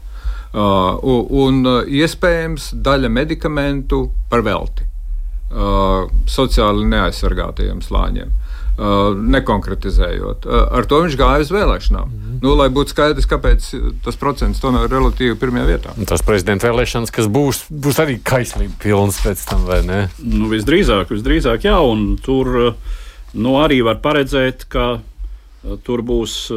Uh, 0.49 0.97
un 1.29 1.61
uh, 1.61 1.83
iespējams 1.85 2.71
daļa 2.81 3.09
medikamentu 3.13 4.07
par 4.31 4.41
velti 4.41 4.81
uh, 5.53 6.07
sociāli 6.25 6.87
neaizsargātajiem 6.89 7.83
slāņiem. 7.85 8.31
Uh, 8.79 9.11
nekonkretizējot. 9.13 10.47
Uh, 10.47 10.63
ar 10.79 10.87
to 10.89 11.03
viņš 11.03 11.19
gāja 11.19 11.43
uz 11.43 11.51
vēlēšanām. 11.53 12.09
Mm 12.09 12.19
-hmm. 12.23 12.39
nu, 12.41 12.55
lai 12.57 12.69
būtu 12.73 12.95
skaidrs, 12.95 13.29
kāpēc 13.29 13.69
tas 14.05 14.17
procents 14.17 14.61
tomēr 14.63 14.87
ir 14.87 14.95
relatīvi 14.95 15.37
pirmajā 15.37 15.67
vietā. 15.67 15.93
Tas 16.07 16.25
prezidenta 16.25 16.71
vēlēšanas, 16.71 17.11
kas 17.13 17.27
būs, 17.27 17.65
būs 17.69 17.99
arī 18.01 18.17
kaislīgi 18.23 18.73
pilns 18.81 19.21
pēc 19.21 19.45
tam, 19.49 19.65
vai 19.69 19.83
ne? 19.85 20.07
Nu, 20.17 20.49
visdrīzāk, 20.49 21.11
visdrīzāk, 21.13 21.67
jā, 21.69 21.77
un 21.77 22.17
tur 22.17 22.73
nu, 23.33 23.57
arī 23.61 23.83
var 23.83 23.99
paredzēt, 24.01 24.65
ka 24.65 25.01
tur 25.83 26.01
būs 26.01 26.47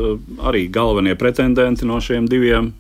arī 0.40 0.70
galvenie 0.70 1.18
pretendenti 1.18 1.84
no 1.84 2.00
šiem 2.00 2.30
diviem 2.30 2.72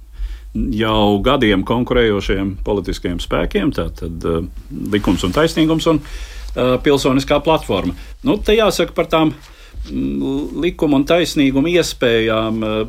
jau 0.52 1.16
gadiem 1.24 1.64
konkurējošiem 1.68 2.58
politiskiem 2.64 3.20
spēkiem, 3.22 3.72
tātad 3.76 4.28
uh, 4.28 4.44
likums 4.92 5.24
un 5.24 5.32
taisnīgums 5.34 5.88
un 5.92 6.02
uh, 6.02 6.76
pilsoniskā 6.84 7.40
platforma. 7.44 7.96
Nu, 8.26 8.36
te 8.36 8.56
jāsaka 8.58 8.94
par 8.96 9.08
tām 9.12 9.32
mm, 9.32 10.60
likuma 10.64 11.00
un 11.00 11.06
taisnīguma 11.08 11.72
iespējām 11.72 12.64
uh, 12.66 12.82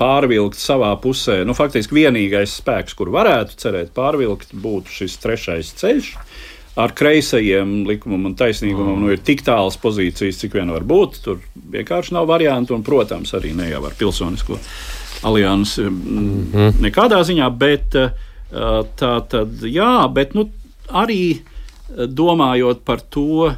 pārvilkt 0.00 0.58
savā 0.58 0.90
pusē. 1.02 1.42
Nu, 1.46 1.54
faktiski 1.56 2.00
vienīgais 2.00 2.56
spēks, 2.60 2.96
kur 2.98 3.12
varētu 3.14 3.58
cerēt 3.60 3.92
pārvilkt, 3.96 4.54
būtu 4.56 5.00
šis 5.00 5.18
trešais 5.22 5.74
ceļš. 5.80 6.14
Ar 6.78 6.92
kreisajiem 6.94 7.80
likumam 7.88 8.28
un 8.28 8.34
taisnīgumam 8.38 8.94
mm. 8.94 9.02
nu, 9.02 9.10
ir 9.10 9.22
tik 9.26 9.42
tālas 9.46 9.74
pozīcijas, 9.80 10.38
cik 10.38 10.54
vien 10.54 10.70
var 10.70 10.84
būt. 10.86 11.18
Tur 11.24 11.40
vienkārši 11.72 12.14
nav 12.14 12.28
variantu, 12.30 12.76
un, 12.76 12.84
protams, 12.86 13.34
arī 13.34 13.50
ne 13.58 13.66
jau 13.72 13.82
ar 13.88 13.96
pilsonisko 13.98 14.58
aliansi 15.26 15.82
mm 15.82 16.46
-hmm. 16.52 16.78
nekādā 16.86 17.18
ziņā, 17.26 17.50
bet 17.58 17.94
eh, 17.94 18.10
tā 19.00 19.14
tad, 19.28 19.58
jā, 19.66 20.12
bet 20.14 20.34
nu, 20.34 20.46
arī 20.88 21.24
eh, 21.34 22.06
domājot 22.06 22.84
par 22.84 23.00
to, 23.00 23.50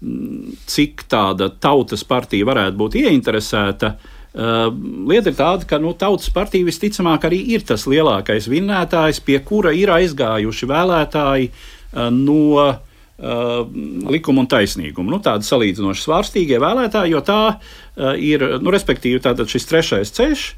mm, 0.00 0.52
cik 0.66 1.08
tāda 1.08 1.50
tautas 1.60 2.04
partija 2.04 2.44
varētu 2.44 2.76
būt 2.76 2.94
ieinteresēta. 2.94 3.94
Uh, 4.38 4.68
lieta 5.08 5.30
ir 5.30 5.34
tāda, 5.34 5.64
ka 5.66 5.78
nu, 5.78 5.94
tautas 5.98 6.30
partija 6.30 6.64
visticamāk 6.64 7.24
arī 7.24 7.38
ir 7.48 7.60
tas 7.66 7.86
lielākais 7.86 8.46
vinnētājs, 8.46 9.20
pie 9.24 9.38
kura 9.38 9.72
ir 9.72 9.88
aizgājuši 9.88 10.66
vēlētāji 10.68 11.48
uh, 11.48 11.77
no 11.92 12.40
uh, 12.60 13.66
likuma 14.12 14.44
un 14.44 14.48
taisnīguma. 14.50 15.12
Nu, 15.14 15.20
tādi 15.24 15.48
salīdzinoši 15.48 16.04
svārstīgie 16.04 16.60
vēlētāji, 16.62 17.14
jo 17.14 17.22
tā 17.24 17.42
uh, 17.54 18.14
ir, 18.14 18.44
nu, 18.62 18.72
respektīvi, 18.74 19.22
šis 19.22 19.70
trešais 19.70 20.16
ceļš, 20.18 20.48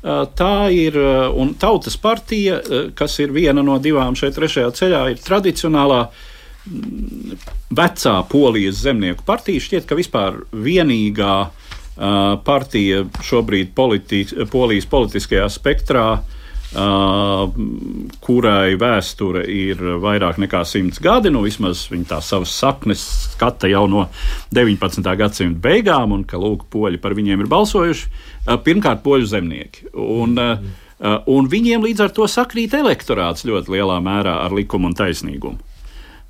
Tā 0.00 0.52
ir 0.72 0.94
un 1.36 1.50
tautas 1.60 1.98
partija, 2.00 2.62
kas 2.96 3.18
ir 3.20 3.34
viena 3.36 3.60
no 3.60 3.74
divām 3.84 4.14
šeit 4.16 4.32
trešajā 4.32 4.70
ceļā, 4.78 5.00
ir 5.12 5.20
tradicionālā 5.20 5.98
mm, 6.06 7.34
vecā 7.76 8.14
polijas 8.30 8.80
zemnieku 8.80 9.26
partija. 9.28 9.60
Šķiet, 9.60 9.84
ka 9.84 9.98
vispār 9.98 10.40
vienīgā 10.56 11.34
partija 12.46 13.02
šobrīd 13.28 13.74
politi 13.76 14.22
polijas 14.48 14.88
politiskajā 14.88 15.50
spektrā 15.52 16.06
Uh, 16.16 16.39
kurai 16.70 18.76
vēsture 18.78 19.42
ir 19.50 19.80
vairāk 20.02 20.38
nekā 20.38 20.60
simts 20.68 21.00
gadi. 21.02 21.32
Nu, 21.34 21.42
vismaz 21.42 21.88
viņa 21.90 22.06
tā 22.12 22.20
savas 22.22 22.52
saknes 22.54 23.02
skata 23.32 23.70
jau 23.70 23.88
no 23.90 24.06
19. 24.54 25.02
gadsimta 25.18 25.58
beigām, 25.64 26.14
un 26.14 26.22
ka 26.24 26.38
lūk, 26.38 26.68
poļi 26.70 27.00
par 27.02 27.16
viņiem 27.18 27.42
ir 27.42 27.50
balsojuši. 27.50 28.12
Uh, 28.46 28.54
pirmkārt, 28.62 29.02
poļu 29.02 29.26
zemnieki. 29.32 29.90
Un, 29.98 30.38
uh, 30.38 31.18
un 31.26 31.50
viņiem 31.50 31.82
līdz 31.88 32.06
ar 32.06 32.14
to 32.14 32.30
sakrīt 32.30 32.78
elektorāts 32.78 33.48
ļoti 33.48 33.74
lielā 33.74 33.98
mērā 34.04 34.38
ar 34.44 34.54
likumu 34.54 34.92
un 34.92 34.96
taisnīgumu. 34.98 35.66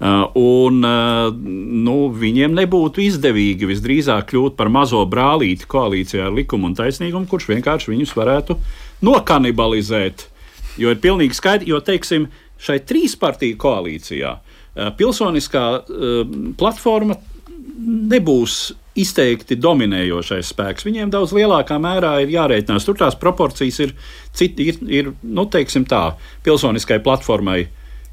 Uh, 0.01 0.23
un, 0.41 0.79
uh, 0.81 1.29
nu, 1.37 2.07
viņiem 2.17 2.55
nebūtu 2.57 3.03
izdevīgi 3.05 3.67
visdrīzāk 3.69 4.31
kļūt 4.31 4.55
par 4.57 4.71
mazo 4.73 5.03
brālīti 5.05 5.69
koalīcijā 5.69 6.31
ar 6.31 6.33
likumu 6.33 6.71
un 6.71 6.77
taisnīgumu, 6.79 7.29
kurš 7.29 7.51
vienkārši 7.51 7.93
viņus 7.93 8.15
varētu 8.17 8.57
nokanibalizēt 9.05 10.31
Jo 10.81 10.95
ir 10.95 11.01
pilnīgi 11.03 11.37
skaidrs, 11.37 11.69
jo, 11.69 11.81
teiksim, 11.85 12.29
šai 12.61 12.81
trīspartiju 12.87 13.59
koalīcijā 13.61 14.35
eh, 14.37 14.93
pilsoniskā 14.97 15.65
uh, 15.81 16.21
platforma 16.61 17.17
nebūs 17.81 18.61
izteikti 19.01 19.57
dominējošais 19.57 20.51
spēks. 20.53 20.85
Viņiem 20.85 21.13
daudz 21.13 21.33
lielākā 21.37 21.79
mērā 21.81 22.19
ir 22.25 22.33
jārēķinās. 22.35 22.85
Tur 22.85 22.99
tās 23.01 23.17
proporcijas 23.17 23.79
ir, 23.87 23.95
citi, 24.37 24.67
ir, 24.73 24.81
ir 24.91 25.13
nu, 25.23 25.47
teiksim 25.49 25.87
tā, 25.89 26.03
pilsoniskai 26.45 26.99
platformai 27.05 27.63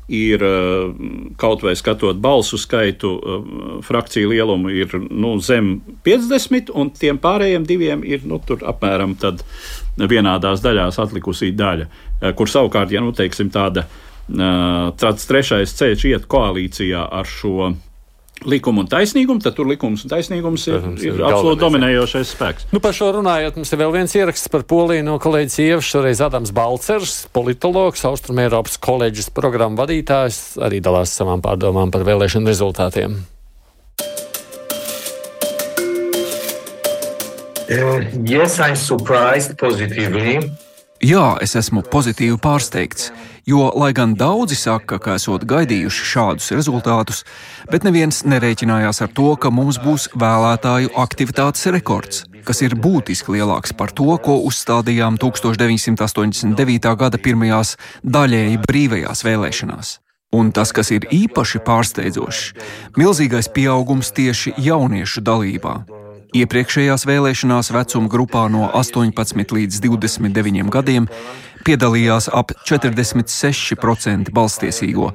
ir 0.08 0.44
eh, 0.44 0.92
kaut 1.38 1.64
vai 1.66 1.76
skatot 1.76 2.20
balsu 2.24 2.58
skaitu, 2.58 3.12
frakciju 3.84 4.32
lielumu, 4.32 4.72
ir 4.72 4.94
nu, 5.10 5.36
zem 5.44 5.78
50, 6.08 6.72
un 6.76 6.92
tiem 6.96 7.20
pārējiem 7.20 7.68
diviem 7.68 8.04
ir 8.08 8.24
nu, 8.28 8.40
apmēram 8.42 9.18
vienādās 10.06 10.62
daļās 10.62 11.00
atlikusī 11.02 11.52
daļa. 11.58 11.88
Eh, 12.22 12.34
kur 12.38 12.50
savukārt, 12.50 12.92
ja 12.92 13.02
nu 13.02 13.12
teiksim 13.12 13.50
tāda, 13.54 13.88
eh, 14.30 14.92
tāds 14.98 15.28
trešais 15.28 15.74
ceļš 15.74 16.06
iet 16.12 16.28
koalīcijā 16.28 17.08
ar 17.12 17.26
šo 17.26 17.74
likumu 18.46 18.84
un 18.84 18.90
taisnīgumu, 18.92 19.42
tad 19.44 19.56
tur 19.58 19.70
likums 19.70 20.04
un 20.06 20.12
taisnīgums 20.12 20.68
ir, 20.70 20.78
Protams, 20.78 21.06
ir, 21.06 21.16
ir 21.16 21.24
absolūti 21.30 21.62
dominējošais 21.64 22.34
spēks. 22.36 22.68
Nu, 22.74 22.82
par 22.84 22.94
šo 22.98 23.10
runājot, 23.18 23.58
mums 23.58 23.72
ir 23.74 23.82
vēl 23.82 23.96
viens 23.96 24.18
ieraksts 24.18 24.52
par 24.54 24.66
Poliju 24.70 25.06
no 25.08 25.16
kolēģis 25.24 25.58
Ievas, 25.64 25.90
šoreiz 25.90 26.22
Adams 26.26 26.54
Balcers, 26.56 27.16
politologs, 27.34 28.06
Austrumēropas 28.08 28.78
koledžas 28.84 29.32
programmu 29.34 29.82
vadītājs, 29.82 30.60
arī 30.64 30.84
dalās 30.84 31.16
savām 31.18 31.42
pārdomām 31.46 31.94
par 31.94 32.06
vēlēšanu 32.08 32.52
rezultātiem. 32.52 33.18
Uh, 37.68 38.00
yes, 38.24 38.62
I'm 38.64 38.78
surprised 38.80 39.58
positively. 39.60 40.40
Jā, 41.04 41.36
es 41.44 41.52
esmu 41.60 41.84
pozitīvi 41.86 42.40
pārsteigts, 42.42 43.12
jo, 43.48 43.72
lai 43.76 43.94
gan 43.96 44.14
daudzi 44.20 44.58
saka, 44.60 45.00
ka 45.00 45.16
esot 45.18 45.46
gaidījuši 45.48 46.08
šādus 46.12 46.52
rezultātus, 46.56 47.24
bet 47.72 47.88
neviens 47.88 48.24
nerēķinājās 48.28 49.02
ar 49.06 49.14
to, 49.16 49.30
ka 49.40 49.52
mums 49.54 49.80
būs 49.84 50.10
vēlētāju 50.20 50.92
aktivitātes 51.00 51.70
rekords, 51.74 52.26
kas 52.48 52.62
ir 52.66 52.76
būtiski 52.76 53.38
lielāks 53.38 53.74
par 53.78 53.94
to, 53.96 54.10
ko 54.24 54.40
uzstādījām 54.50 55.20
1989. 55.24 56.92
gada 57.00 57.18
pirmajās 57.18 57.78
daļēji 58.04 58.60
brīvajās 58.68 59.24
vēlēšanās. 59.28 59.98
Un 60.36 60.52
tas, 60.52 60.74
kas 60.76 60.92
ir 60.92 61.08
īpaši 61.08 61.64
pārsteidzošs, 61.64 62.50
milzīgais 63.00 63.48
pieaugums 63.56 64.12
tieši 64.12 64.58
jauniešu 64.60 65.24
dalībā. 65.24 65.78
Iepriekšējās 66.36 67.06
vēlēšanās 67.08 67.72
vecuma 67.72 68.12
grupā 68.12 68.48
no 68.52 68.68
18 68.76 69.54
līdz 69.56 69.80
29 69.86 70.72
gadiem 70.74 71.08
piedalījās 71.68 72.28
ap 72.34 72.52
46% 72.68 74.34
balstiesīgo. 74.36 75.14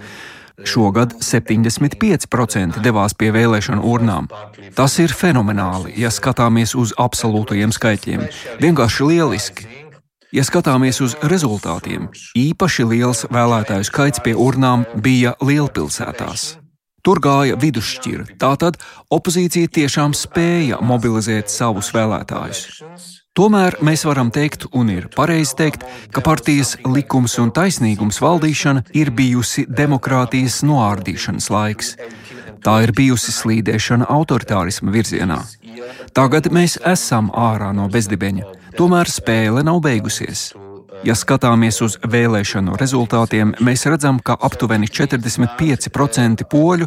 Šogad 0.69 1.17
75% 1.25 2.81
devās 2.85 3.17
pie 3.19 3.33
vēlēšanu 3.35 3.83
urnām. 3.89 4.29
Tas 4.77 4.99
ir 5.03 5.13
fenomenāli, 5.17 5.97
ja 6.01 6.13
skatāmies 6.13 6.77
uz 6.79 6.95
absolūtajiem 7.01 7.73
skaitļiem. 7.75 8.27
Vienkārši 8.63 9.09
lieliski. 9.09 9.69
Ja 10.33 10.47
skatāmies 10.49 11.03
uz 11.05 11.13
rezultātiem, 11.29 12.09
īpaši 12.41 12.89
liels 12.89 13.27
vēlētāju 13.29 13.85
skaits 13.85 14.23
pie 14.25 14.33
urnām 14.33 14.87
bija 14.97 15.35
lielpilsētās. 15.45 16.62
Tur 17.03 17.18
gāja 17.18 17.57
vidusšķira. 17.59 18.36
Tātad 18.38 18.76
opozīcija 19.11 19.70
tiešām 19.74 20.14
spēja 20.14 20.78
mobilizēt 20.86 21.50
savus 21.50 21.90
vēlētājus. 21.94 22.62
Tomēr 23.34 23.78
mēs 23.82 24.05
varam 24.07 24.28
teikt, 24.30 24.68
un 24.76 24.90
ir 24.92 25.09
pareizi 25.11 25.57
teikt, 25.59 25.86
ka 26.14 26.22
partijas 26.22 26.76
likums 26.84 27.38
un 27.42 27.50
taisnīgums 27.50 28.20
valdīšana 28.22 28.84
ir 28.94 29.11
bijusi 29.18 29.64
demokrātijas 29.66 30.61
noārdīšanas 30.68 31.48
laiks. 31.50 31.94
Tā 32.62 32.76
ir 32.84 32.92
bijusi 32.94 33.34
slīdēšana 33.34 34.07
autoritārisma 34.12 34.94
virzienā. 34.94 35.40
Tagad 36.14 36.53
mēs 36.55 36.76
esam 36.86 37.32
ārā 37.34 37.72
no 37.74 37.88
bezdibeņa, 37.90 38.53
tomēr 38.78 39.11
spēle 39.11 39.64
nav 39.66 39.82
beigusies. 39.82 40.53
Ja 41.03 41.16
skatāmies 41.18 41.80
uz 41.82 41.96
vēlēšanu 42.07 42.76
rezultātiem, 42.78 43.57
mēs 43.66 43.82
redzam, 43.90 44.20
ka 44.22 44.36
aptuveni 44.38 44.86
45% 44.86 46.44
poļu 46.46 46.86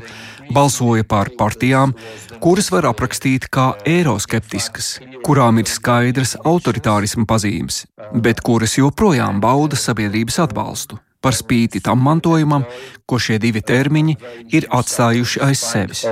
balsoja 0.55 1.03
par 1.03 1.33
partijām, 1.35 1.91
kuras 2.39 2.71
var 2.71 2.87
aprakstīt 2.93 3.49
kā 3.51 3.73
eiroskeptiskas, 3.83 4.93
kurām 5.25 5.59
ir 5.59 5.67
skaidrs 5.67 6.37
autoritārisma 6.47 7.27
pazīmes, 7.27 7.81
bet 8.15 8.39
kuras 8.39 8.77
joprojām 8.79 9.43
bauda 9.43 9.75
sabiedrības 9.75 10.39
atbalstu. 10.47 11.01
Par 11.19 11.35
spīti 11.35 11.83
tam 11.83 11.99
mantojumam, 12.05 12.63
ko 13.03 13.19
šie 13.19 13.35
divi 13.43 13.59
termiņi 13.67 14.15
ir 14.55 14.69
atstājuši 14.71 15.43
aiz 15.43 15.59
sevis. 15.59 16.05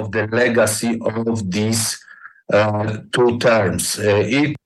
Uh, 2.53 2.97
two 3.13 3.39
terms. 3.39 3.97
Uh, 3.97 4.19
it 4.19 4.57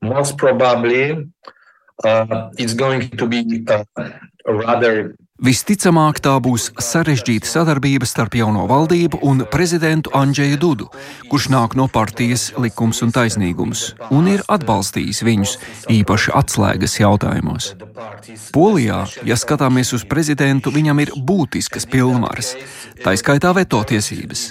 most 0.00 0.38
probably 0.38 1.12
uh, 1.12 1.20
it's 2.58 2.74
going 2.74 3.08
to 3.16 3.26
be 3.26 3.44
uh, 3.68 3.84
rather 4.46 5.14
Visticamāk, 5.40 6.18
tā 6.20 6.34
būs 6.44 6.66
sarežģīta 6.84 7.48
sadarbība 7.48 8.04
starp 8.04 8.34
jauno 8.36 8.66
valdību 8.68 9.22
un 9.24 9.38
prezidentu 9.48 10.12
Andžēju 10.12 10.58
Dudu, 10.60 10.88
kurš 11.32 11.46
nāk 11.48 11.76
no 11.80 11.86
partijas 11.88 12.50
likums 12.60 13.00
un 13.00 13.08
taisnīgums 13.16 13.86
un 14.12 14.28
ir 14.28 14.42
atbalstījis 14.52 15.22
viņus 15.24 15.54
īpaši 15.96 16.34
atslēgas 16.36 16.98
jautājumos. 17.00 17.70
Polijā, 18.52 18.98
ja 19.24 19.38
skatāmies 19.40 19.94
uz 19.96 20.04
prezidentu, 20.04 20.74
viņam 20.76 21.00
ir 21.06 21.14
būtiskas 21.16 21.88
pilnvaras, 21.88 22.52
tā 23.00 23.16
skaitā 23.16 23.54
veto 23.56 23.80
tiesības. 23.80 24.50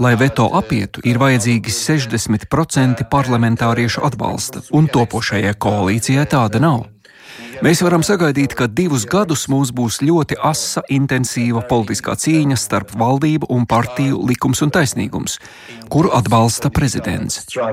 Lai 0.00 0.14
veto 0.16 0.46
apietu, 0.56 1.04
ir 1.04 1.20
vajadzīgi 1.20 1.68
60% 1.68 3.04
parlamentāriešu 3.12 4.06
atbalsta, 4.08 4.64
un 4.72 4.88
topošajai 4.88 5.52
koalīcijai 5.60 6.24
tāda 6.32 6.64
nav. 6.64 6.86
Mēs 7.60 7.82
varam 7.84 8.00
sagaidīt, 8.00 8.54
ka 8.56 8.64
divus 8.72 9.02
gadus 9.04 9.42
mums 9.52 9.68
būs 9.76 9.98
ļoti 10.00 10.38
asa, 10.40 10.80
intensīva 10.88 11.60
politiskā 11.68 12.14
cīņa 12.16 12.56
starp 12.56 12.94
valdību 12.96 13.50
un 13.52 13.66
partiju 13.68 14.22
likums 14.30 14.62
un 14.64 14.72
taisnīgums, 14.72 15.36
kuru 15.92 16.08
atbalsta 16.16 16.70
prezidents. 16.72 17.44
Uh, 17.52 17.68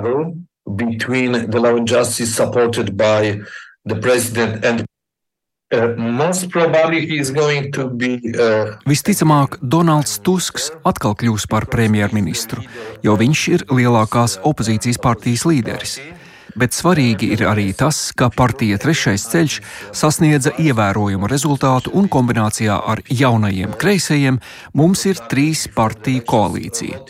uh... 8.36 8.76
Visticamāk, 8.92 9.58
Donalds 9.64 10.20
Tusks 10.20 10.70
atkal 10.84 11.16
kļūs 11.16 11.48
par 11.48 11.72
premjerministru, 11.72 12.68
jo 13.08 13.16
viņš 13.24 13.48
ir 13.56 13.68
lielākās 13.72 14.40
opozīcijas 14.44 15.00
partijas 15.00 15.48
līderis 15.48 16.00
bet 16.58 16.76
svarīgi 16.76 17.30
ir 17.36 17.44
arī 17.48 17.70
tas, 17.78 18.12
ka 18.18 18.30
partija 18.34 18.80
Trešais 18.82 19.28
ceļš 19.32 19.58
sasniedza 19.96 20.54
ievērojumu 20.62 21.30
rezultātu 21.30 21.94
un 21.98 22.10
kombinācijā 22.12 22.78
ar 22.92 23.02
jaunajiem 23.10 23.76
kreisajiem 23.80 24.40
mums 24.78 25.06
ir 25.10 25.22
trīs 25.30 25.68
partiju 25.76 26.26
koalīcija. 26.28 27.02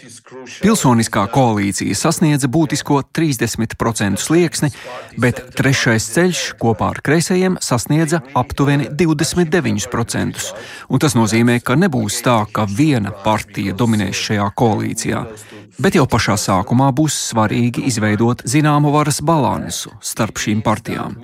Pilsoniskā 0.61 1.25
koalīcija 1.31 1.95
sasniedza 1.95 2.49
būtisko 2.51 3.01
30% 3.15 4.21
slieksni, 4.21 4.71
bet 5.19 5.41
Trešais 5.57 6.09
ceļš 6.15 6.43
kopā 6.61 6.91
ar 6.95 7.01
kreisajiem 7.03 7.59
sasniedza 7.63 8.21
aptuveni 8.37 8.89
29%. 8.91 10.47
Un 10.91 11.03
tas 11.03 11.15
nozīmē, 11.17 11.59
ka 11.63 11.79
nebūs 11.79 12.21
tā, 12.25 12.41
ka 12.51 12.67
viena 12.69 13.13
partija 13.23 13.75
dominēs 13.77 14.27
šajā 14.27 14.49
koalīcijā 14.57 15.23
bet 15.82 15.97
jau 15.97 16.05
pašā 16.09 16.36
sākumā 16.41 16.89
būs 16.95 17.15
svarīgi 17.32 17.86
izveidot 17.89 18.43
zināmu 18.49 18.91
varas 18.93 19.19
balansu 19.21 19.93
starp 20.01 20.39
šīm 20.41 20.63
partijām. 20.65 21.17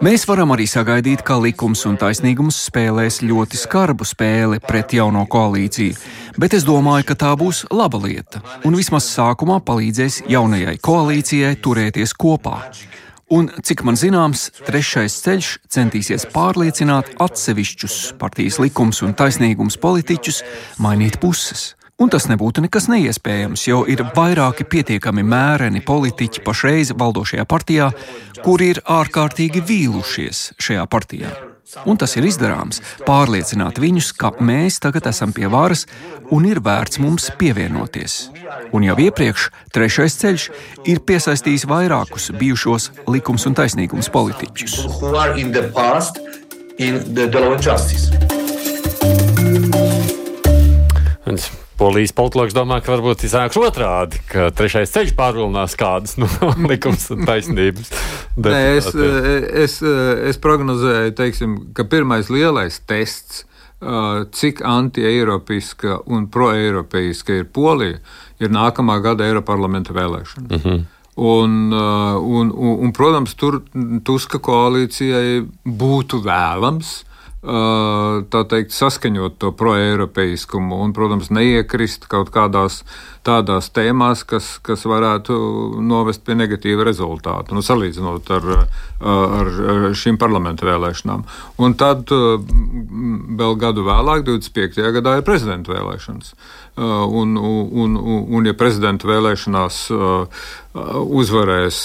Mēs 0.00 0.24
varam 0.28 0.54
arī 0.54 0.64
sagaidīt, 0.70 1.24
ka 1.26 1.36
likums 1.42 1.84
un 1.88 1.98
taisnīgums 2.00 2.56
spēlēs 2.70 3.20
ļoti 3.26 3.60
skarbu 3.60 4.06
spēli 4.08 4.60
pret 4.64 4.94
jauno 4.96 5.26
koalīciju, 5.28 5.98
bet 6.40 6.56
es 6.56 6.64
domāju, 6.68 7.10
ka 7.10 7.18
tā 7.20 7.34
būs 7.36 7.66
laba 7.70 8.00
lieta 8.00 8.40
un 8.64 8.78
vismaz 8.78 9.10
sākumā 9.12 9.60
palīdzēs 9.66 10.22
jaunajai 10.30 10.78
koalīcijai 10.80 11.58
turēties 11.60 12.16
kopā. 12.16 12.62
Un, 13.30 13.46
cik 13.62 13.84
man 13.86 13.94
zināms, 13.94 14.48
trešais 14.66 15.20
ceļš 15.22 15.50
centīsies 15.70 16.24
pārliecināt 16.32 17.12
atsevišķus 17.22 17.98
partijas 18.18 18.58
likums 18.58 19.04
un 19.06 19.14
taisnīgums 19.14 19.78
politiķus 19.78 20.40
mainīt 20.82 21.20
puses. 21.22 21.74
Un 22.00 22.08
tas 22.08 22.24
nebūtu 22.30 22.62
nekas 22.64 22.86
neiespējams, 22.88 23.66
jo 23.68 23.82
ir 23.90 24.00
vairāki 24.16 24.64
pietiekami 24.64 25.20
mēreni 25.26 25.82
politiķi 25.84 26.40
pašreiz 26.46 26.94
valdošajā 26.96 27.44
partijā, 27.44 27.90
kuri 28.40 28.70
ir 28.74 28.80
ārkārtīgi 28.88 29.60
vīlušies 29.68 30.38
šajā 30.56 30.86
partijā. 30.88 31.34
Un 31.86 32.00
tas 32.00 32.16
ir 32.18 32.24
izdarāms, 32.26 32.80
pārliecināt 33.06 33.78
viņus, 33.78 34.10
ka 34.18 34.32
mēs 34.42 34.80
tagad 34.82 35.06
esam 35.12 35.30
pie 35.36 35.46
varas 35.52 35.84
un 36.34 36.48
ir 36.48 36.58
vērts 36.64 36.98
mums 37.04 37.28
pievienoties. 37.38 38.30
Un 38.74 38.88
jau 38.88 38.96
iepriekš 39.04 39.50
trešais 39.74 40.18
ceļš 40.24 40.48
ir 40.90 41.04
piesaistījis 41.06 41.68
vairākus 41.70 42.32
bijušos 42.40 42.90
likums 43.12 43.46
un 43.46 43.54
taisnīgums 43.60 44.10
politiķus. 44.10 44.72
Un 51.30 51.38
Polijas 51.80 52.12
politologs 52.12 52.52
domā, 52.52 52.82
ka 52.84 52.92
varbūt 52.92 53.22
iznāks 53.24 53.56
otrādi, 53.56 54.18
ka 54.28 54.50
trešais 54.52 54.90
ceļš 54.92 55.14
pārvilnās 55.16 55.76
kādas 55.80 56.18
no 56.20 56.28
likums 56.70 57.06
un 57.14 57.24
taisnības. 57.24 57.88
Nē, 58.36 58.58
es, 58.76 58.90
es, 59.64 59.78
es 60.28 60.40
prognozēju, 60.44 61.14
teiksim, 61.16 61.56
ka 61.76 61.88
pirmais 61.88 62.28
lielais 62.28 62.76
tests, 62.84 63.46
cik 64.36 64.60
anti-eiropiska 64.68 66.02
un 66.12 66.26
pro-eiropeiska 66.28 67.38
ir 67.40 67.46
Polija, 67.48 68.02
ir 68.44 68.52
nākamā 68.52 68.98
gada 69.00 69.24
Eiroparlamenta 69.24 69.96
vēlēšana. 69.96 70.50
Uh 70.52 70.66
-huh. 70.66 70.82
Un, 71.16 71.72
un, 71.72 72.52
un, 72.52 72.76
un, 72.84 72.92
protams, 72.92 73.34
tur 73.34 73.62
Tuska 74.04 74.38
koalīcijai 74.38 75.46
būtu 75.64 76.20
vēlams 76.24 76.92
tā 77.40 78.42
teikt, 78.52 78.74
saskaņot 78.76 79.38
to 79.40 79.48
proeiropeiskumu 79.56 80.82
un, 80.84 80.92
protams, 80.92 81.30
neiekrist 81.32 82.04
kaut 82.10 82.28
kādās 82.34 82.82
tādās 83.24 83.70
tēmās, 83.72 84.24
kas, 84.28 84.58
kas 84.64 84.84
varētu 84.88 85.34
novest 85.84 86.24
pie 86.24 86.36
negatīva 86.36 86.84
rezultāta, 86.88 87.52
nu, 87.56 87.64
salīdzinot 87.64 88.30
ar, 88.36 88.48
ar 89.00 89.50
šīm 89.96 90.20
parlamentu 90.20 90.68
vēlēšanām. 90.68 91.24
Un 91.60 91.76
tad 91.80 92.12
vēl 92.12 93.58
gadu 93.60 93.84
vēlāk, 93.88 94.24
25. 94.28 94.80
gadā, 95.00 95.18
ir 95.18 95.26
prezidenta 95.28 95.72
vēlēšanas. 95.72 96.32
Un, 96.80 97.36
un, 97.36 97.96
un, 97.98 98.24
un 98.36 98.48
ja 98.48 98.56
prezidenta 98.56 99.08
vēlēšanās 99.08 99.82
uzvarēs 101.20 101.84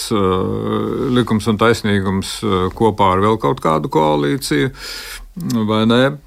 likums 1.15 1.51
un 1.51 1.59
taisnīgums 1.59 2.37
kopā 2.75 3.15
ar 3.15 3.23
vēl 3.25 3.39
kaut 3.43 3.63
kādu 3.63 3.91
koalīciju, 3.91 4.71
Vai 5.35 5.85
ne? 5.85 6.17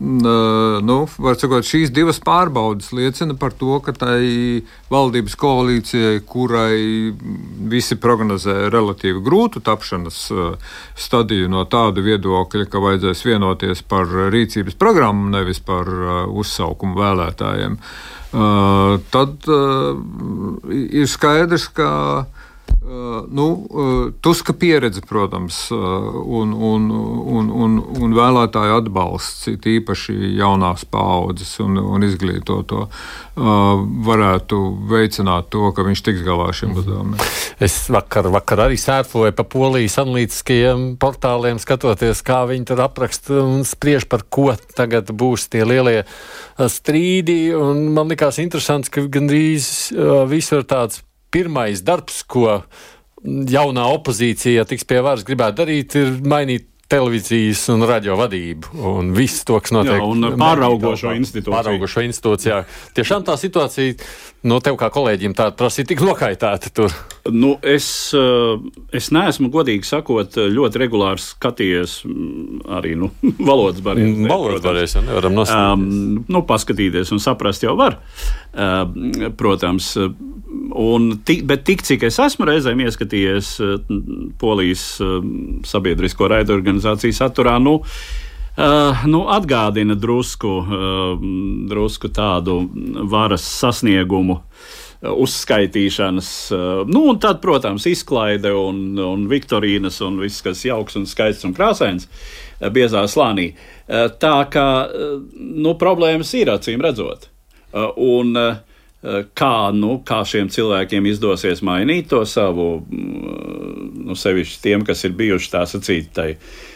Nu, 0.84 0.96
var 1.16 1.36
sakot, 1.40 1.64
šīs 1.64 1.88
divas 1.96 2.18
pārbaudas 2.20 2.90
liecina 2.92 3.32
par 3.40 3.54
to, 3.56 3.78
ka 3.80 3.94
tai 3.96 4.60
valdības 4.92 5.36
koalīcijai, 5.40 6.18
kurai 6.28 7.14
visi 7.72 7.96
prognozē 7.96 8.66
relatīvi 8.68 9.22
grūtu 9.24 9.62
tapšanas 9.64 10.18
stadiju 10.92 11.48
no 11.48 11.64
tāda 11.72 12.04
viedokļa, 12.04 12.68
ka 12.68 12.84
vajadzēs 12.84 13.24
vienoties 13.30 13.80
par 13.88 14.12
rīcības 14.34 14.76
programmu, 14.76 15.32
nevis 15.32 15.64
par 15.64 15.88
uzsaukumu 16.28 17.00
vēlētājiem, 17.00 17.80
tad 19.08 19.52
ir 20.68 21.08
skaidrs, 21.08 21.70
ka 21.72 21.88
nu, 23.30 23.66
uh, 23.70 24.12
Tuska 24.20 24.52
pieredze, 24.52 25.00
protams, 25.00 25.70
uh, 25.70 25.78
un, 26.24 26.52
un, 26.52 26.90
un, 27.26 27.50
un, 27.50 27.78
un 28.00 28.14
vēlētāju 28.16 28.78
atbalsts, 28.78 29.48
īpaši 29.50 30.14
jaunās 30.38 30.86
paaudzes 30.88 31.58
un, 31.64 31.76
un 31.78 32.06
izglītoto, 32.06 32.86
varētu 33.38 34.56
veicināt 34.90 35.46
to, 35.52 35.68
ka 35.70 35.84
viņš 35.86 36.00
tiks 36.02 36.24
galā 36.26 36.48
ar 36.50 36.56
šiem 36.58 36.72
mhm. 36.72 36.80
uzdevumiem. 36.80 37.28
Es 37.62 37.76
vakar, 37.92 38.26
vakar 38.34 38.64
arī 38.64 38.78
sērfoju 38.80 39.34
pa 39.36 39.44
polijas 39.46 39.98
analītiskajiem 40.02 40.88
portāliem, 41.02 41.60
skatoties, 41.62 42.22
kā 42.26 42.40
viņi 42.50 42.70
tur 42.72 42.82
apraksta 42.86 43.42
un 43.44 43.62
spriež 43.68 44.08
par 44.10 44.24
ko 44.26 44.50
tagad 44.74 45.12
būs 45.14 45.46
tie 45.52 45.62
lielie 45.66 46.02
strīdi. 46.58 47.38
Man 47.94 48.10
likās 48.10 48.40
interesants, 48.42 48.90
ka 48.90 49.06
gandrīz 49.06 49.92
visur 50.30 50.66
tāds 50.66 51.02
pirmais 51.34 51.82
darbs, 51.84 52.22
ko 52.22 52.62
jaunā 53.24 53.86
opozīcija 53.98 54.66
tiks 54.68 54.86
pie 54.88 55.02
varas 55.04 55.26
gribētu 55.26 55.62
darīt, 55.62 55.96
ir 55.98 56.18
mainīt 56.22 56.68
televīzijas 56.88 57.66
un 57.74 57.84
radio 57.88 58.14
vadību 58.16 58.78
un 58.88 59.10
viss 59.16 59.44
to, 59.44 59.58
kas 59.60 59.74
notiek. 59.76 59.98
Jā, 59.98 60.06
un 60.08 60.24
pāraugošo 60.40 61.12
institūciju. 61.18 61.52
Pāraugošo 61.52 62.04
institūcijā. 62.06 62.62
Tiešām 62.96 63.26
tā 63.28 63.34
situācija 63.40 63.98
no 64.48 64.56
tev 64.64 64.78
kā 64.80 64.88
kolēģiem 64.94 65.34
tā 65.36 65.50
prasīja 65.58 65.90
tik 65.90 66.00
nokaitāta 66.06 66.72
tur. 66.72 66.94
Nu, 67.28 67.56
es, 67.60 67.90
eh, 68.16 68.62
es 68.96 69.10
neesmu, 69.12 69.50
godīgi 69.52 69.84
sakot, 69.84 70.40
ļoti 70.56 70.80
regulāri 70.80 71.20
skatījies 71.20 71.98
mm, 72.08 72.62
arī 72.78 72.94
nu, 72.96 73.10
valodas 73.50 73.84
barjeras. 73.84 74.14
Mm, 74.14 74.32
valodas 74.32 74.64
barjeras 74.64 74.96
jau 74.96 75.04
nevaram 75.04 75.36
nostāties. 75.36 75.76
Um, 75.76 76.24
nu, 76.24 76.44
paskatīties 76.48 77.12
un 77.12 77.20
saprast 77.20 77.68
jau 77.68 77.76
var, 77.76 78.00
um, 78.56 79.12
protams. 79.36 79.92
Un, 80.68 81.10
bet 81.24 81.62
tik 81.64 81.84
cik 81.86 82.02
es 82.10 82.18
esmu 82.20 82.44
reizēm 82.48 82.82
ieskatījies 82.84 83.54
Polijas 84.40 84.82
sabiedrisko 85.64 86.28
raidorganizāciju 86.28 87.16
saturā, 87.16 87.56
nu, 87.62 87.78
Uh, 88.58 89.04
nu, 89.06 89.20
atgādina 89.30 89.94
drusku, 89.94 90.48
uh, 90.66 91.20
drusku 91.70 92.08
tādu 92.10 92.56
varas 93.06 93.44
sasniegumu 93.46 94.34
uh, 94.34 95.12
uzskaitīšanas. 95.12 96.30
Nu, 96.90 97.04
un 97.12 97.20
tad, 97.22 97.38
protams, 97.38 97.86
izklaide 97.86 98.50
un, 98.58 98.98
un 98.98 99.28
viktorīnas 99.30 100.00
un 100.02 100.18
viss, 100.24 100.42
kas 100.42 100.64
jauks 100.66 100.98
un 100.98 101.06
skaists 101.06 101.46
un 101.46 101.54
krāsains 101.54 102.08
biezā 102.74 103.04
slānī. 103.06 103.52
Tā 104.18 104.36
kā 104.50 104.68
nu, 105.38 105.76
problēmas 105.78 106.34
ir 106.34 106.50
acīm 106.50 106.82
redzot. 106.82 107.28
Un, 107.94 108.34
kā, 109.38 109.52
nu, 109.74 109.98
kā 110.06 110.22
šiem 110.26 110.48
cilvēkiem 110.50 111.06
izdosies 111.06 111.62
mainīt 111.62 112.08
to 112.10 112.24
savu, 112.26 112.80
mm, 112.82 114.08
nu, 114.08 114.16
sevišķi 114.18 114.62
tiem, 114.64 114.86
kas 114.86 115.04
ir 115.06 115.14
bijuši 115.18 115.52
tā 115.52 115.62
sacīt, 115.70 116.10
tai 116.16 116.32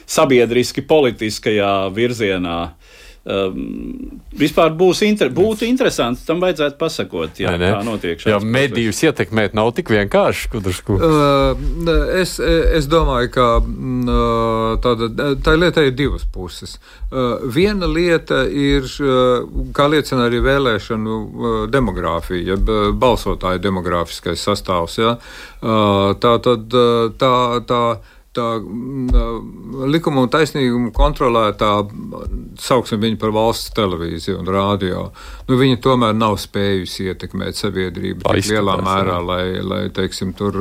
sabiedriski 0.07 0.85
politiskajā 0.87 1.73
virzienā. 1.95 2.61
Um, 3.23 4.19
vispār 4.35 4.73
būs 4.75 5.05
inter, 5.07 5.29
būtu 5.31 5.63
interesanti 5.69 6.25
tam 6.27 6.41
vajadzētu 6.43 6.75
pasakot, 6.81 7.37
ne. 7.39 7.69
kā 7.71 7.83
notiek. 7.87 8.23
Jā, 8.27 8.41
medijus 8.43 8.99
ietekmēt 9.07 9.55
nav 9.55 9.69
tik 9.77 9.93
vienkārši. 9.95 10.49
Kudrušku. 10.51 10.97
Uh, 10.99 11.93
es, 12.19 12.33
es 12.43 12.89
domāju, 12.91 13.31
ka 13.37 13.45
uh, 13.63 14.73
tāda, 14.83 15.37
tā 15.39 15.55
lieta 15.55 15.85
ir 15.87 15.95
divas 15.95 16.25
puses. 16.27 16.81
Uh, 17.13 17.45
viena 17.47 17.87
lieta 17.87 18.43
ir, 18.51 18.89
uh, 18.99 19.47
kā 19.77 19.87
liecina 19.93 20.27
arī 20.27 20.41
vēlēšanu 20.43 21.21
uh, 21.21 21.53
demogrāfija, 21.71 22.57
jeb 22.57 22.75
uh, 22.75 22.89
balsotāju 22.91 23.63
demogrāfiskais 23.63 24.43
sastāvs. 24.51 24.99
Ja? 24.99 25.15
Uh, 25.63 26.11
tā 26.19 26.35
tad 26.43 26.75
uh, 26.75 27.07
tā. 27.15 27.37
tā 27.71 27.85
tā 28.37 28.47
likuma 29.93 30.25
un 30.25 30.31
taisnīguma 30.33 30.91
kontrolētā, 30.97 31.71
sauksim 32.63 33.03
viņu 33.03 33.19
par 33.21 33.33
valsts 33.35 33.73
televīziju 33.77 34.39
un 34.41 34.51
rādio, 34.55 35.03
nu, 35.49 35.59
viņi 35.61 35.81
tomēr 35.85 36.17
nav 36.17 36.39
spējusi 36.41 37.11
ietekmēt 37.13 37.61
sabiedrību 37.61 38.25
tik 38.25 38.51
lielā 38.55 38.79
mērā, 38.85 39.19
lai, 39.27 39.45
lai 39.61 39.83
teiksim, 39.95 40.33
tur 40.39 40.59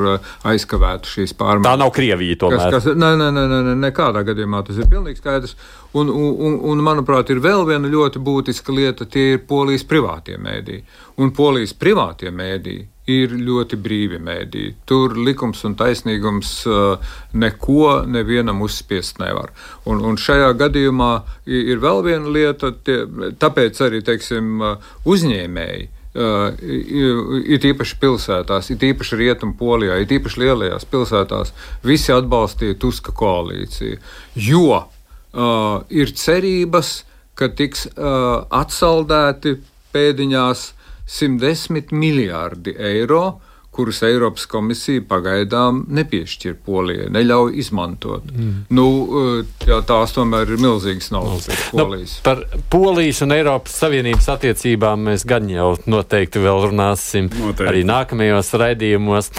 aizkavētu 0.48 1.16
šīs 1.16 1.36
pārmaiņas. 1.40 1.70
Tā 1.70 1.84
nav 1.84 1.94
Krievija 1.96 2.40
tomēr. 2.44 2.68
Kas, 2.68 2.90
kas, 2.90 3.00
nē, 3.00 3.14
nē, 3.22 3.30
nē, 3.38 3.48
nē, 3.52 3.76
nekādā 3.88 4.26
gadījumā 4.28 4.64
tas 4.68 4.82
ir 4.82 4.92
pilnīgi 4.92 5.24
skaidrs. 5.24 5.56
Un, 5.98 6.08
un, 6.08 6.56
un, 6.72 6.84
manuprāt, 6.84 7.32
ir 7.34 7.42
vēl 7.44 7.66
viena 7.68 7.90
ļoti 7.92 8.22
būtiska 8.24 8.72
lieta, 8.76 9.08
tie 9.12 9.34
ir 9.36 9.46
polijas 9.48 9.84
privātie 9.88 10.38
mēdīji. 10.40 10.86
Un 11.20 11.34
polijas 11.36 11.76
privātie 11.76 12.32
mēdīji 12.32 12.88
ir 13.12 13.34
ļoti 13.38 13.78
brīvi 13.82 14.20
mēdī. 14.24 14.66
Tur 14.88 15.16
likums 15.18 15.64
un 15.68 15.76
taisnīgums 15.80 16.52
uh, 16.70 17.14
neko 17.34 18.02
nevienam 18.10 18.62
uzspiest 18.66 19.22
nevar. 19.22 19.54
Un, 19.86 20.04
un 20.06 20.20
šajā 20.20 20.52
gadījumā 20.60 21.12
ir 21.52 21.82
vēl 21.84 22.04
viena 22.08 22.36
lieta, 22.36 22.74
tie, 22.86 23.02
tāpēc 23.42 23.82
arī 23.88 24.04
teiksim, 24.08 24.54
uh, 24.62 24.94
uzņēmēji. 25.06 25.90
Uh, 26.12 26.58
ir 26.60 27.64
īpaši 27.70 27.96
pilsētās, 28.02 28.68
ir 28.74 28.82
īpaši 28.90 29.20
rietumu 29.22 29.56
polijā, 29.56 29.96
ir 30.04 30.10
īpaši 30.18 30.42
lielajās 30.44 30.84
pilsētās. 30.92 31.54
Visi 31.88 32.12
atbalstīja 32.12 32.76
Tuska 32.82 33.14
koalīciju, 33.16 34.02
jo 34.36 34.66
uh, 34.76 35.78
ir 35.88 36.12
cerības, 36.12 36.92
ka 37.40 37.48
tiks 37.56 37.88
uh, 37.94 38.44
atsaldēti 38.52 39.56
pēdiņās 39.96 40.66
110 41.12 41.92
miljārdi 41.92 42.76
eiro, 42.80 43.40
kurus 43.72 44.02
Eiropas 44.04 44.46
komisija 44.52 45.04
pagaidām 45.08 45.86
nepiešķir 45.96 46.58
Polijai, 46.66 47.08
neļauj 47.16 47.56
izmantot. 47.64 48.28
Mm. 48.36 48.66
Nu, 48.76 48.88
eh, 49.22 49.54
jā, 49.70 49.80
tās 49.88 50.12
tomēr 50.16 50.52
ir 50.52 50.60
milzīgas 50.60 51.08
naudas 51.16 51.48
no. 51.72 51.86
Nu. 51.86 51.96
Nu, 51.96 52.04
par 52.26 52.44
Polijas 52.72 53.24
un 53.24 53.32
Eiropas 53.36 53.78
Savienības 53.80 54.28
attiecībām 54.36 55.08
mēs 55.08 55.24
gan 55.28 55.48
jau 55.52 55.74
noteikti 55.88 56.44
vēl 56.44 56.68
runāsim 56.68 57.32
noteikti. 57.32 57.70
arī 57.72 57.86
nākamajos 57.88 58.52
raidījumos. 58.60 59.32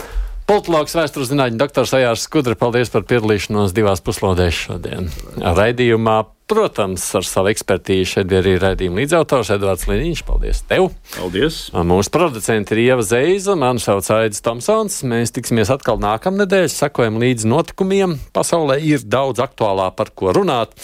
Politologs 0.49 0.97
vēstures 0.97 1.31
zinātņu 1.31 1.61
doktors 1.61 1.93
Ajārs 1.97 2.25
Skudra, 2.27 2.57
paldies 2.59 2.91
par 2.93 3.05
piedalīšanos 3.09 3.77
divās 3.77 4.03
puslodēs 4.05 4.65
šodien. 4.65 5.13
Raidījumā, 5.39 6.17
protams, 6.53 7.05
ar 7.19 7.25
savu 7.27 7.51
ekspertīzi 7.51 8.11
šeit 8.11 8.29
bija 8.31 8.43
arī 8.43 8.53
raidījuma 8.61 9.01
līdzautors 9.01 9.51
Edvards 9.55 9.87
Liniņš. 9.89 10.23
Paldies 10.29 10.61
tev! 10.69 10.91
Paldies! 11.17 11.57
Mūsu 11.73 12.13
producenti 12.13 12.77
ir 12.77 12.83
Ieva 12.85 13.07
Zeiza, 13.07 13.57
mani 13.59 13.83
sauc 13.83 14.07
Aidis 14.15 14.45
Tomsons. 14.45 15.01
Mēs 15.09 15.35
tiksimies 15.35 15.73
atkal 15.73 16.01
nākamnedēļ, 16.03 16.69
sekojam 16.73 17.17
līdzi 17.23 17.49
notikumiem. 17.51 18.19
Pasaulē 18.37 18.79
ir 18.85 19.03
daudz 19.03 19.43
aktuālā 19.43 19.89
par 19.97 20.13
ko 20.15 20.35
runāt. 20.37 20.77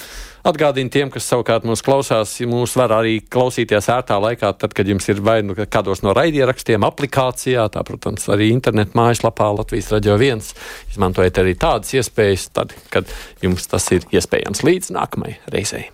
Atgādinu 0.47 0.91
tiem, 0.93 1.11
kas 1.11 1.27
savukārt 1.27 1.67
mūs 1.67 1.83
klausās, 1.85 2.37
mūs 2.47 2.77
var 2.79 2.95
arī 3.01 3.19
klausīties 3.21 3.91
ērtā 3.91 4.19
laikā, 4.23 4.53
tad, 4.61 4.75
kad 4.77 4.89
jums 4.89 5.09
ir 5.11 5.23
vai 5.25 5.41
nu 5.47 5.57
kādos 5.59 6.05
no 6.07 6.15
raidierakstiem, 6.17 6.87
aplikācijā, 6.87 7.67
tā, 7.75 7.83
protams, 7.87 8.29
arī 8.33 8.53
internetu 8.55 8.99
mājaslapā 8.99 9.51
Latvijas 9.59 9.91
radio 9.97 10.19
viens. 10.21 10.55
Izmantojiet 10.93 11.43
arī 11.43 11.57
tādas 11.59 11.95
iespējas, 11.99 12.51
tad, 12.55 12.77
kad 12.95 13.11
jums 13.45 13.67
tas 13.71 13.91
ir 13.95 14.07
iespējams 14.15 14.63
līdz 14.67 14.95
nākamajai 14.95 15.41
reizei. 15.55 15.89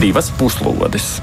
Divas 0.00 0.32
puslodes! 0.40 1.18